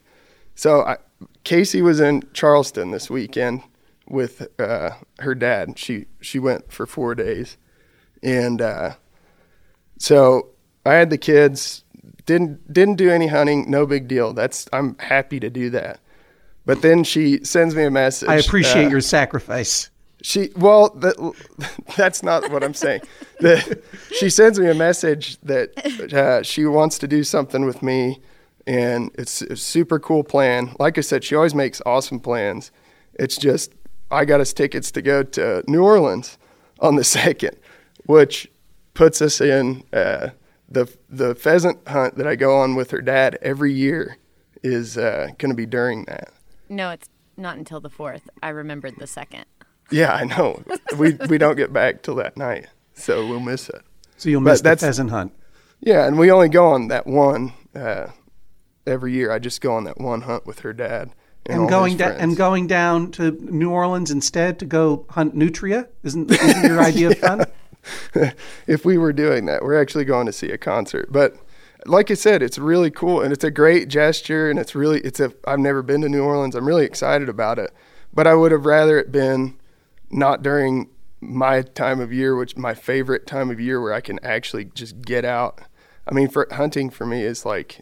So 0.54 0.82
I, 0.82 0.98
Casey 1.44 1.80
was 1.80 2.00
in 2.00 2.22
Charleston 2.34 2.90
this 2.90 3.08
weekend 3.08 3.62
with 4.10 4.48
uh, 4.60 4.90
her 5.20 5.34
dad. 5.34 5.78
She 5.78 6.06
she 6.20 6.38
went 6.38 6.70
for 6.70 6.86
four 6.86 7.14
days, 7.14 7.56
and 8.22 8.60
uh, 8.60 8.94
so 9.98 10.48
I 10.84 10.94
had 10.94 11.10
the 11.10 11.18
kids. 11.18 11.84
Didn't 12.26 12.72
didn't 12.72 12.96
do 12.96 13.10
any 13.10 13.28
hunting. 13.28 13.70
No 13.70 13.86
big 13.86 14.08
deal. 14.08 14.32
That's 14.34 14.68
I'm 14.72 14.98
happy 14.98 15.40
to 15.40 15.48
do 15.48 15.70
that. 15.70 16.00
But 16.66 16.82
then 16.82 17.04
she 17.04 17.42
sends 17.44 17.74
me 17.74 17.84
a 17.84 17.90
message. 17.90 18.28
I 18.28 18.36
appreciate 18.36 18.86
uh, 18.86 18.90
your 18.90 19.00
sacrifice. 19.00 19.90
she 20.22 20.50
well, 20.56 20.90
that, 20.90 21.16
that's 21.96 22.22
not 22.22 22.50
what 22.50 22.62
I'm 22.62 22.74
saying. 22.74 23.02
The, 23.40 23.80
she 24.12 24.28
sends 24.28 24.60
me 24.60 24.68
a 24.68 24.74
message 24.74 25.38
that 25.40 26.12
uh, 26.12 26.42
she 26.42 26.66
wants 26.66 26.98
to 26.98 27.08
do 27.08 27.24
something 27.24 27.64
with 27.64 27.82
me, 27.82 28.20
and 28.66 29.10
it's 29.14 29.40
a 29.40 29.56
super 29.56 29.98
cool 29.98 30.24
plan. 30.24 30.76
Like 30.78 30.98
I 30.98 31.00
said, 31.00 31.24
she 31.24 31.34
always 31.34 31.54
makes 31.54 31.80
awesome 31.86 32.20
plans. 32.20 32.70
It's 33.14 33.38
just 33.38 33.72
I 34.10 34.24
got 34.24 34.40
us 34.40 34.52
tickets 34.52 34.90
to 34.92 35.02
go 35.02 35.22
to 35.22 35.62
New 35.68 35.82
Orleans 35.82 36.38
on 36.80 36.96
the 36.96 37.04
second, 37.18 37.56
which 38.06 38.50
puts 38.94 39.22
us 39.22 39.40
in 39.40 39.84
uh, 39.92 40.30
the 40.68 40.92
the 41.08 41.34
pheasant 41.34 41.86
hunt 41.88 42.16
that 42.16 42.26
I 42.26 42.36
go 42.36 42.58
on 42.58 42.74
with 42.74 42.90
her 42.90 43.00
dad 43.00 43.38
every 43.42 43.72
year 43.72 44.18
is 44.62 44.98
uh, 44.98 45.28
going 45.38 45.50
to 45.50 45.56
be 45.56 45.66
during 45.66 46.04
that. 46.04 46.32
no, 46.68 46.90
it's 46.90 47.08
not 47.36 47.56
until 47.56 47.80
the 47.80 47.88
fourth. 47.90 48.28
I 48.42 48.50
remembered 48.50 48.94
the 48.98 49.06
second. 49.06 49.46
Yeah, 49.90 50.12
I 50.12 50.24
know. 50.24 50.62
we 50.98 51.14
we 51.28 51.38
don't 51.38 51.56
get 51.56 51.72
back 51.72 52.02
till 52.02 52.14
that 52.16 52.36
night, 52.36 52.66
so 52.94 53.26
we'll 53.26 53.40
miss 53.40 53.68
it. 53.68 53.82
So 54.16 54.28
you'll 54.28 54.42
but 54.42 54.50
miss 54.50 54.60
the 54.60 54.64
that's- 54.64 54.82
pheasant 54.82 55.10
hunt. 55.10 55.32
Yeah, 55.80 56.06
and 56.06 56.18
we 56.18 56.30
only 56.30 56.50
go 56.50 56.66
on 56.66 56.88
that 56.88 57.06
one 57.06 57.54
uh, 57.74 58.08
every 58.86 59.12
year. 59.14 59.32
I 59.32 59.38
just 59.38 59.62
go 59.62 59.72
on 59.74 59.84
that 59.84 59.98
one 59.98 60.20
hunt 60.22 60.44
with 60.46 60.58
her 60.60 60.74
dad 60.74 61.14
and, 61.46 61.60
And 61.60 61.70
going 61.70 61.96
down 61.96 62.12
and 62.12 62.36
going 62.36 62.66
down 62.66 63.10
to 63.12 63.30
New 63.30 63.70
Orleans 63.70 64.10
instead 64.10 64.58
to 64.58 64.66
go 64.66 65.06
hunt 65.10 65.34
nutria 65.34 65.88
isn't, 66.02 66.30
isn't 66.30 66.64
your 66.64 66.80
idea 66.84 67.10
of 67.10 67.18
fun? 67.18 67.46
if 68.66 68.84
we 68.84 68.98
were 68.98 69.12
doing 69.12 69.46
that, 69.46 69.62
we're 69.62 69.80
actually 69.80 70.04
going 70.04 70.26
to 70.26 70.32
see 70.32 70.50
a 70.50 70.58
concert. 70.58 71.10
But 71.10 71.36
like 71.86 72.10
I 72.10 72.14
said, 72.14 72.42
it's 72.42 72.58
really 72.58 72.90
cool 72.90 73.22
and 73.22 73.32
it's 73.32 73.44
a 73.44 73.50
great 73.50 73.88
gesture 73.88 74.50
and 74.50 74.58
it's 74.58 74.74
really 74.74 75.00
it's 75.00 75.20
a 75.20 75.32
I've 75.46 75.58
never 75.58 75.82
been 75.82 76.02
to 76.02 76.08
New 76.08 76.22
Orleans. 76.22 76.54
I'm 76.54 76.66
really 76.66 76.84
excited 76.84 77.28
about 77.28 77.58
it. 77.58 77.72
But 78.12 78.26
I 78.26 78.34
would 78.34 78.52
have 78.52 78.66
rather 78.66 78.98
it 78.98 79.12
been 79.12 79.56
not 80.10 80.42
during 80.42 80.90
my 81.20 81.62
time 81.62 82.00
of 82.00 82.12
year, 82.12 82.36
which 82.36 82.56
my 82.56 82.74
favorite 82.74 83.26
time 83.26 83.50
of 83.50 83.60
year 83.60 83.80
where 83.80 83.92
I 83.92 84.00
can 84.00 84.18
actually 84.22 84.64
just 84.64 85.02
get 85.02 85.24
out. 85.24 85.60
I 86.06 86.14
mean, 86.14 86.28
for 86.28 86.46
hunting 86.50 86.90
for 86.90 87.06
me 87.06 87.22
is 87.22 87.46
like 87.46 87.80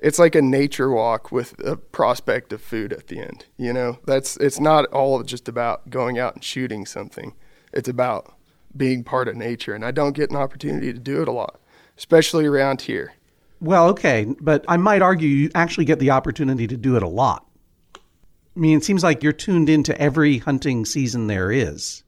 it's 0.00 0.18
like 0.18 0.34
a 0.34 0.42
nature 0.42 0.90
walk 0.90 1.30
with 1.30 1.58
a 1.64 1.76
prospect 1.76 2.52
of 2.52 2.60
food 2.60 2.92
at 2.92 3.08
the 3.08 3.20
end. 3.20 3.44
You 3.56 3.72
know, 3.72 3.98
that's 4.06 4.36
it's 4.38 4.58
not 4.58 4.86
all 4.86 5.22
just 5.22 5.48
about 5.48 5.90
going 5.90 6.18
out 6.18 6.34
and 6.34 6.44
shooting 6.44 6.86
something. 6.86 7.34
It's 7.72 7.88
about 7.88 8.34
being 8.76 9.04
part 9.04 9.28
of 9.28 9.36
nature, 9.36 9.74
and 9.74 9.84
I 9.84 9.90
don't 9.90 10.14
get 10.14 10.30
an 10.30 10.36
opportunity 10.36 10.92
to 10.92 10.98
do 10.98 11.22
it 11.22 11.28
a 11.28 11.32
lot, 11.32 11.60
especially 11.98 12.46
around 12.46 12.82
here. 12.82 13.14
Well, 13.60 13.88
okay, 13.88 14.26
but 14.40 14.64
I 14.68 14.78
might 14.78 15.02
argue 15.02 15.28
you 15.28 15.50
actually 15.54 15.84
get 15.84 15.98
the 15.98 16.10
opportunity 16.10 16.66
to 16.66 16.76
do 16.76 16.96
it 16.96 17.02
a 17.02 17.08
lot. 17.08 17.46
I 17.94 18.58
mean, 18.58 18.78
it 18.78 18.84
seems 18.84 19.04
like 19.04 19.22
you're 19.22 19.32
tuned 19.32 19.68
into 19.68 19.98
every 20.00 20.38
hunting 20.38 20.84
season 20.84 21.26
there 21.26 21.52
is. 21.52 22.02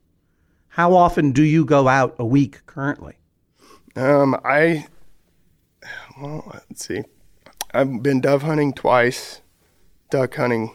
How 0.69 0.95
often 0.95 1.33
do 1.33 1.43
you 1.43 1.67
go 1.67 1.89
out 1.89 2.17
a 2.19 2.25
week 2.25 2.65
currently? 2.65 3.15
Um, 3.95 4.35
I 4.43 4.87
well, 6.21 6.51
let's 6.55 6.87
see. 6.87 7.03
I've 7.75 8.03
been 8.03 8.21
dove 8.21 8.43
hunting 8.43 8.73
twice, 8.73 9.41
duck 10.11 10.35
hunting. 10.35 10.75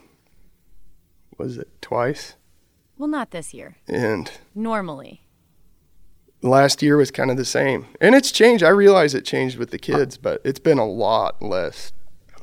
Was 1.37 1.57
it 1.57 1.69
twice? 1.81 2.35
Well, 2.97 3.07
not 3.07 3.31
this 3.31 3.53
year. 3.53 3.77
And 3.87 4.31
Normally. 4.55 5.21
last 6.41 6.81
year 6.81 6.97
was 6.97 7.11
kind 7.11 7.29
of 7.29 7.37
the 7.37 7.45
same, 7.45 7.85
and 8.01 8.15
it's 8.15 8.31
changed. 8.31 8.63
I 8.63 8.69
realize 8.69 9.13
it 9.13 9.23
changed 9.25 9.57
with 9.57 9.69
the 9.69 9.77
kids, 9.77 10.17
but 10.17 10.41
it's 10.43 10.59
been 10.59 10.79
a 10.79 10.85
lot 10.87 11.41
less. 11.41 11.93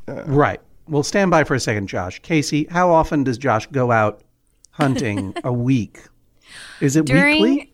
Right. 0.06 0.60
Well, 0.86 1.02
stand 1.02 1.30
by 1.30 1.44
for 1.44 1.54
a 1.54 1.60
second, 1.60 1.88
Josh. 1.88 2.20
Casey, 2.20 2.66
how 2.70 2.90
often 2.90 3.24
does 3.24 3.38
Josh 3.38 3.66
go 3.68 3.90
out 3.90 4.22
hunting 4.70 5.34
a 5.44 5.52
week? 5.52 5.98
Is 6.80 6.94
it 6.94 7.06
During 7.06 7.42
weekly? 7.42 7.70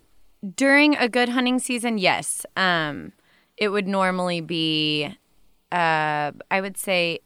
during 0.54 0.96
a 0.96 1.08
good 1.08 1.28
hunting 1.28 1.58
season, 1.58 1.98
yes. 1.98 2.46
Um, 2.56 3.12
it 3.58 3.68
would 3.68 3.86
normally 3.86 4.40
be, 4.40 5.14
uh, 5.72 6.32
I 6.50 6.60
would 6.60 6.76
say, 6.76 7.20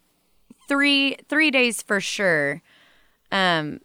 three 0.68 1.16
three 1.28 1.50
days 1.50 1.82
for 1.82 2.00
sure. 2.00 2.62
Um, 3.32 3.80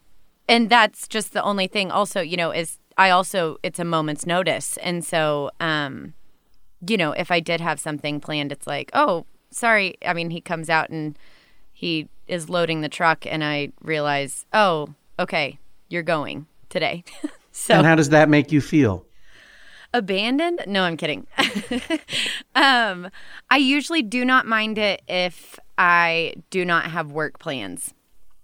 and 0.48 0.68
that's 0.68 1.08
just 1.08 1.32
the 1.32 1.42
only 1.42 1.66
thing. 1.66 1.90
Also, 1.90 2.20
you 2.20 2.36
know, 2.36 2.50
is 2.50 2.78
I 2.96 3.10
also 3.10 3.58
it's 3.62 3.78
a 3.78 3.84
moment's 3.84 4.26
notice, 4.26 4.76
and 4.78 5.04
so, 5.04 5.50
um, 5.60 6.14
you 6.86 6.96
know, 6.96 7.12
if 7.12 7.30
I 7.30 7.40
did 7.40 7.60
have 7.60 7.80
something 7.80 8.20
planned, 8.20 8.52
it's 8.52 8.66
like, 8.66 8.90
oh, 8.94 9.26
sorry. 9.50 9.96
I 10.04 10.12
mean, 10.12 10.30
he 10.30 10.40
comes 10.40 10.68
out 10.68 10.90
and 10.90 11.18
he 11.72 12.08
is 12.26 12.48
loading 12.48 12.80
the 12.80 12.88
truck, 12.88 13.26
and 13.26 13.42
I 13.44 13.72
realize, 13.80 14.44
oh, 14.52 14.94
okay, 15.18 15.58
you're 15.88 16.02
going 16.02 16.46
today. 16.68 17.04
so 17.52 17.74
And 17.74 17.86
how 17.86 17.94
does 17.94 18.10
that 18.10 18.28
make 18.28 18.52
you 18.52 18.60
feel? 18.60 19.04
Abandoned? 19.92 20.62
No, 20.66 20.84
I'm 20.84 20.96
kidding. 20.96 21.26
um, 22.54 23.10
I 23.50 23.56
usually 23.56 24.02
do 24.02 24.24
not 24.24 24.46
mind 24.46 24.78
it 24.78 25.02
if 25.08 25.58
I 25.78 26.34
do 26.50 26.64
not 26.64 26.90
have 26.90 27.12
work 27.12 27.38
plans. 27.38 27.94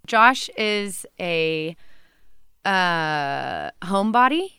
Josh 0.06 0.48
is 0.56 1.06
a 1.20 1.76
uh, 2.64 3.70
homebody, 3.82 4.52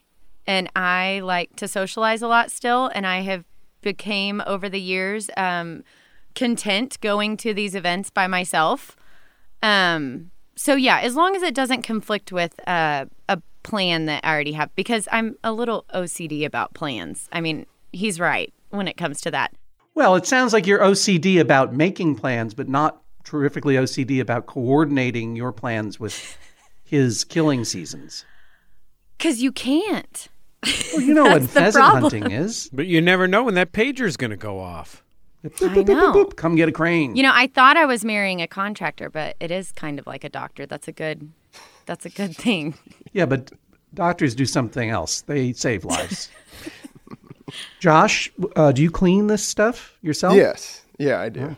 and 0.45 0.69
I 0.75 1.21
like 1.23 1.55
to 1.57 1.67
socialize 1.67 2.21
a 2.21 2.27
lot 2.27 2.51
still. 2.51 2.89
And 2.93 3.05
I 3.05 3.21
have 3.21 3.45
became 3.81 4.41
over 4.45 4.69
the 4.69 4.81
years 4.81 5.29
um, 5.37 5.83
content 6.35 6.99
going 7.01 7.37
to 7.37 7.53
these 7.53 7.75
events 7.75 8.09
by 8.09 8.27
myself. 8.27 8.95
Um, 9.63 10.31
so 10.55 10.75
yeah, 10.75 10.99
as 10.99 11.15
long 11.15 11.35
as 11.35 11.43
it 11.43 11.53
doesn't 11.53 11.83
conflict 11.83 12.31
with 12.31 12.59
uh, 12.67 13.05
a 13.29 13.41
plan 13.67 14.05
that 14.05 14.23
I 14.23 14.33
already 14.33 14.53
have, 14.53 14.73
because 14.75 15.07
I'm 15.11 15.35
a 15.43 15.51
little 15.51 15.85
OCD 15.93 16.45
about 16.45 16.73
plans. 16.73 17.27
I 17.33 17.41
mean, 17.41 17.65
he's 17.91 18.19
right 18.19 18.53
when 18.69 18.87
it 18.87 18.95
comes 18.95 19.19
to 19.21 19.31
that. 19.31 19.53
Well, 19.93 20.15
it 20.15 20.25
sounds 20.25 20.53
like 20.53 20.65
you're 20.65 20.79
OCD 20.79 21.39
about 21.39 21.73
making 21.73 22.15
plans, 22.15 22.53
but 22.53 22.69
not 22.69 23.01
terrifically 23.25 23.75
OCD 23.75 24.21
about 24.21 24.45
coordinating 24.45 25.35
your 25.35 25.51
plans 25.51 25.99
with 25.99 26.37
his 26.85 27.25
killing 27.25 27.65
seasons. 27.65 28.25
Because 29.17 29.41
you 29.41 29.51
can't. 29.51 30.29
Well, 30.93 31.01
you 31.01 31.13
know 31.13 31.23
what 31.31 31.43
pheasant 31.43 31.83
problem. 31.83 32.03
hunting 32.03 32.31
is. 32.31 32.69
But 32.71 32.87
you 32.87 33.01
never 33.01 33.27
know 33.27 33.43
when 33.43 33.55
that 33.55 33.73
pager's 33.73 34.15
going 34.15 34.31
to 34.31 34.37
go 34.37 34.59
off. 34.59 35.03
Boop, 35.43 35.51
boop, 35.51 35.69
I 35.69 35.73
boop, 35.73 35.85
boop, 35.85 35.87
know. 35.87 36.13
boop. 36.13 36.35
Come 36.35 36.55
get 36.55 36.69
a 36.69 36.71
crane. 36.71 37.15
You 37.15 37.23
know, 37.23 37.31
I 37.33 37.47
thought 37.47 37.77
I 37.77 37.85
was 37.85 38.05
marrying 38.05 38.41
a 38.41 38.47
contractor, 38.47 39.09
but 39.09 39.35
it 39.39 39.51
is 39.51 39.71
kind 39.71 39.99
of 39.99 40.07
like 40.07 40.23
a 40.23 40.29
doctor. 40.29 40.65
That's 40.65 40.87
a 40.87 40.91
good. 40.91 41.31
That's 41.87 42.05
a 42.05 42.09
good 42.09 42.35
thing. 42.35 42.75
Yeah, 43.13 43.25
but 43.25 43.51
doctors 43.93 44.35
do 44.35 44.45
something 44.45 44.89
else. 44.89 45.21
They 45.21 45.53
save 45.53 45.83
lives. 45.95 46.29
Josh, 47.79 48.31
uh, 48.55 48.71
do 48.73 48.83
you 48.83 48.91
clean 48.91 49.27
this 49.27 49.43
stuff 49.43 49.97
yourself? 50.01 50.35
Yes. 50.35 50.83
Yeah, 50.99 51.19
I 51.19 51.29
do. 51.29 51.55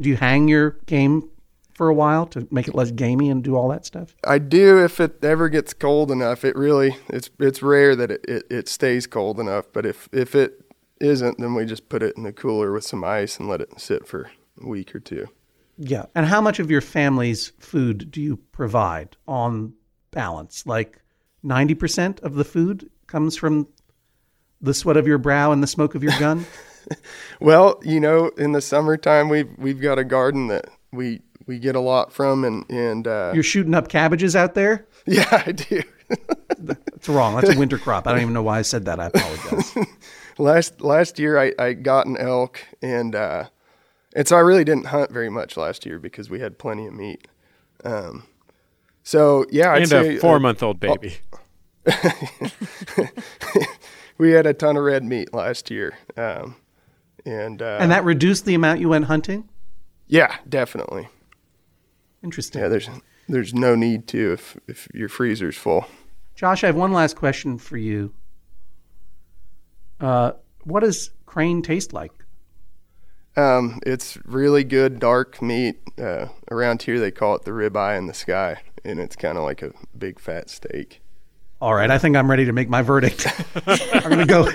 Do 0.00 0.08
you 0.08 0.16
hang 0.16 0.48
your 0.48 0.70
game 0.86 1.28
for 1.74 1.88
a 1.88 1.94
while 1.94 2.26
to 2.26 2.46
make 2.50 2.68
it 2.68 2.74
less 2.74 2.92
gamey 2.92 3.30
and 3.30 3.42
do 3.42 3.56
all 3.56 3.68
that 3.68 3.84
stuff? 3.84 4.14
I 4.24 4.38
do 4.38 4.82
if 4.82 5.00
it 5.00 5.24
ever 5.24 5.48
gets 5.48 5.74
cold 5.74 6.10
enough. 6.10 6.44
It 6.44 6.56
really 6.56 6.96
it's 7.08 7.30
it's 7.40 7.62
rare 7.62 7.96
that 7.96 8.10
it, 8.12 8.24
it, 8.28 8.44
it 8.50 8.68
stays 8.68 9.06
cold 9.06 9.40
enough, 9.40 9.66
but 9.72 9.84
if 9.84 10.08
if 10.12 10.34
it 10.34 10.64
isn't, 11.00 11.38
then 11.38 11.54
we 11.54 11.64
just 11.64 11.88
put 11.88 12.02
it 12.02 12.16
in 12.16 12.22
the 12.22 12.32
cooler 12.32 12.72
with 12.72 12.84
some 12.84 13.02
ice 13.02 13.38
and 13.38 13.48
let 13.48 13.60
it 13.60 13.80
sit 13.80 14.06
for 14.06 14.30
a 14.62 14.66
week 14.66 14.94
or 14.94 15.00
two. 15.00 15.28
Yeah. 15.76 16.06
And 16.14 16.26
how 16.26 16.40
much 16.40 16.58
of 16.58 16.70
your 16.70 16.80
family's 16.80 17.52
food 17.58 18.10
do 18.10 18.20
you 18.20 18.36
provide 18.52 19.16
on 19.26 19.74
balance? 20.10 20.66
Like 20.66 21.00
90% 21.44 22.20
of 22.22 22.34
the 22.34 22.44
food 22.44 22.90
comes 23.06 23.36
from 23.36 23.68
the 24.60 24.74
sweat 24.74 24.96
of 24.96 25.06
your 25.06 25.18
brow 25.18 25.52
and 25.52 25.62
the 25.62 25.66
smoke 25.66 25.94
of 25.94 26.02
your 26.02 26.18
gun? 26.18 26.46
Well, 27.40 27.80
you 27.82 28.00
know, 28.00 28.28
in 28.36 28.52
the 28.52 28.60
summertime 28.60 29.28
we've 29.28 29.50
we've 29.58 29.80
got 29.80 29.98
a 29.98 30.04
garden 30.04 30.48
that 30.48 30.66
we 30.92 31.20
we 31.46 31.58
get 31.58 31.76
a 31.76 31.80
lot 31.80 32.12
from 32.12 32.44
and 32.44 32.68
and 32.70 33.06
uh, 33.06 33.32
You're 33.34 33.42
shooting 33.42 33.74
up 33.74 33.88
cabbages 33.88 34.36
out 34.36 34.54
there? 34.54 34.86
yeah, 35.06 35.42
I 35.46 35.52
do. 35.52 35.82
That's 36.58 37.08
wrong. 37.08 37.36
That's 37.36 37.54
a 37.54 37.58
winter 37.58 37.78
crop. 37.78 38.06
I 38.06 38.12
don't 38.12 38.20
even 38.22 38.34
know 38.34 38.42
why 38.42 38.58
I 38.58 38.62
said 38.62 38.84
that. 38.86 39.00
I 39.00 39.06
apologize. 39.06 39.74
last 40.38 40.80
last 40.80 41.18
year 41.18 41.38
I, 41.38 41.52
I 41.58 41.72
got 41.72 42.06
an 42.06 42.16
elk 42.16 42.60
and 42.82 43.14
uh, 43.14 43.44
and 44.14 44.26
so 44.28 44.36
I 44.36 44.40
really 44.40 44.64
didn't 44.64 44.86
hunt 44.86 45.10
very 45.10 45.30
much 45.30 45.56
last 45.56 45.84
year 45.84 45.98
because 45.98 46.30
we 46.30 46.40
had 46.40 46.58
plenty 46.58 46.86
of 46.86 46.94
meat. 46.94 47.26
Um, 47.84 48.24
so 49.02 49.44
yeah, 49.50 49.72
I'd 49.72 49.82
and 49.82 49.88
say 49.88 50.14
a 50.14 50.16
uh, 50.18 50.20
four 50.20 50.40
month 50.40 50.62
old 50.62 50.80
baby. 50.80 51.18
we 54.18 54.30
had 54.30 54.46
a 54.46 54.54
ton 54.54 54.76
of 54.76 54.84
red 54.84 55.04
meat 55.04 55.34
last 55.34 55.70
year, 55.70 55.98
um, 56.16 56.56
and 57.26 57.60
uh, 57.60 57.78
and 57.80 57.90
that 57.90 58.04
reduced 58.04 58.46
the 58.46 58.54
amount 58.54 58.80
you 58.80 58.88
went 58.88 59.04
hunting? 59.06 59.48
yeah, 60.06 60.36
definitely. 60.48 61.08
Interesting. 62.22 62.62
Yeah, 62.62 62.68
there's 62.68 62.88
there's 63.28 63.52
no 63.52 63.74
need 63.74 64.06
to 64.08 64.32
if 64.32 64.56
if 64.66 64.88
your 64.94 65.08
freezer's 65.08 65.56
full. 65.56 65.86
Josh, 66.34 66.64
I 66.64 66.68
have 66.68 66.76
one 66.76 66.92
last 66.92 67.16
question 67.16 67.58
for 67.58 67.76
you. 67.76 68.12
Uh, 70.00 70.32
what 70.64 70.80
does 70.80 71.10
crane 71.26 71.62
taste 71.62 71.92
like? 71.92 72.12
Um, 73.36 73.80
it's 73.84 74.18
really 74.24 74.64
good 74.64 74.98
dark 75.00 75.42
meat. 75.42 75.80
Uh, 75.98 76.26
around 76.50 76.82
here 76.82 76.98
they 76.98 77.10
call 77.10 77.34
it 77.36 77.44
the 77.44 77.50
ribeye 77.50 77.98
in 77.98 78.06
the 78.06 78.14
sky, 78.14 78.60
and 78.84 79.00
it's 79.00 79.16
kind 79.16 79.36
of 79.36 79.44
like 79.44 79.62
a 79.62 79.72
big 79.96 80.18
fat 80.18 80.50
steak. 80.50 81.00
All 81.60 81.74
right, 81.74 81.90
I 81.90 81.98
think 81.98 82.16
I'm 82.16 82.30
ready 82.30 82.44
to 82.44 82.52
make 82.52 82.68
my 82.68 82.82
verdict. 82.82 83.26
I'm 83.66 84.10
going 84.10 84.18
to 84.18 84.26
go. 84.26 84.48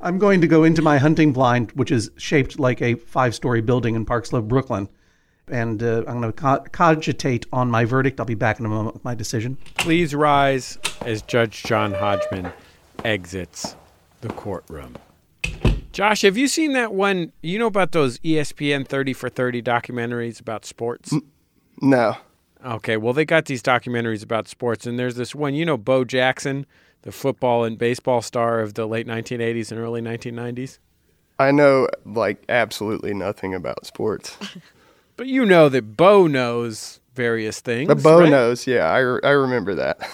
I'm 0.00 0.18
going 0.18 0.42
to 0.42 0.46
go 0.46 0.64
into 0.64 0.82
my 0.82 0.98
hunting 0.98 1.32
blind, 1.32 1.72
which 1.72 1.90
is 1.90 2.10
shaped 2.18 2.58
like 2.58 2.82
a 2.82 2.94
five-story 2.94 3.62
building 3.62 3.94
in 3.94 4.04
Park 4.04 4.26
Slope, 4.26 4.44
Brooklyn, 4.44 4.86
and 5.48 5.82
uh, 5.82 6.04
I'm 6.06 6.20
going 6.20 6.30
to 6.30 6.32
co- 6.32 6.64
cogitate 6.72 7.46
on 7.52 7.70
my 7.70 7.86
verdict. 7.86 8.20
I'll 8.20 8.26
be 8.26 8.34
back 8.34 8.60
in 8.60 8.66
a 8.66 8.68
moment 8.68 8.94
with 8.94 9.04
my 9.04 9.14
decision. 9.14 9.56
Please 9.78 10.14
rise 10.14 10.76
as 11.06 11.22
Judge 11.22 11.62
John 11.62 11.94
Hodgman 11.94 12.52
exits 13.02 13.76
the 14.20 14.28
courtroom. 14.28 14.96
Josh, 15.94 16.22
have 16.22 16.36
you 16.36 16.48
seen 16.48 16.72
that 16.72 16.92
one? 16.92 17.32
You 17.40 17.58
know 17.58 17.66
about 17.66 17.92
those 17.92 18.18
ESPN 18.18 18.86
30 18.86 19.12
for 19.12 19.28
30 19.28 19.62
documentaries 19.62 20.40
about 20.40 20.64
sports? 20.64 21.12
Mm, 21.12 21.22
no, 21.80 22.16
Okay, 22.64 22.96
well, 22.96 23.12
they 23.12 23.26
got 23.26 23.44
these 23.44 23.62
documentaries 23.62 24.22
about 24.22 24.48
sports, 24.48 24.86
and 24.86 24.98
there's 24.98 25.16
this 25.16 25.34
one, 25.34 25.54
you 25.54 25.66
know, 25.66 25.76
Bo 25.76 26.02
Jackson, 26.02 26.64
the 27.02 27.12
football 27.12 27.62
and 27.64 27.76
baseball 27.76 28.22
star 28.22 28.60
of 28.60 28.72
the 28.72 28.86
late 28.86 29.06
1980s 29.06 29.70
and 29.70 29.78
early 29.78 30.00
1990s? 30.00 30.78
I 31.38 31.50
know 31.50 31.88
like 32.06 32.42
absolutely 32.48 33.12
nothing 33.12 33.54
about 33.54 33.86
sports. 33.86 34.36
But 35.16 35.28
you 35.28 35.46
know 35.46 35.68
that 35.68 35.96
Bo 35.96 36.26
knows 36.26 36.98
various 37.14 37.60
things. 37.60 37.86
The 37.86 37.94
bow 37.94 38.22
right? 38.22 38.30
knows, 38.30 38.66
yeah, 38.66 38.90
I, 38.90 38.98
re- 38.98 39.20
I 39.22 39.30
remember 39.30 39.76
that. 39.76 40.00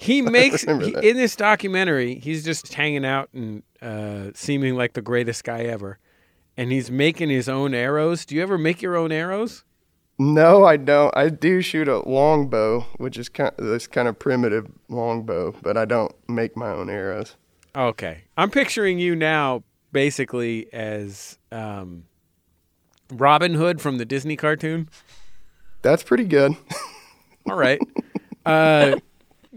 He 0.00 0.22
makes 0.38 0.62
he- 0.62 0.70
in 1.08 1.16
this 1.16 1.36
documentary. 1.36 2.14
He's 2.18 2.44
just 2.44 2.72
hanging 2.72 3.04
out 3.04 3.28
and 3.34 3.62
uh, 3.82 4.30
seeming 4.34 4.74
like 4.74 4.94
the 4.94 5.02
greatest 5.02 5.44
guy 5.44 5.64
ever, 5.64 5.98
and 6.56 6.72
he's 6.72 6.90
making 6.90 7.28
his 7.28 7.48
own 7.48 7.74
arrows. 7.74 8.24
Do 8.24 8.34
you 8.34 8.42
ever 8.42 8.56
make 8.56 8.80
your 8.80 8.96
own 8.96 9.12
arrows? 9.12 9.64
No, 10.18 10.64
I 10.64 10.76
don't. 10.76 11.16
I 11.16 11.28
do 11.30 11.60
shoot 11.62 11.88
a 11.88 12.06
longbow, 12.08 12.80
which 12.96 13.16
is 13.18 13.28
kind 13.28 13.52
of 13.58 13.66
this 13.66 13.86
kind 13.86 14.06
of 14.08 14.18
primitive 14.18 14.66
longbow, 14.88 15.54
but 15.62 15.76
I 15.76 15.84
don't 15.84 16.12
make 16.28 16.56
my 16.56 16.68
own 16.70 16.90
arrows. 16.90 17.36
Okay, 17.76 18.24
I'm 18.36 18.50
picturing 18.50 18.98
you 18.98 19.14
now 19.14 19.62
basically 19.92 20.72
as 20.72 21.38
um, 21.52 22.04
Robin 23.10 23.54
Hood 23.54 23.80
from 23.80 23.98
the 23.98 24.04
Disney 24.04 24.36
cartoon. 24.36 24.88
That's 25.82 26.02
pretty 26.02 26.24
good. 26.24 26.56
All 27.48 27.56
right, 27.56 27.80
uh, 28.46 28.96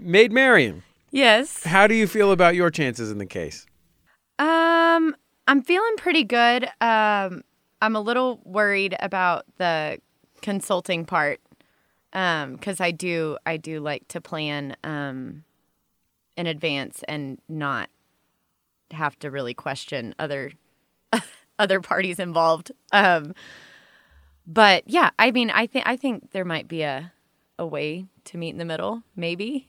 Maid 0.04 0.32
Marian, 0.32 0.84
Yes. 1.12 1.64
how 1.64 1.88
do 1.88 1.96
you 1.96 2.08
feel 2.08 2.32
about 2.32 2.56
your 2.56 2.70
chances 2.70 3.12
in 3.12 3.18
the 3.18 3.26
case? 3.26 3.66
Um, 4.40 5.16
I'm 5.48 5.62
feeling 5.64 5.96
pretty 5.98 6.24
good. 6.24 6.66
Um, 6.82 7.44
I'm 7.82 7.96
a 7.96 8.02
little 8.02 8.42
worried 8.44 8.96
about 9.00 9.46
the 9.58 10.00
consulting 10.42 11.06
part. 11.06 11.40
Um, 12.14 12.54
because 12.54 12.80
I 12.80 12.92
do, 12.92 13.38
I 13.46 13.58
do 13.58 13.80
like 13.80 14.08
to 14.10 14.22
plan 14.22 14.76
um 14.84 15.44
in 16.38 16.46
advance 16.48 17.04
and 17.08 17.40
not 17.50 17.90
have 18.92 19.18
to 19.20 19.32
really 19.32 19.54
question 19.56 20.14
other 20.20 20.52
other 21.60 21.82
parties 21.82 22.20
involved. 22.20 22.72
Um, 22.92 23.34
but 24.46 24.84
yeah, 24.86 25.10
I 25.18 25.32
mean, 25.32 25.50
I 25.50 25.66
think 25.66 25.88
I 25.88 25.96
think 25.98 26.32
there 26.32 26.46
might 26.46 26.68
be 26.68 26.84
a 26.84 27.12
a 27.58 27.66
way 27.66 28.06
to 28.26 28.38
meet 28.38 28.50
in 28.50 28.58
the 28.58 28.66
middle, 28.66 29.02
maybe. 29.16 29.68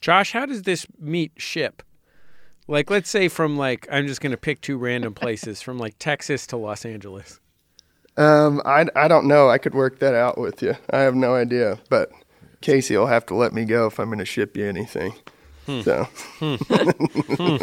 Josh, 0.00 0.32
how 0.32 0.46
does 0.46 0.62
this 0.62 0.86
meat 0.98 1.32
ship? 1.36 1.82
Like, 2.68 2.90
let's 2.90 3.10
say 3.10 3.28
from 3.28 3.56
like 3.56 3.86
I'm 3.90 4.06
just 4.06 4.20
gonna 4.20 4.36
pick 4.36 4.60
two 4.60 4.78
random 4.78 5.14
places 5.14 5.62
from 5.62 5.78
like 5.78 5.94
Texas 5.98 6.46
to 6.48 6.56
Los 6.56 6.84
Angeles. 6.84 7.40
Um, 8.16 8.60
I, 8.64 8.86
I 8.94 9.08
don't 9.08 9.26
know. 9.26 9.48
I 9.48 9.58
could 9.58 9.74
work 9.74 9.98
that 10.00 10.14
out 10.14 10.38
with 10.38 10.62
you. 10.62 10.74
I 10.90 11.00
have 11.00 11.14
no 11.14 11.34
idea, 11.34 11.78
but 11.88 12.10
Casey 12.60 12.96
will 12.96 13.06
have 13.06 13.24
to 13.26 13.34
let 13.34 13.52
me 13.52 13.64
go 13.64 13.86
if 13.86 13.98
I'm 13.98 14.06
going 14.06 14.18
to 14.18 14.24
ship 14.24 14.56
you 14.56 14.66
anything. 14.66 15.14
Hmm. 15.66 15.80
So 15.80 16.04
hmm. 16.38 16.54
Hmm. 16.56 17.56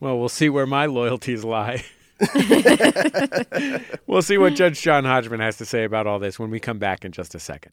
Well, 0.00 0.18
we'll 0.18 0.28
see 0.28 0.48
where 0.48 0.66
my 0.66 0.86
loyalties 0.86 1.44
lie. 1.44 1.84
we'll 4.06 4.22
see 4.22 4.38
what 4.38 4.54
Judge 4.54 4.80
John 4.80 5.04
Hodgman 5.04 5.40
has 5.40 5.58
to 5.58 5.64
say 5.64 5.84
about 5.84 6.06
all 6.06 6.18
this 6.18 6.38
when 6.38 6.50
we 6.50 6.60
come 6.60 6.78
back 6.78 7.04
in 7.04 7.12
just 7.12 7.34
a 7.34 7.40
second. 7.40 7.72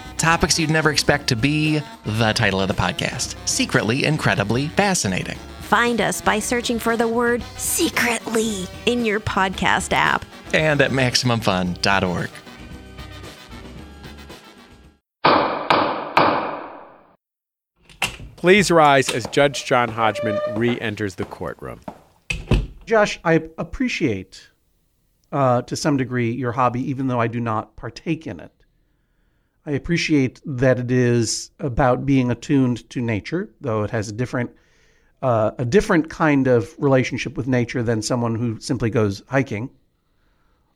Topics 0.21 0.59
you'd 0.59 0.69
never 0.69 0.91
expect 0.91 1.25
to 1.29 1.35
be 1.35 1.81
the 2.05 2.31
title 2.33 2.61
of 2.61 2.67
the 2.67 2.75
podcast 2.75 3.35
Secretly 3.49 4.05
Incredibly 4.05 4.67
Fascinating. 4.67 5.35
Find 5.61 5.99
us 5.99 6.21
by 6.21 6.37
searching 6.37 6.77
for 6.77 6.95
the 6.95 7.07
word 7.07 7.41
secretly 7.57 8.67
in 8.85 9.03
your 9.03 9.19
podcast 9.19 9.93
app. 9.93 10.23
And 10.53 10.79
at 10.79 10.91
MaximumFun.org. 10.91 12.29
Please 18.35 18.69
rise 18.69 19.09
as 19.09 19.25
Judge 19.25 19.65
John 19.65 19.89
Hodgman 19.89 20.39
re 20.55 20.79
enters 20.79 21.15
the 21.15 21.25
courtroom. 21.25 21.79
Josh, 22.85 23.19
I 23.23 23.49
appreciate 23.57 24.51
uh, 25.31 25.63
to 25.63 25.75
some 25.75 25.97
degree 25.97 26.31
your 26.31 26.51
hobby, 26.51 26.87
even 26.91 27.07
though 27.07 27.19
I 27.19 27.25
do 27.25 27.39
not 27.39 27.75
partake 27.75 28.27
in 28.27 28.39
it. 28.39 28.60
I 29.65 29.71
appreciate 29.71 30.41
that 30.45 30.79
it 30.79 30.91
is 30.91 31.51
about 31.59 32.05
being 32.05 32.31
attuned 32.31 32.89
to 32.89 33.01
nature, 33.01 33.49
though 33.61 33.83
it 33.83 33.91
has 33.91 34.09
a 34.09 34.13
different 34.13 34.51
uh, 35.21 35.51
a 35.59 35.65
different 35.65 36.09
kind 36.09 36.47
of 36.47 36.73
relationship 36.79 37.37
with 37.37 37.47
nature 37.47 37.83
than 37.83 38.01
someone 38.01 38.33
who 38.33 38.59
simply 38.59 38.89
goes 38.89 39.21
hiking. 39.27 39.69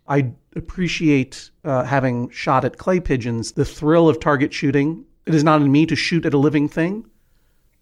I 0.08 0.34
appreciate 0.56 1.50
uh, 1.64 1.84
having 1.84 2.30
shot 2.30 2.64
at 2.64 2.78
clay 2.78 3.00
pigeons, 3.00 3.54
the 3.54 3.66
thrill 3.66 4.08
of 4.08 4.20
target 4.20 4.54
shooting. 4.54 5.06
It 5.26 5.34
is 5.34 5.44
not 5.44 5.62
in 5.62 5.72
me 5.72 5.88
to 5.88 5.96
shoot 5.96 6.28
at 6.28 6.36
a 6.36 6.38
living 6.38 6.70
thing 6.70 7.10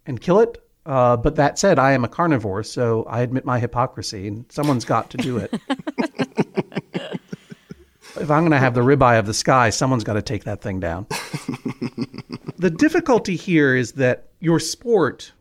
and 0.06 0.20
kill 0.20 0.40
it. 0.40 0.58
Uh, 0.86 1.18
but 1.18 1.36
that 1.36 1.58
said, 1.58 1.78
I 1.78 1.92
am 1.92 2.04
a 2.04 2.08
carnivore, 2.08 2.62
so 2.62 3.04
I 3.04 3.20
admit 3.20 3.44
my 3.44 3.58
hypocrisy, 3.58 4.26
and 4.26 4.44
someone's 4.50 4.84
got 4.84 5.10
to 5.10 5.16
do 5.18 5.38
it. 5.38 5.54
if 8.16 8.30
I'm 8.30 8.42
going 8.42 8.52
to 8.52 8.58
have 8.58 8.74
the 8.74 8.80
ribeye 8.80 9.18
of 9.18 9.26
the 9.26 9.34
sky, 9.34 9.70
someone's 9.70 10.04
got 10.04 10.14
to 10.14 10.22
take 10.22 10.44
that 10.44 10.60
thing 10.60 10.80
down. 10.80 11.06
the 12.58 12.70
difficulty 12.70 13.36
here 13.36 13.74
is 13.74 13.92
that 13.92 14.28
your 14.40 14.60
sport, 14.60 15.32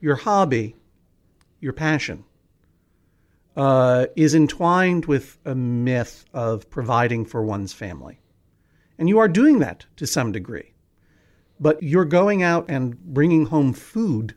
your 0.00 0.16
hobby, 0.16 0.76
your 1.60 1.72
passion, 1.72 2.24
uh, 3.56 4.06
is 4.16 4.34
entwined 4.34 5.06
with 5.06 5.38
a 5.44 5.54
myth 5.54 6.24
of 6.32 6.68
providing 6.70 7.24
for 7.24 7.44
one's 7.44 7.72
family. 7.72 8.18
And 8.98 9.08
you 9.08 9.18
are 9.18 9.28
doing 9.28 9.58
that 9.60 9.86
to 9.96 10.06
some 10.06 10.32
degree. 10.32 10.72
But 11.60 11.82
you're 11.82 12.04
going 12.04 12.42
out 12.42 12.66
and 12.68 12.98
bringing 12.98 13.46
home 13.46 13.72
food 13.72 14.34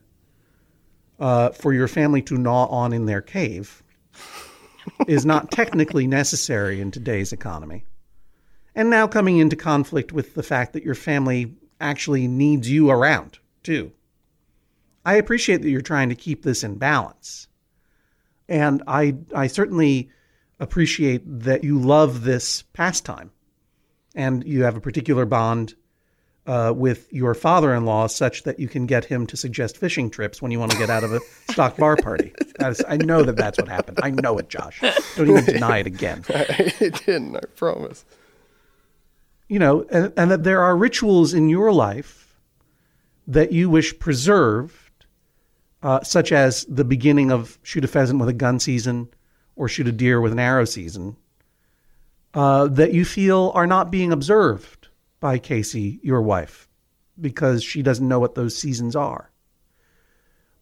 uh, 1.20 1.50
for 1.50 1.74
your 1.74 1.88
family 1.88 2.22
to 2.24 2.38
gnaw 2.38 2.66
on 2.68 2.94
in 2.94 3.06
their 3.06 3.22
cave 3.22 3.84
is 5.08 5.26
not 5.26 5.52
technically 5.52 6.08
necessary 6.08 6.82
in 6.82 6.92
today's 6.92 7.34
economy. 7.34 7.86
And 8.76 8.90
now 8.90 9.08
coming 9.08 9.38
into 9.38 9.56
conflict 9.56 10.12
with 10.12 10.36
the 10.36 10.44
fact 10.44 10.74
that 10.74 10.84
your 10.84 10.96
family 10.96 11.56
actually 11.80 12.28
needs 12.28 12.70
you 12.70 12.90
around, 12.90 13.40
too. 13.64 13.92
I 15.06 15.16
appreciate 15.16 15.62
that 15.62 15.70
you're 15.70 15.82
trying 15.82 16.10
to 16.10 16.16
keep 16.16 16.44
this 16.44 16.64
in 16.64 16.76
balance. 16.76 17.48
And 18.50 18.84
I, 18.88 19.16
I 19.34 19.48
certainly 19.48 20.10
appreciate 20.60 21.22
that 21.26 21.64
you 21.64 21.80
love 21.80 22.24
this 22.24 22.64
pastime 22.74 23.32
and 24.16 24.44
you 24.46 24.64
have 24.64 24.76
a 24.76 24.82
particular 24.82 25.26
bond 25.26 25.76
uh, 26.48 26.74
with 26.74 27.12
your 27.12 27.34
father-in-law 27.34 28.08
such 28.08 28.44
that 28.44 28.58
you 28.58 28.70
can 28.70 28.86
get 28.86 29.04
him 29.04 29.28
to 29.28 29.36
suggest 29.36 29.78
fishing 29.78 30.10
trips 30.10 30.42
when 30.42 30.50
you 30.50 30.60
want 30.60 30.72
to 30.72 30.78
get 30.78 30.90
out 30.90 31.04
of 31.04 31.12
a 31.12 31.20
stock 31.52 31.76
bar 31.76 31.98
party. 31.98 32.34
Is, 32.60 32.82
I 32.88 32.98
know 32.98 33.22
that 33.24 33.36
that's 33.36 33.58
what 33.58 33.68
happened. 33.68 34.00
I 34.02 34.12
know 34.12 34.38
it, 34.38 34.50
Josh. 34.50 34.80
Don't 35.16 35.30
even 35.30 35.46
deny 35.46 35.80
it 35.80 35.88
again. 35.88 36.24
it 36.30 37.06
didn't, 37.06 37.36
I 37.36 37.42
promise. 37.56 38.06
You 39.50 39.60
know, 39.60 39.86
and, 39.92 40.14
and 40.18 40.32
that 40.32 40.44
there 40.44 40.62
are 40.62 40.76
rituals 40.76 41.34
in 41.34 41.50
your 41.50 41.74
life 41.74 42.36
that 43.28 43.52
you 43.52 43.70
wish 43.70 43.98
preserved, 44.00 45.06
uh, 45.84 46.02
such 46.02 46.32
as 46.32 46.64
the 46.66 46.86
beginning 46.86 47.30
of 47.30 47.60
shoot 47.62 47.84
a 47.84 47.90
pheasant 47.90 48.20
with 48.20 48.30
a 48.30 48.34
gun 48.34 48.60
season 48.60 49.10
or 49.58 49.68
shoot 49.68 49.88
a 49.88 49.92
deer 49.92 50.22
with 50.22 50.32
an 50.32 50.40
arrow 50.40 50.66
season, 50.66 51.18
uh, 52.34 52.68
that 52.68 52.94
you 52.94 53.04
feel 53.04 53.52
are 53.54 53.68
not 53.68 53.92
being 53.92 54.14
observed 54.14 54.77
by 55.20 55.40
Casey, 55.40 56.00
your 56.04 56.22
wife, 56.22 56.68
because 57.20 57.64
she 57.64 57.82
doesn't 57.82 58.08
know 58.08 58.20
what 58.20 58.36
those 58.36 58.56
seasons 58.56 58.96
are. 58.96 59.32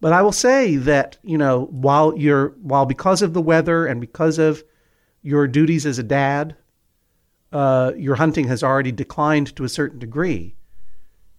But 0.00 0.12
I 0.12 0.22
will 0.22 0.32
say 0.32 0.76
that, 0.76 1.18
you 1.22 1.38
know, 1.38 1.66
while 1.70 2.16
you're 2.16 2.48
while 2.60 2.86
because 2.86 3.22
of 3.22 3.32
the 3.32 3.42
weather 3.42 3.86
and 3.86 4.00
because 4.00 4.38
of 4.38 4.62
your 5.22 5.46
duties 5.48 5.86
as 5.86 5.98
a 5.98 6.02
dad, 6.02 6.56
uh, 7.52 7.92
your 7.96 8.16
hunting 8.16 8.48
has 8.48 8.62
already 8.62 8.92
declined 8.92 9.56
to 9.56 9.64
a 9.64 9.68
certain 9.68 9.98
degree, 9.98 10.54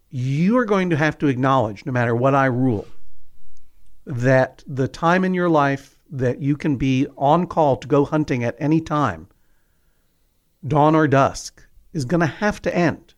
you 0.09 0.57
are 0.57 0.65
going 0.65 0.89
to 0.89 0.97
have 0.97 1.17
to 1.19 1.27
acknowledge, 1.27 1.85
no 1.85 1.91
matter 1.91 2.15
what 2.15 2.33
I 2.33 2.45
rule, 2.45 2.87
that 4.05 4.63
the 4.65 4.87
time 4.87 5.23
in 5.23 5.33
your 5.33 5.49
life 5.49 5.99
that 6.09 6.41
you 6.41 6.55
can 6.55 6.77
be 6.77 7.07
on 7.17 7.45
call 7.45 7.77
to 7.77 7.87
go 7.87 8.05
hunting 8.05 8.43
at 8.43 8.55
any 8.57 8.81
time, 8.81 9.27
dawn 10.65 10.95
or 10.95 11.07
dusk, 11.07 11.66
is 11.93 12.05
going 12.05 12.21
to 12.21 12.27
have 12.27 12.61
to 12.63 12.75
end. 12.75 13.13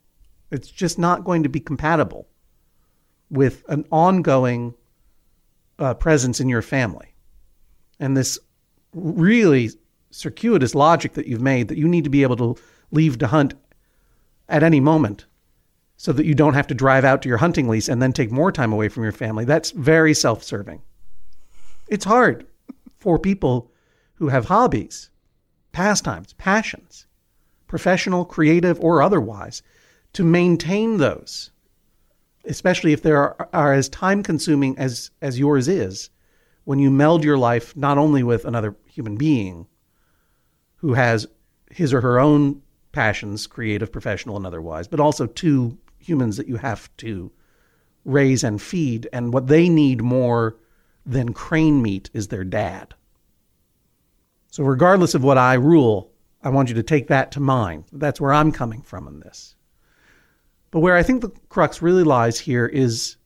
It's 0.52 0.70
just 0.70 0.98
not 0.98 1.24
going 1.24 1.44
to 1.44 1.50
be 1.50 1.60
compatible 1.60 2.28
with 3.30 3.64
an 3.70 3.86
ongoing 3.92 4.74
uh, 5.78 5.94
presence 5.94 6.40
in 6.40 6.50
your 6.50 6.62
family. 6.62 7.14
And 8.00 8.18
this 8.18 8.40
really 8.94 9.70
circuitous 10.12 10.74
logic 10.74 11.14
that 11.14 11.28
you've 11.28 11.42
made 11.42 11.68
that 11.68 11.78
you 11.78 11.88
need 11.88 12.04
to 12.04 12.10
be 12.10 12.24
able 12.24 12.38
to 12.38 12.56
leave 12.92 13.20
to 13.20 13.28
hunt 13.28 13.54
at 14.48 14.64
any 14.64 14.80
moment 14.80 15.26
so 15.98 16.12
that 16.14 16.26
you 16.26 16.34
don't 16.34 16.54
have 16.54 16.68
to 16.68 16.74
drive 16.74 17.04
out 17.04 17.22
to 17.22 17.30
your 17.30 17.38
hunting 17.38 17.68
lease 17.68 17.90
and 17.90 18.02
then 18.02 18.14
take 18.14 18.32
more 18.32 18.52
time 18.52 18.74
away 18.74 18.90
from 18.90 19.04
your 19.04 19.12
family. 19.12 19.46
That's 19.46 19.72
very 19.72 20.14
self 20.14 20.44
serving. 20.44 20.82
It's 21.88 22.06
hard 22.06 22.48
for 23.00 23.20
people 23.20 23.72
who 24.16 24.30
have 24.30 24.46
hobbies, 24.46 25.10
pastimes, 25.72 26.34
passions, 26.34 27.06
professional, 27.70 28.26
creative, 28.26 28.78
or 28.82 29.02
otherwise, 29.02 29.64
to 30.12 30.26
maintain 30.26 30.98
those, 30.98 31.52
especially 32.44 32.92
if 32.92 33.02
they 33.02 33.12
are, 33.12 33.48
are 33.54 33.74
as 33.74 33.88
time 33.88 34.22
consuming 34.22 34.78
as, 34.78 35.12
as 35.22 35.40
yours 35.40 35.70
is 35.70 36.10
when 36.66 36.80
you 36.80 36.92
meld 36.92 37.24
your 37.24 37.38
life 37.38 37.76
not 37.78 37.98
only 37.98 38.22
with 38.22 38.44
another 38.44 38.76
human 38.86 39.16
being 39.16 39.66
who 40.78 40.94
has 40.94 41.26
his 41.72 41.94
or 41.94 42.02
her 42.02 42.20
own 42.20 42.62
passions, 42.92 43.48
creative, 43.48 43.92
professional, 43.92 44.36
and 44.36 44.46
otherwise, 44.46 44.88
but 44.88 45.00
also 45.00 45.26
two 45.28 45.78
humans 46.00 46.38
that 46.38 46.48
you 46.48 46.58
have 46.58 46.90
to 46.98 47.32
raise 48.04 48.44
and 48.44 48.62
feed. 48.62 49.08
And 49.14 49.32
what 49.32 49.48
they 49.48 49.70
need 49.70 50.02
more 50.02 50.58
than 51.06 51.34
crane 51.34 51.82
meat 51.82 52.10
is 52.14 52.28
their 52.28 52.44
dad. 52.44 52.94
So, 54.52 54.64
regardless 54.64 55.14
of 55.14 55.24
what 55.24 55.38
I 55.38 55.54
rule, 55.54 56.12
I 56.42 56.50
want 56.50 56.70
you 56.70 56.76
to 56.76 56.84
take 56.84 57.08
that 57.08 57.32
to 57.34 57.40
mind. 57.40 57.86
That's 57.92 58.22
where 58.22 58.34
I'm 58.34 58.52
coming 58.52 58.82
from 58.82 59.08
in 59.08 59.20
this. 59.20 59.56
But 60.72 60.80
where 60.80 60.96
I 60.96 61.04
think 61.04 61.22
the 61.22 61.32
crux 61.50 61.82
really 61.82 62.04
lies 62.04 62.40
here 62.40 62.66
is 62.66 63.18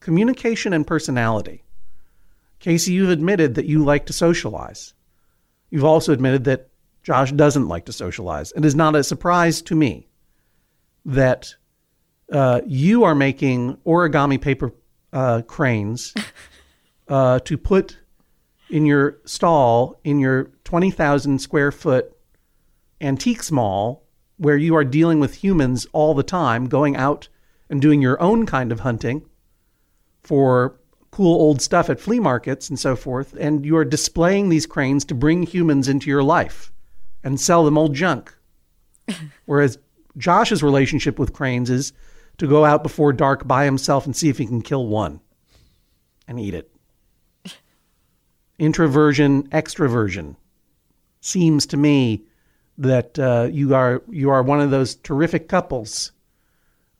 communication 0.00 0.72
and 0.72 0.86
personality. 0.86 1.64
Casey, 2.60 2.92
you've 2.92 3.10
admitted 3.10 3.54
that 3.54 3.66
you 3.66 3.84
like 3.84 4.06
to 4.06 4.12
socialize. 4.12 4.94
You've 5.70 5.84
also 5.84 6.12
admitted 6.12 6.44
that 6.44 6.68
Josh 7.02 7.32
doesn't 7.32 7.68
like 7.68 7.86
to 7.86 7.92
socialize. 7.92 8.52
It 8.56 8.64
is 8.64 8.74
not 8.74 8.94
a 8.94 9.04
surprise 9.04 9.60
to 9.62 9.74
me 9.74 10.08
that 11.04 11.54
uh, 12.32 12.60
you 12.66 13.04
are 13.04 13.14
making 13.14 13.76
origami 13.86 14.40
paper 14.40 14.72
uh, 15.12 15.42
cranes 15.42 16.14
uh, 17.08 17.40
to 17.40 17.58
put 17.58 17.98
in 18.70 18.86
your 18.86 19.18
stall 19.24 20.00
in 20.04 20.18
your 20.18 20.50
20,000 20.64 21.38
square 21.38 21.70
foot 21.70 22.16
antiques 23.00 23.50
mall 23.50 24.04
where 24.36 24.56
you 24.56 24.74
are 24.74 24.84
dealing 24.84 25.20
with 25.20 25.44
humans 25.44 25.86
all 25.92 26.14
the 26.14 26.22
time, 26.22 26.66
going 26.68 26.96
out 26.96 27.28
and 27.70 27.80
doing 27.80 28.02
your 28.02 28.20
own 28.20 28.46
kind 28.46 28.72
of 28.72 28.80
hunting 28.80 29.22
for 30.22 30.80
cool 31.10 31.40
old 31.40 31.62
stuff 31.62 31.88
at 31.88 32.00
flea 32.00 32.18
markets 32.18 32.68
and 32.68 32.78
so 32.78 32.96
forth, 32.96 33.34
and 33.38 33.64
you 33.64 33.76
are 33.76 33.84
displaying 33.84 34.48
these 34.48 34.66
cranes 34.66 35.04
to 35.04 35.14
bring 35.14 35.44
humans 35.44 35.88
into 35.88 36.10
your 36.10 36.24
life 36.24 36.72
and 37.22 37.40
sell 37.40 37.64
them 37.64 37.78
old 37.78 37.94
junk. 37.94 38.36
Whereas 39.44 39.78
Josh's 40.16 40.62
relationship 40.62 41.18
with 41.18 41.32
cranes 41.32 41.70
is 41.70 41.92
to 42.38 42.48
go 42.48 42.64
out 42.64 42.82
before 42.82 43.12
dark 43.12 43.46
by 43.46 43.64
himself 43.64 44.06
and 44.06 44.16
see 44.16 44.28
if 44.28 44.38
he 44.38 44.46
can 44.46 44.60
kill 44.60 44.86
one 44.86 45.20
and 46.26 46.40
eat 46.40 46.54
it. 46.54 46.73
Introversion, 48.58 49.48
extroversion. 49.48 50.36
Seems 51.20 51.66
to 51.66 51.76
me 51.76 52.24
that 52.78 53.18
uh, 53.18 53.48
you 53.50 53.74
are 53.74 54.02
you 54.10 54.30
are 54.30 54.42
one 54.42 54.60
of 54.60 54.70
those 54.70 54.94
terrific 54.96 55.48
couples 55.48 56.12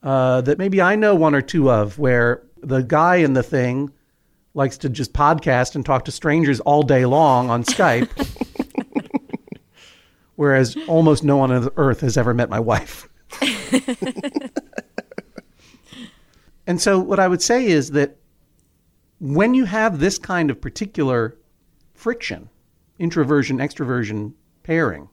uh, 0.03 0.41
that 0.43 0.59
maybe 0.59 0.81
I 0.83 0.97
know 0.97 1.15
one 1.15 1.35
or 1.35 1.43
two 1.43 1.71
of, 1.71 1.99
where 1.99 2.43
the 2.61 2.83
guy 2.83 3.17
in 3.17 3.33
the 3.33 3.43
thing 3.43 3.91
likes 4.55 4.79
to 4.79 4.89
just 4.89 5.13
podcast 5.13 5.75
and 5.75 5.85
talk 5.85 6.05
to 6.05 6.13
strangers 6.13 6.61
all 6.61 6.83
day 6.83 7.05
long 7.07 7.51
on 7.51 7.65
Skype. 7.65 8.09
Whereas 10.37 10.77
almost 10.89 11.25
no 11.25 11.37
one 11.37 11.53
on 11.53 11.71
earth 11.77 12.01
has 12.01 12.17
ever 12.17 12.35
met 12.35 12.51
my 12.51 12.61
wife. 12.61 13.09
and 16.67 16.81
so, 16.81 16.99
what 16.99 17.21
I 17.21 17.29
would 17.29 17.43
say 17.43 17.67
is 17.67 17.93
that 17.93 18.17
when 19.21 19.55
you 19.55 19.65
have 19.65 20.01
this 20.01 20.19
kind 20.19 20.51
of 20.51 20.61
particular 20.61 21.37
friction, 22.05 22.51
introversion, 22.99 23.57
extroversion 23.57 24.35
pairing, 24.63 25.09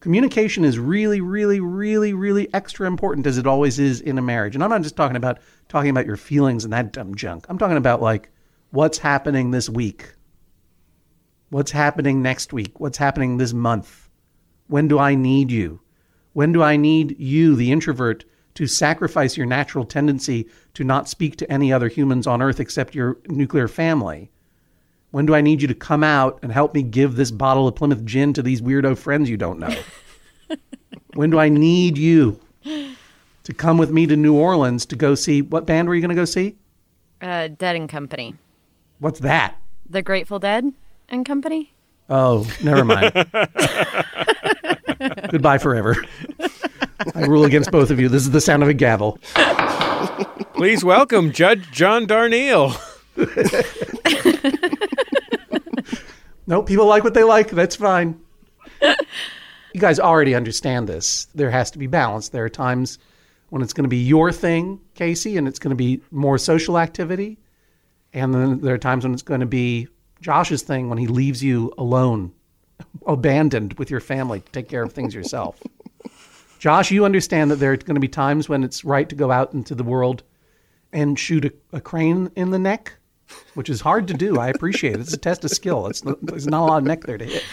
communication 0.00 0.62
is 0.62 0.78
really, 0.78 1.22
really, 1.22 1.58
really, 1.58 2.12
really 2.12 2.52
extra 2.52 2.86
important 2.86 3.26
as 3.26 3.38
it 3.38 3.46
always 3.46 3.78
is 3.78 4.02
in 4.02 4.18
a 4.18 4.20
marriage. 4.20 4.54
And 4.54 4.62
I'm 4.62 4.68
not 4.68 4.82
just 4.82 4.94
talking 4.94 5.16
about 5.16 5.38
talking 5.70 5.88
about 5.88 6.04
your 6.04 6.18
feelings 6.18 6.64
and 6.64 6.72
that 6.74 6.92
dumb 6.92 7.14
junk. 7.14 7.46
I'm 7.48 7.56
talking 7.56 7.78
about 7.78 8.02
like 8.02 8.28
what's 8.72 8.98
happening 8.98 9.52
this 9.52 9.70
week. 9.70 10.12
What's 11.48 11.70
happening 11.70 12.20
next 12.20 12.52
week? 12.52 12.78
What's 12.78 12.98
happening 12.98 13.38
this 13.38 13.54
month? 13.54 14.10
When 14.66 14.86
do 14.86 14.98
I 14.98 15.14
need 15.14 15.50
you? 15.50 15.80
When 16.34 16.52
do 16.52 16.62
I 16.62 16.76
need 16.76 17.18
you, 17.18 17.56
the 17.56 17.72
introvert, 17.72 18.26
to 18.56 18.66
sacrifice 18.66 19.38
your 19.38 19.46
natural 19.46 19.86
tendency 19.86 20.50
to 20.74 20.84
not 20.84 21.08
speak 21.08 21.36
to 21.36 21.50
any 21.50 21.72
other 21.72 21.88
humans 21.88 22.26
on 22.26 22.42
earth 22.42 22.60
except 22.60 22.94
your 22.94 23.16
nuclear 23.28 23.66
family? 23.66 24.30
When 25.12 25.26
do 25.26 25.34
I 25.34 25.42
need 25.42 25.60
you 25.60 25.68
to 25.68 25.74
come 25.74 26.02
out 26.02 26.38
and 26.42 26.50
help 26.50 26.74
me 26.74 26.82
give 26.82 27.16
this 27.16 27.30
bottle 27.30 27.68
of 27.68 27.74
Plymouth 27.74 28.02
gin 28.04 28.32
to 28.32 28.42
these 28.42 28.62
weirdo 28.62 28.96
friends 28.96 29.28
you 29.28 29.36
don't 29.36 29.58
know? 29.58 29.74
when 31.14 31.28
do 31.28 31.38
I 31.38 31.50
need 31.50 31.98
you 31.98 32.40
to 32.64 33.52
come 33.54 33.76
with 33.76 33.90
me 33.90 34.06
to 34.06 34.16
New 34.16 34.34
Orleans 34.34 34.86
to 34.86 34.96
go 34.96 35.14
see 35.14 35.42
what 35.42 35.66
band 35.66 35.86
were 35.86 35.94
you 35.94 36.00
going 36.00 36.08
to 36.08 36.14
go 36.14 36.24
see? 36.24 36.56
Uh, 37.20 37.48
Dead 37.48 37.76
and 37.76 37.90
Company. 37.90 38.36
What's 39.00 39.20
that? 39.20 39.56
The 39.88 40.00
Grateful 40.00 40.38
Dead 40.38 40.72
and 41.10 41.26
Company. 41.26 41.74
Oh, 42.08 42.50
never 42.64 42.82
mind. 42.82 43.12
Goodbye 45.30 45.58
forever. 45.58 45.94
I 47.14 47.26
rule 47.26 47.44
against 47.44 47.70
both 47.70 47.90
of 47.90 48.00
you. 48.00 48.08
This 48.08 48.22
is 48.22 48.30
the 48.30 48.40
sound 48.40 48.62
of 48.62 48.70
a 48.70 48.74
gavel. 48.74 49.18
Please 50.54 50.82
welcome 50.82 51.32
Judge 51.32 51.70
John 51.70 52.06
Darnielle. 52.06 52.80
No, 56.46 56.62
people 56.62 56.86
like 56.86 57.04
what 57.04 57.14
they 57.14 57.24
like. 57.24 57.50
That's 57.50 57.76
fine. 57.76 58.20
you 58.82 59.80
guys 59.80 60.00
already 60.00 60.34
understand 60.34 60.88
this. 60.88 61.26
There 61.34 61.50
has 61.50 61.70
to 61.72 61.78
be 61.78 61.86
balance. 61.86 62.28
There 62.28 62.44
are 62.44 62.50
times 62.50 62.98
when 63.50 63.62
it's 63.62 63.72
going 63.72 63.84
to 63.84 63.88
be 63.88 63.98
your 63.98 64.32
thing, 64.32 64.80
Casey, 64.94 65.36
and 65.36 65.46
it's 65.46 65.58
going 65.58 65.70
to 65.70 65.76
be 65.76 66.00
more 66.10 66.38
social 66.38 66.78
activity. 66.78 67.38
And 68.12 68.34
then 68.34 68.60
there 68.60 68.74
are 68.74 68.78
times 68.78 69.04
when 69.04 69.12
it's 69.12 69.22
going 69.22 69.40
to 69.40 69.46
be 69.46 69.88
Josh's 70.20 70.62
thing 70.62 70.88
when 70.88 70.98
he 70.98 71.06
leaves 71.06 71.42
you 71.42 71.72
alone, 71.78 72.32
abandoned 73.06 73.74
with 73.74 73.90
your 73.90 74.00
family 74.00 74.40
to 74.40 74.52
take 74.52 74.68
care 74.68 74.82
of 74.82 74.92
things 74.92 75.14
yourself. 75.14 75.60
Josh, 76.58 76.90
you 76.90 77.04
understand 77.04 77.50
that 77.50 77.56
there 77.56 77.72
are 77.72 77.76
going 77.76 77.96
to 77.96 78.00
be 78.00 78.08
times 78.08 78.48
when 78.48 78.62
it's 78.62 78.84
right 78.84 79.08
to 79.08 79.16
go 79.16 79.30
out 79.30 79.52
into 79.52 79.74
the 79.74 79.82
world 79.82 80.22
and 80.92 81.18
shoot 81.18 81.44
a, 81.44 81.52
a 81.72 81.80
crane 81.80 82.30
in 82.36 82.50
the 82.50 82.58
neck, 82.58 82.94
which 83.54 83.68
is 83.68 83.80
hard 83.80 84.08
to 84.08 84.14
do. 84.14 84.38
I 84.38 84.48
appreciate 84.48 84.94
it. 84.94 85.00
It's 85.00 85.12
a 85.12 85.18
test 85.18 85.44
of 85.44 85.50
skill. 85.50 85.86
It's 85.86 86.04
not, 86.04 86.18
there's 86.24 86.46
not 86.46 86.62
a 86.62 86.66
lot 86.66 86.78
of 86.78 86.84
neck 86.84 87.04
there 87.04 87.18
to 87.18 87.24
hit. 87.24 87.44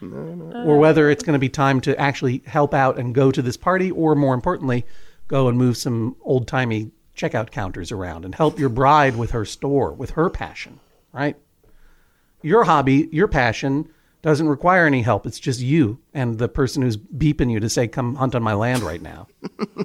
Or 0.00 0.78
whether 0.78 1.10
it's 1.10 1.24
going 1.24 1.34
to 1.34 1.40
be 1.40 1.48
time 1.48 1.80
to 1.82 1.98
actually 1.98 2.42
help 2.46 2.72
out 2.72 2.98
and 2.98 3.14
go 3.14 3.30
to 3.30 3.42
this 3.42 3.56
party, 3.56 3.90
or 3.90 4.14
more 4.14 4.34
importantly, 4.34 4.86
go 5.26 5.48
and 5.48 5.58
move 5.58 5.76
some 5.76 6.16
old 6.22 6.46
timey 6.46 6.90
checkout 7.16 7.50
counters 7.50 7.90
around 7.90 8.24
and 8.24 8.34
help 8.34 8.58
your 8.58 8.68
bride 8.68 9.16
with 9.16 9.32
her 9.32 9.44
store, 9.44 9.92
with 9.92 10.10
her 10.10 10.30
passion, 10.30 10.78
right? 11.12 11.36
Your 12.42 12.64
hobby, 12.64 13.08
your 13.10 13.26
passion 13.26 13.88
doesn't 14.22 14.48
require 14.48 14.86
any 14.86 15.02
help. 15.02 15.26
It's 15.26 15.40
just 15.40 15.60
you 15.60 15.98
and 16.14 16.38
the 16.38 16.48
person 16.48 16.82
who's 16.82 16.96
beeping 16.96 17.50
you 17.50 17.60
to 17.60 17.68
say, 17.68 17.88
come 17.88 18.14
hunt 18.14 18.34
on 18.34 18.42
my 18.42 18.54
land 18.54 18.82
right 18.82 19.02
now. 19.02 19.26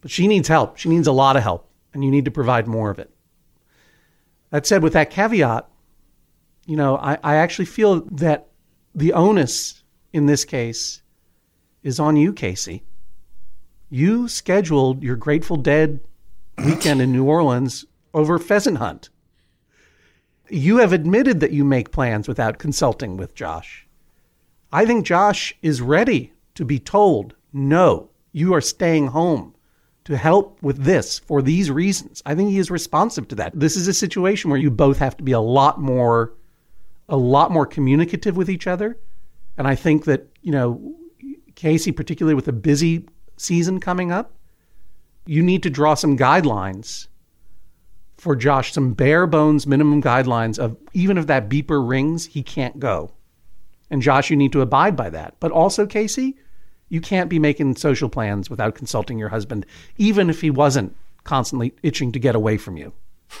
but 0.00 0.10
she 0.10 0.28
needs 0.28 0.48
help. 0.48 0.76
She 0.76 0.88
needs 0.88 1.06
a 1.06 1.12
lot 1.12 1.36
of 1.36 1.42
help, 1.42 1.68
and 1.92 2.04
you 2.04 2.10
need 2.10 2.24
to 2.24 2.30
provide 2.30 2.68
more 2.68 2.90
of 2.90 2.98
it. 2.98 3.10
That 4.54 4.66
said, 4.66 4.84
with 4.84 4.92
that 4.92 5.10
caveat, 5.10 5.68
you 6.64 6.76
know, 6.76 6.96
I, 6.98 7.18
I 7.24 7.34
actually 7.34 7.64
feel 7.64 8.02
that 8.02 8.46
the 8.94 9.12
onus 9.12 9.82
in 10.12 10.26
this 10.26 10.44
case 10.44 11.02
is 11.82 11.98
on 11.98 12.14
you, 12.14 12.32
Casey. 12.32 12.84
You 13.90 14.28
scheduled 14.28 15.02
your 15.02 15.16
Grateful 15.16 15.56
Dead 15.56 15.98
weekend 16.64 17.02
in 17.02 17.10
New 17.10 17.24
Orleans 17.24 17.84
over 18.14 18.38
pheasant 18.38 18.78
hunt. 18.78 19.10
You 20.48 20.76
have 20.76 20.92
admitted 20.92 21.40
that 21.40 21.50
you 21.50 21.64
make 21.64 21.90
plans 21.90 22.28
without 22.28 22.58
consulting 22.58 23.16
with 23.16 23.34
Josh. 23.34 23.88
I 24.72 24.86
think 24.86 25.04
Josh 25.04 25.52
is 25.62 25.82
ready 25.82 26.32
to 26.54 26.64
be 26.64 26.78
told, 26.78 27.34
no, 27.52 28.10
you 28.30 28.54
are 28.54 28.60
staying 28.60 29.08
home 29.08 29.53
to 30.04 30.16
help 30.16 30.62
with 30.62 30.84
this 30.84 31.18
for 31.18 31.40
these 31.42 31.70
reasons. 31.70 32.22
I 32.26 32.34
think 32.34 32.50
he 32.50 32.58
is 32.58 32.70
responsive 32.70 33.28
to 33.28 33.34
that. 33.36 33.58
This 33.58 33.76
is 33.76 33.88
a 33.88 33.94
situation 33.94 34.50
where 34.50 34.60
you 34.60 34.70
both 34.70 34.98
have 34.98 35.16
to 35.16 35.24
be 35.24 35.32
a 35.32 35.40
lot 35.40 35.80
more 35.80 36.34
a 37.08 37.16
lot 37.16 37.50
more 37.50 37.66
communicative 37.66 38.34
with 38.34 38.48
each 38.48 38.66
other. 38.66 38.98
And 39.58 39.68
I 39.68 39.74
think 39.74 40.06
that, 40.06 40.26
you 40.40 40.52
know, 40.52 40.94
Casey, 41.54 41.92
particularly 41.92 42.34
with 42.34 42.48
a 42.48 42.52
busy 42.52 43.06
season 43.36 43.78
coming 43.78 44.10
up, 44.10 44.32
you 45.26 45.42
need 45.42 45.62
to 45.64 45.70
draw 45.70 45.94
some 45.94 46.16
guidelines 46.16 47.08
for 48.16 48.34
Josh, 48.34 48.72
some 48.72 48.94
bare 48.94 49.26
bones 49.26 49.66
minimum 49.66 50.02
guidelines 50.02 50.58
of 50.58 50.76
even 50.92 51.18
if 51.18 51.26
that 51.26 51.50
beeper 51.50 51.86
rings, 51.86 52.24
he 52.26 52.42
can't 52.42 52.78
go. 52.78 53.12
And 53.90 54.00
Josh, 54.00 54.30
you 54.30 54.36
need 54.36 54.52
to 54.52 54.62
abide 54.62 54.96
by 54.96 55.10
that. 55.10 55.34
But 55.40 55.52
also, 55.52 55.86
Casey, 55.86 56.36
you 56.94 57.00
can't 57.00 57.28
be 57.28 57.40
making 57.40 57.74
social 57.74 58.08
plans 58.08 58.48
without 58.48 58.76
consulting 58.76 59.18
your 59.18 59.30
husband, 59.30 59.66
even 59.98 60.30
if 60.30 60.40
he 60.40 60.48
wasn't 60.48 60.96
constantly 61.24 61.74
itching 61.82 62.12
to 62.12 62.20
get 62.20 62.36
away 62.36 62.56
from 62.56 62.76
you. 62.76 62.92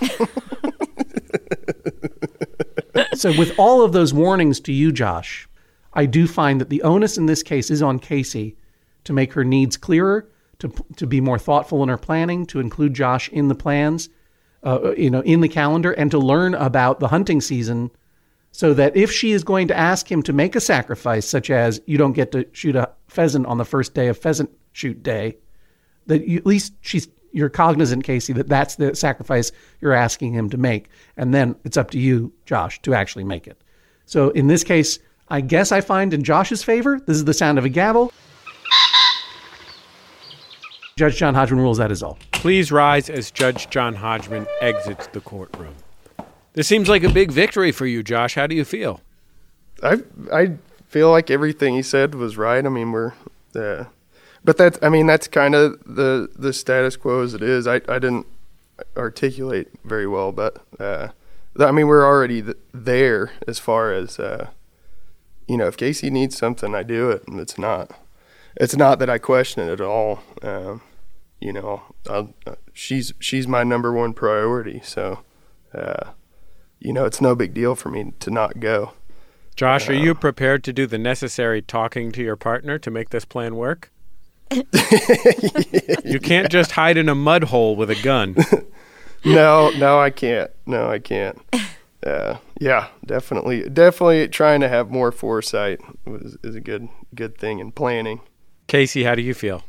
so, 3.14 3.32
with 3.38 3.56
all 3.56 3.82
of 3.82 3.92
those 3.92 4.12
warnings 4.12 4.58
to 4.58 4.72
you, 4.72 4.90
Josh, 4.90 5.48
I 5.92 6.04
do 6.04 6.26
find 6.26 6.60
that 6.60 6.68
the 6.68 6.82
onus 6.82 7.16
in 7.16 7.26
this 7.26 7.44
case 7.44 7.70
is 7.70 7.80
on 7.80 8.00
Casey 8.00 8.56
to 9.04 9.12
make 9.12 9.32
her 9.34 9.44
needs 9.44 9.76
clearer, 9.76 10.28
to, 10.58 10.72
to 10.96 11.06
be 11.06 11.20
more 11.20 11.38
thoughtful 11.38 11.80
in 11.84 11.88
her 11.88 11.96
planning, 11.96 12.46
to 12.46 12.58
include 12.58 12.92
Josh 12.94 13.28
in 13.28 13.46
the 13.46 13.54
plans, 13.54 14.08
uh, 14.64 14.94
you 14.96 15.10
know, 15.10 15.20
in 15.20 15.42
the 15.42 15.48
calendar, 15.48 15.92
and 15.92 16.10
to 16.10 16.18
learn 16.18 16.56
about 16.56 16.98
the 16.98 17.06
hunting 17.08 17.40
season 17.40 17.92
so 18.54 18.72
that 18.72 18.96
if 18.96 19.10
she 19.10 19.32
is 19.32 19.42
going 19.42 19.66
to 19.66 19.76
ask 19.76 20.10
him 20.10 20.22
to 20.22 20.32
make 20.32 20.54
a 20.54 20.60
sacrifice, 20.60 21.26
such 21.26 21.50
as 21.50 21.80
you 21.86 21.98
don't 21.98 22.12
get 22.12 22.30
to 22.30 22.46
shoot 22.52 22.76
a 22.76 22.88
pheasant 23.08 23.46
on 23.46 23.58
the 23.58 23.64
first 23.64 23.94
day 23.94 24.06
of 24.06 24.16
pheasant 24.16 24.48
shoot 24.70 25.02
day, 25.02 25.36
that 26.06 26.28
you, 26.28 26.38
at 26.38 26.46
least 26.46 26.72
she's 26.80 27.08
you're 27.32 27.48
cognizant, 27.48 28.04
Casey, 28.04 28.32
that 28.32 28.48
that's 28.48 28.76
the 28.76 28.94
sacrifice 28.94 29.50
you're 29.80 29.92
asking 29.92 30.34
him 30.34 30.48
to 30.50 30.56
make, 30.56 30.88
and 31.16 31.34
then 31.34 31.56
it's 31.64 31.76
up 31.76 31.90
to 31.90 31.98
you, 31.98 32.32
Josh, 32.46 32.80
to 32.82 32.94
actually 32.94 33.24
make 33.24 33.48
it. 33.48 33.60
So 34.06 34.30
in 34.30 34.46
this 34.46 34.62
case, 34.62 35.00
I 35.26 35.40
guess 35.40 35.72
I 35.72 35.80
find 35.80 36.14
in 36.14 36.22
Josh's 36.22 36.62
favor, 36.62 37.00
this 37.00 37.16
is 37.16 37.24
the 37.24 37.34
sound 37.34 37.58
of 37.58 37.64
a 37.64 37.68
gavel. 37.68 38.12
Judge 40.96 41.16
John 41.16 41.34
Hodgman 41.34 41.58
rules 41.58 41.78
that 41.78 41.90
is 41.90 42.04
all. 42.04 42.20
Please 42.30 42.70
rise 42.70 43.10
as 43.10 43.32
Judge 43.32 43.68
John 43.68 43.96
Hodgman 43.96 44.46
exits 44.60 45.08
the 45.08 45.20
courtroom. 45.20 45.74
This 46.54 46.68
seems 46.68 46.88
like 46.88 47.02
a 47.02 47.10
big 47.10 47.30
victory 47.30 47.72
for 47.72 47.86
you, 47.86 48.02
Josh. 48.02 48.34
How 48.36 48.46
do 48.46 48.54
you 48.54 48.64
feel? 48.64 49.00
I 49.82 49.98
I 50.32 50.52
feel 50.86 51.10
like 51.10 51.30
everything 51.30 51.74
he 51.74 51.82
said 51.82 52.14
was 52.14 52.36
right. 52.36 52.64
I 52.64 52.68
mean, 52.68 52.92
we're, 52.92 53.12
uh, 53.54 53.84
but 54.44 54.56
that's 54.56 54.78
I 54.80 54.88
mean 54.88 55.06
that's 55.06 55.28
kind 55.28 55.54
of 55.54 55.82
the 55.84 56.28
the 56.36 56.52
status 56.52 56.96
quo 56.96 57.22
as 57.22 57.34
it 57.34 57.42
is. 57.42 57.66
I 57.66 57.76
I 57.88 57.98
didn't 57.98 58.26
articulate 58.96 59.68
very 59.84 60.06
well, 60.06 60.32
but 60.32 60.64
uh, 60.78 61.08
I 61.58 61.72
mean 61.72 61.88
we're 61.88 62.06
already 62.06 62.40
th- 62.40 62.56
there 62.72 63.32
as 63.48 63.58
far 63.58 63.92
as 63.92 64.18
uh, 64.20 64.48
you 65.48 65.56
know. 65.56 65.66
If 65.66 65.76
Casey 65.76 66.08
needs 66.08 66.38
something, 66.38 66.74
I 66.74 66.84
do 66.84 67.10
it, 67.10 67.26
and 67.26 67.40
it's 67.40 67.58
not 67.58 67.90
it's 68.56 68.76
not 68.76 68.98
that 69.00 69.10
I 69.10 69.18
question 69.18 69.68
it 69.68 69.72
at 69.72 69.80
all. 69.80 70.20
Um, 70.42 70.82
you 71.40 71.52
know, 71.52 71.82
I'll, 72.08 72.32
she's 72.72 73.12
she's 73.18 73.48
my 73.48 73.64
number 73.64 73.92
one 73.92 74.12
priority. 74.12 74.80
So, 74.84 75.20
uh, 75.74 76.10
you 76.84 76.92
know, 76.92 77.06
it's 77.06 77.20
no 77.20 77.34
big 77.34 77.54
deal 77.54 77.74
for 77.74 77.88
me 77.88 78.12
to 78.20 78.30
not 78.30 78.60
go. 78.60 78.92
Josh, 79.56 79.88
are 79.88 79.94
you 79.94 80.14
prepared 80.14 80.62
to 80.64 80.72
do 80.72 80.86
the 80.86 80.98
necessary 80.98 81.62
talking 81.62 82.12
to 82.12 82.22
your 82.22 82.36
partner 82.36 82.78
to 82.78 82.90
make 82.90 83.10
this 83.10 83.24
plan 83.24 83.56
work? 83.56 83.90
you 84.50 86.20
can't 86.20 86.50
just 86.50 86.72
hide 86.72 86.96
in 86.96 87.08
a 87.08 87.14
mud 87.14 87.44
hole 87.44 87.74
with 87.74 87.88
a 87.88 88.00
gun. 88.02 88.36
no, 89.24 89.70
no, 89.70 89.98
I 89.98 90.10
can't. 90.10 90.50
No, 90.66 90.90
I 90.90 90.98
can't. 90.98 91.40
Uh, 92.04 92.36
yeah, 92.60 92.88
definitely, 93.06 93.68
definitely 93.70 94.28
trying 94.28 94.60
to 94.60 94.68
have 94.68 94.90
more 94.90 95.10
foresight 95.10 95.80
is, 96.06 96.36
is 96.42 96.54
a 96.54 96.60
good 96.60 96.88
good 97.14 97.38
thing 97.38 97.60
in 97.60 97.72
planning. 97.72 98.20
Casey, 98.66 99.04
how 99.04 99.14
do 99.14 99.22
you 99.22 99.34
feel? 99.34 99.62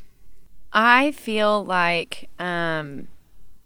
I 0.73 1.11
feel 1.11 1.63
like 1.63 2.29
um, 2.39 3.07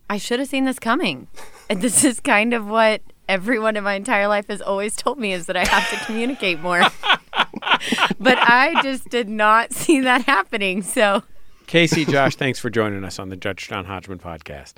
I 0.09 0.17
should 0.17 0.39
have 0.39 0.49
seen 0.49 0.65
this 0.65 0.79
coming. 0.79 1.27
And 1.69 1.81
this 1.83 2.03
is 2.03 2.19
kind 2.19 2.53
of 2.53 2.67
what 2.67 3.01
everyone 3.29 3.77
in 3.77 3.83
my 3.83 3.93
entire 3.93 4.27
life 4.27 4.47
has 4.47 4.59
always 4.61 4.95
told 4.95 5.19
me 5.19 5.31
is 5.31 5.45
that 5.45 5.55
I 5.55 5.65
have 5.65 5.89
to 5.91 6.05
communicate 6.05 6.59
more. 6.59 6.81
but 8.19 8.37
I 8.37 8.81
just 8.83 9.07
did 9.07 9.29
not 9.29 9.71
see 9.81 10.01
that 10.01 10.23
happening. 10.23 10.81
So, 10.81 11.23
Casey, 11.67 12.03
Josh, 12.03 12.35
thanks 12.35 12.59
for 12.59 12.69
joining 12.69 13.05
us 13.05 13.19
on 13.19 13.29
the 13.29 13.37
Judge 13.37 13.67
John 13.69 13.85
Hodgman 13.85 14.19
podcast. 14.19 14.73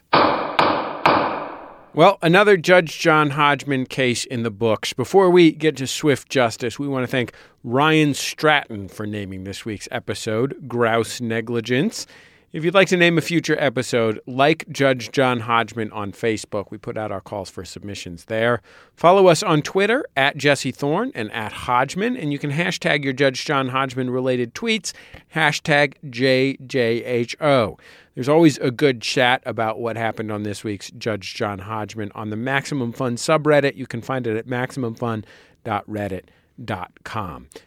Well, 1.93 2.20
another 2.22 2.56
Judge 2.56 2.99
John 2.99 3.32
Hodgman 3.32 3.86
case 3.86 4.24
in 4.24 4.43
the 4.43 4.52
books. 4.52 4.93
Before 4.93 5.30
we 5.30 5.52
get 5.52 5.76
to 5.78 5.88
swift 5.88 6.30
justice, 6.30 6.80
we 6.80 6.88
want 6.88 7.04
to 7.04 7.08
thank 7.08 7.34
Ryan 7.64 8.14
Stratton 8.14 8.88
for 8.88 9.06
naming 9.06 9.43
this 9.43 9.66
week's 9.66 9.89
episode 9.91 10.70
Grouse 10.70 11.20
Negligence. 11.20 12.08
If 12.54 12.66
you'd 12.66 12.74
like 12.74 12.89
to 12.89 12.97
name 12.97 13.18
a 13.18 13.22
future 13.22 13.56
episode, 13.58 14.20
like 14.28 14.68
Judge 14.70 15.10
John 15.12 15.39
Hodgman 15.39 15.89
on 15.93 16.12
Facebook. 16.12 16.70
We 16.70 16.78
put 16.78 16.97
out 16.97 17.10
our 17.10 17.22
calls 17.22 17.49
for 17.49 17.64
submissions 17.64 18.26
there. 18.26 18.62
Follow 18.93 19.28
us 19.28 19.41
on 19.41 19.62
Twitter 19.62 20.06
at 20.18 20.36
Jesse 20.36 20.72
Thorn 20.72 21.14
and 21.16 21.32
at 21.32 21.54
Hodgman, 21.54 22.18
and 22.18 22.34
you 22.34 22.39
can 22.39 22.52
hashtag 22.52 23.06
your 23.06 23.14
Judge 23.14 23.45
John 23.45 23.70
Hodgman 23.70 24.10
related 24.10 24.54
tweets, 24.54 24.91
hashtag 25.34 25.93
JJHO. 26.10 27.80
There's 28.16 28.30
always 28.30 28.58
a 28.58 28.70
good 28.70 29.02
chat 29.02 29.41
about 29.45 29.80
what 29.80 29.95
happened 29.95 30.30
on 30.30 30.43
this 30.43 30.62
week's 30.62 30.91
Judge 30.91 31.34
John 31.34 31.60
Hodgman 31.60 32.12
on 32.16 32.32
the 32.32 32.36
Maximum 32.36 32.91
Fun 32.91 33.16
subreddit. 33.16 33.78
You 33.78 33.88
can 33.88 34.02
find 34.02 34.28
it 34.28 34.36
at 34.36 34.45
maximumfun.reddit.com. 34.45 36.22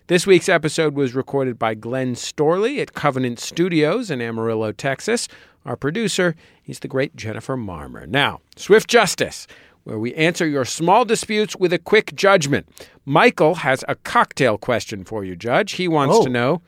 This 0.07 0.27
week's 0.27 0.49
episode 0.49 0.95
was 0.95 1.15
recorded 1.15 1.59
by 1.59 1.75
Glenn 1.75 2.15
Storley 2.15 2.81
at 2.81 2.95
Covenant 2.95 3.39
Studios 3.41 4.11
in 4.11 4.21
Amarillo, 4.21 4.73
Texas. 4.73 5.29
Our 5.65 5.77
producer, 5.77 6.35
he's 6.63 6.81
the 6.81 6.89
great 6.89 7.17
Jennifer 7.17 7.57
Marmer. 7.57 8.07
Now, 8.07 8.41
Swift 8.57 8.89
Justice, 8.89 9.47
where 9.85 9.99
we 9.99 10.15
answer 10.15 10.47
your 10.47 10.65
small 10.65 11.05
disputes 11.05 11.57
with 11.57 11.73
a 11.73 11.79
quick 11.79 12.15
judgment. 12.15 12.69
Michael 13.05 13.57
has 13.57 13.85
a 13.89 13.95
cocktail 13.97 14.59
question 14.59 15.05
for 15.05 15.25
you, 15.25 15.37
Judge. 15.37 15.73
He 15.73 15.89
wants 15.89 16.17
Oh. 16.19 16.25
to 16.25 16.31
know 16.31 16.63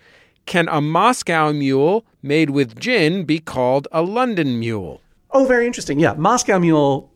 Can 0.46 0.68
a 0.68 0.80
Moscow 0.80 1.52
mule 1.52 2.06
made 2.22 2.50
with 2.50 2.78
gin 2.78 3.24
be 3.24 3.40
called 3.40 3.88
a 3.90 4.00
London 4.02 4.60
mule? 4.60 5.00
Oh, 5.32 5.44
very 5.44 5.66
interesting. 5.66 5.98
Yeah, 5.98 6.14
Moscow 6.14 6.58
Mule. 6.60 7.10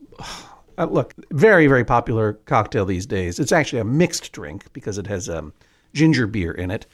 Uh, 0.80 0.86
look, 0.86 1.12
very 1.30 1.66
very 1.66 1.84
popular 1.84 2.32
cocktail 2.46 2.86
these 2.86 3.04
days. 3.04 3.38
It's 3.38 3.52
actually 3.52 3.80
a 3.80 3.84
mixed 3.84 4.32
drink 4.32 4.72
because 4.72 4.96
it 4.96 5.06
has 5.08 5.28
um, 5.28 5.52
ginger 5.92 6.26
beer 6.26 6.52
in 6.52 6.70
it, 6.70 6.86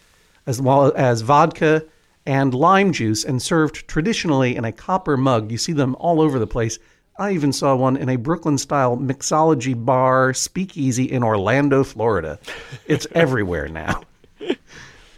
as 0.45 0.61
well 0.61 0.93
as 0.97 1.21
vodka 1.21 1.85
and 2.27 2.53
lime 2.53 2.93
juice, 2.93 3.25
and 3.25 3.41
served 3.41 3.87
traditionally 3.87 4.57
in 4.57 4.65
a 4.65 4.73
copper 4.73 5.17
mug. 5.17 5.53
You 5.53 5.59
see 5.59 5.73
them 5.73 5.95
all 6.01 6.21
over 6.21 6.41
the 6.41 6.49
place. 6.49 6.81
I 7.17 7.31
even 7.31 7.53
saw 7.53 7.77
one 7.77 7.97
in 7.97 8.09
a 8.09 8.17
Brooklyn 8.17 8.59
style 8.59 8.97
mixology 8.97 9.73
bar 9.73 10.35
speakeasy 10.35 11.05
in 11.05 11.23
Orlando, 11.23 11.85
Florida. 11.85 12.41
It's 12.87 13.07
everywhere 13.13 13.69
now. 13.69 14.03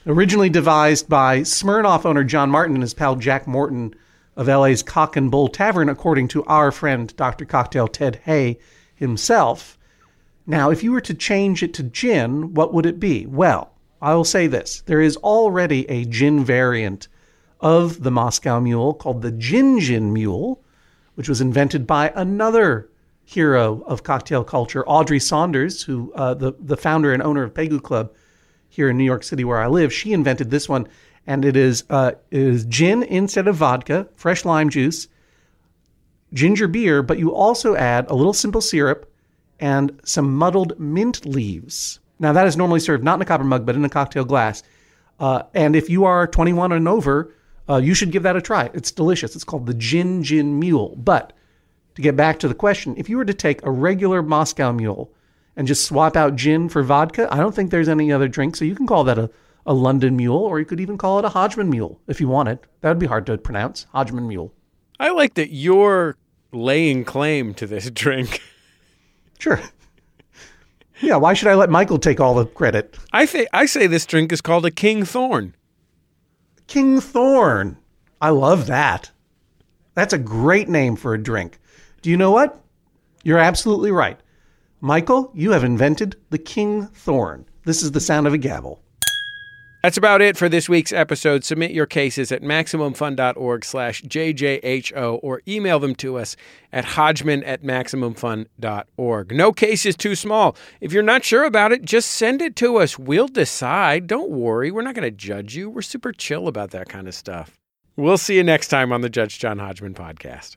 Originally 0.06 0.50
devised 0.50 1.08
by 1.08 1.40
Smirnoff 1.40 2.04
owner 2.04 2.22
John 2.22 2.50
Martin 2.50 2.76
and 2.76 2.82
his 2.82 2.92
pal 2.92 3.16
Jack 3.16 3.46
Morgan 3.46 3.94
of 4.38 4.46
LA's 4.46 4.84
Cock 4.84 5.16
and 5.16 5.30
Bull 5.32 5.48
Tavern, 5.48 5.88
according 5.88 6.28
to 6.28 6.44
our 6.44 6.70
friend 6.70 7.14
Dr. 7.16 7.44
Cocktail 7.44 7.88
Ted 7.88 8.20
Haigh 8.24 8.58
himself. 8.94 9.76
Now, 10.46 10.70
if 10.70 10.84
you 10.84 10.92
were 10.92 11.00
to 11.02 11.12
change 11.12 11.62
it 11.62 11.74
to 11.74 11.82
gin, 11.82 12.54
what 12.54 12.72
would 12.72 12.86
it 12.86 13.00
be? 13.00 13.26
Well, 13.26 13.72
I 14.00 14.14
will 14.14 14.24
say 14.24 14.46
this 14.46 14.80
there 14.82 15.00
is 15.00 15.16
already 15.18 15.90
a 15.90 16.04
gin 16.04 16.44
variant 16.44 17.08
of 17.60 18.04
the 18.04 18.12
Moscow 18.12 18.60
Mule 18.60 18.94
called 18.94 19.22
the 19.22 19.32
Gin 19.32 19.80
Gin 19.80 20.12
Mule, 20.12 20.62
which 21.16 21.28
was 21.28 21.40
invented 21.40 21.84
by 21.84 22.12
another 22.14 22.88
hero 23.24 23.82
of 23.86 24.04
cocktail 24.04 24.44
culture, 24.44 24.86
Audrey 24.86 25.18
Saunders, 25.18 25.82
who 25.82 26.12
uh, 26.14 26.34
the 26.34 26.52
the 26.60 26.76
founder 26.76 27.12
and 27.12 27.24
owner 27.24 27.42
of 27.42 27.54
Pegu 27.54 27.82
Club 27.82 28.12
here 28.68 28.88
in 28.88 28.96
New 28.96 29.04
York 29.04 29.24
City, 29.24 29.42
where 29.42 29.58
I 29.58 29.66
live. 29.66 29.92
She 29.92 30.12
invented 30.12 30.50
this 30.50 30.68
one, 30.68 30.86
and 31.28 31.44
it 31.44 31.56
is 31.56 31.84
uh, 31.90 32.12
it 32.30 32.40
is 32.40 32.64
gin 32.64 33.02
instead 33.04 33.46
of 33.46 33.54
vodka, 33.54 34.08
fresh 34.16 34.44
lime 34.46 34.70
juice, 34.70 35.06
ginger 36.32 36.66
beer, 36.66 37.02
but 37.02 37.18
you 37.18 37.32
also 37.32 37.76
add 37.76 38.10
a 38.10 38.14
little 38.14 38.32
simple 38.32 38.62
syrup 38.62 39.12
and 39.60 40.00
some 40.04 40.34
muddled 40.34 40.80
mint 40.80 41.26
leaves. 41.26 42.00
Now 42.18 42.32
that 42.32 42.46
is 42.46 42.56
normally 42.56 42.80
served 42.80 43.04
not 43.04 43.16
in 43.16 43.22
a 43.22 43.26
copper 43.26 43.44
mug, 43.44 43.66
but 43.66 43.76
in 43.76 43.84
a 43.84 43.90
cocktail 43.90 44.24
glass. 44.24 44.62
Uh, 45.20 45.42
and 45.52 45.76
if 45.76 45.90
you 45.90 46.06
are 46.06 46.26
21 46.26 46.72
and 46.72 46.88
over, 46.88 47.34
uh, 47.68 47.76
you 47.76 47.92
should 47.92 48.10
give 48.10 48.22
that 48.22 48.36
a 48.36 48.40
try. 48.40 48.70
It's 48.72 48.90
delicious. 48.90 49.34
It's 49.34 49.44
called 49.44 49.66
the 49.66 49.74
Gin 49.74 50.22
Gin 50.22 50.58
Mule. 50.58 50.96
But 50.96 51.34
to 51.96 52.02
get 52.02 52.16
back 52.16 52.38
to 52.38 52.48
the 52.48 52.54
question, 52.54 52.94
if 52.96 53.10
you 53.10 53.18
were 53.18 53.26
to 53.26 53.34
take 53.34 53.62
a 53.66 53.70
regular 53.70 54.22
Moscow 54.22 54.72
Mule 54.72 55.10
and 55.56 55.68
just 55.68 55.84
swap 55.84 56.16
out 56.16 56.36
gin 56.36 56.70
for 56.70 56.82
vodka, 56.82 57.28
I 57.30 57.36
don't 57.36 57.54
think 57.54 57.70
there's 57.70 57.88
any 57.88 58.10
other 58.10 58.28
drink. 58.28 58.56
So 58.56 58.64
you 58.64 58.74
can 58.74 58.86
call 58.86 59.04
that 59.04 59.18
a, 59.18 59.28
a 59.68 59.74
London 59.74 60.16
Mule, 60.16 60.38
or 60.38 60.58
you 60.58 60.64
could 60.64 60.80
even 60.80 60.96
call 60.96 61.18
it 61.18 61.26
a 61.26 61.28
Hodgman 61.28 61.68
Mule 61.68 62.00
if 62.08 62.22
you 62.22 62.26
wanted. 62.26 62.58
That 62.80 62.88
would 62.88 62.98
be 62.98 63.06
hard 63.06 63.26
to 63.26 63.36
pronounce. 63.36 63.86
Hodgman 63.92 64.26
Mule. 64.26 64.50
I 64.98 65.10
like 65.10 65.34
that 65.34 65.52
you're 65.52 66.16
laying 66.52 67.04
claim 67.04 67.52
to 67.54 67.66
this 67.66 67.90
drink. 67.92 68.40
Sure. 69.38 69.60
Yeah, 71.00 71.16
why 71.16 71.34
should 71.34 71.48
I 71.48 71.54
let 71.54 71.68
Michael 71.68 71.98
take 71.98 72.18
all 72.18 72.34
the 72.34 72.46
credit? 72.46 72.98
I 73.12 73.26
think 73.26 73.48
I 73.52 73.66
say 73.66 73.86
this 73.86 74.06
drink 74.06 74.32
is 74.32 74.40
called 74.40 74.64
a 74.64 74.70
King 74.70 75.04
Thorn. 75.04 75.54
King 76.66 76.98
Thorn. 77.00 77.76
I 78.22 78.30
love 78.30 78.66
that. 78.68 79.10
That's 79.94 80.14
a 80.14 80.18
great 80.18 80.70
name 80.70 80.96
for 80.96 81.12
a 81.12 81.22
drink. 81.22 81.60
Do 82.00 82.08
you 82.08 82.16
know 82.16 82.30
what? 82.30 82.58
You're 83.22 83.38
absolutely 83.38 83.92
right. 83.92 84.18
Michael, 84.80 85.30
you 85.34 85.50
have 85.52 85.62
invented 85.62 86.16
the 86.30 86.38
King 86.38 86.86
Thorn. 86.86 87.44
This 87.64 87.82
is 87.82 87.92
the 87.92 88.00
sound 88.00 88.26
of 88.26 88.32
a 88.32 88.38
gavel. 88.38 88.82
That's 89.82 89.96
about 89.96 90.20
it 90.20 90.36
for 90.36 90.48
this 90.48 90.68
week's 90.68 90.92
episode. 90.92 91.44
Submit 91.44 91.70
your 91.70 91.86
cases 91.86 92.32
at 92.32 92.42
MaximumFun.org 92.42 93.64
slash 93.64 94.02
JJHO 94.02 95.20
or 95.22 95.40
email 95.46 95.78
them 95.78 95.94
to 95.96 96.18
us 96.18 96.34
at 96.72 96.84
Hodgman 96.84 97.44
at 97.44 97.62
MaximumFun.org. 97.62 99.32
No 99.32 99.52
case 99.52 99.86
is 99.86 99.96
too 99.96 100.16
small. 100.16 100.56
If 100.80 100.92
you're 100.92 101.04
not 101.04 101.24
sure 101.24 101.44
about 101.44 101.70
it, 101.70 101.84
just 101.84 102.10
send 102.10 102.42
it 102.42 102.56
to 102.56 102.78
us. 102.78 102.98
We'll 102.98 103.28
decide. 103.28 104.08
Don't 104.08 104.30
worry. 104.30 104.72
We're 104.72 104.82
not 104.82 104.96
going 104.96 105.08
to 105.08 105.16
judge 105.16 105.54
you. 105.54 105.70
We're 105.70 105.82
super 105.82 106.12
chill 106.12 106.48
about 106.48 106.72
that 106.72 106.88
kind 106.88 107.06
of 107.06 107.14
stuff. 107.14 107.56
We'll 107.96 108.18
see 108.18 108.36
you 108.36 108.44
next 108.44 108.68
time 108.68 108.92
on 108.92 109.02
the 109.02 109.08
Judge 109.08 109.38
John 109.38 109.60
Hodgman 109.60 109.94
podcast. 109.94 110.56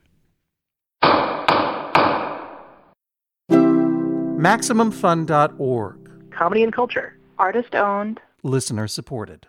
MaximumFun.org. 3.52 6.10
Comedy 6.32 6.64
and 6.64 6.72
culture. 6.72 7.16
Artist 7.38 7.76
owned. 7.76 8.20
Listener 8.44 8.88
supported. 8.88 9.46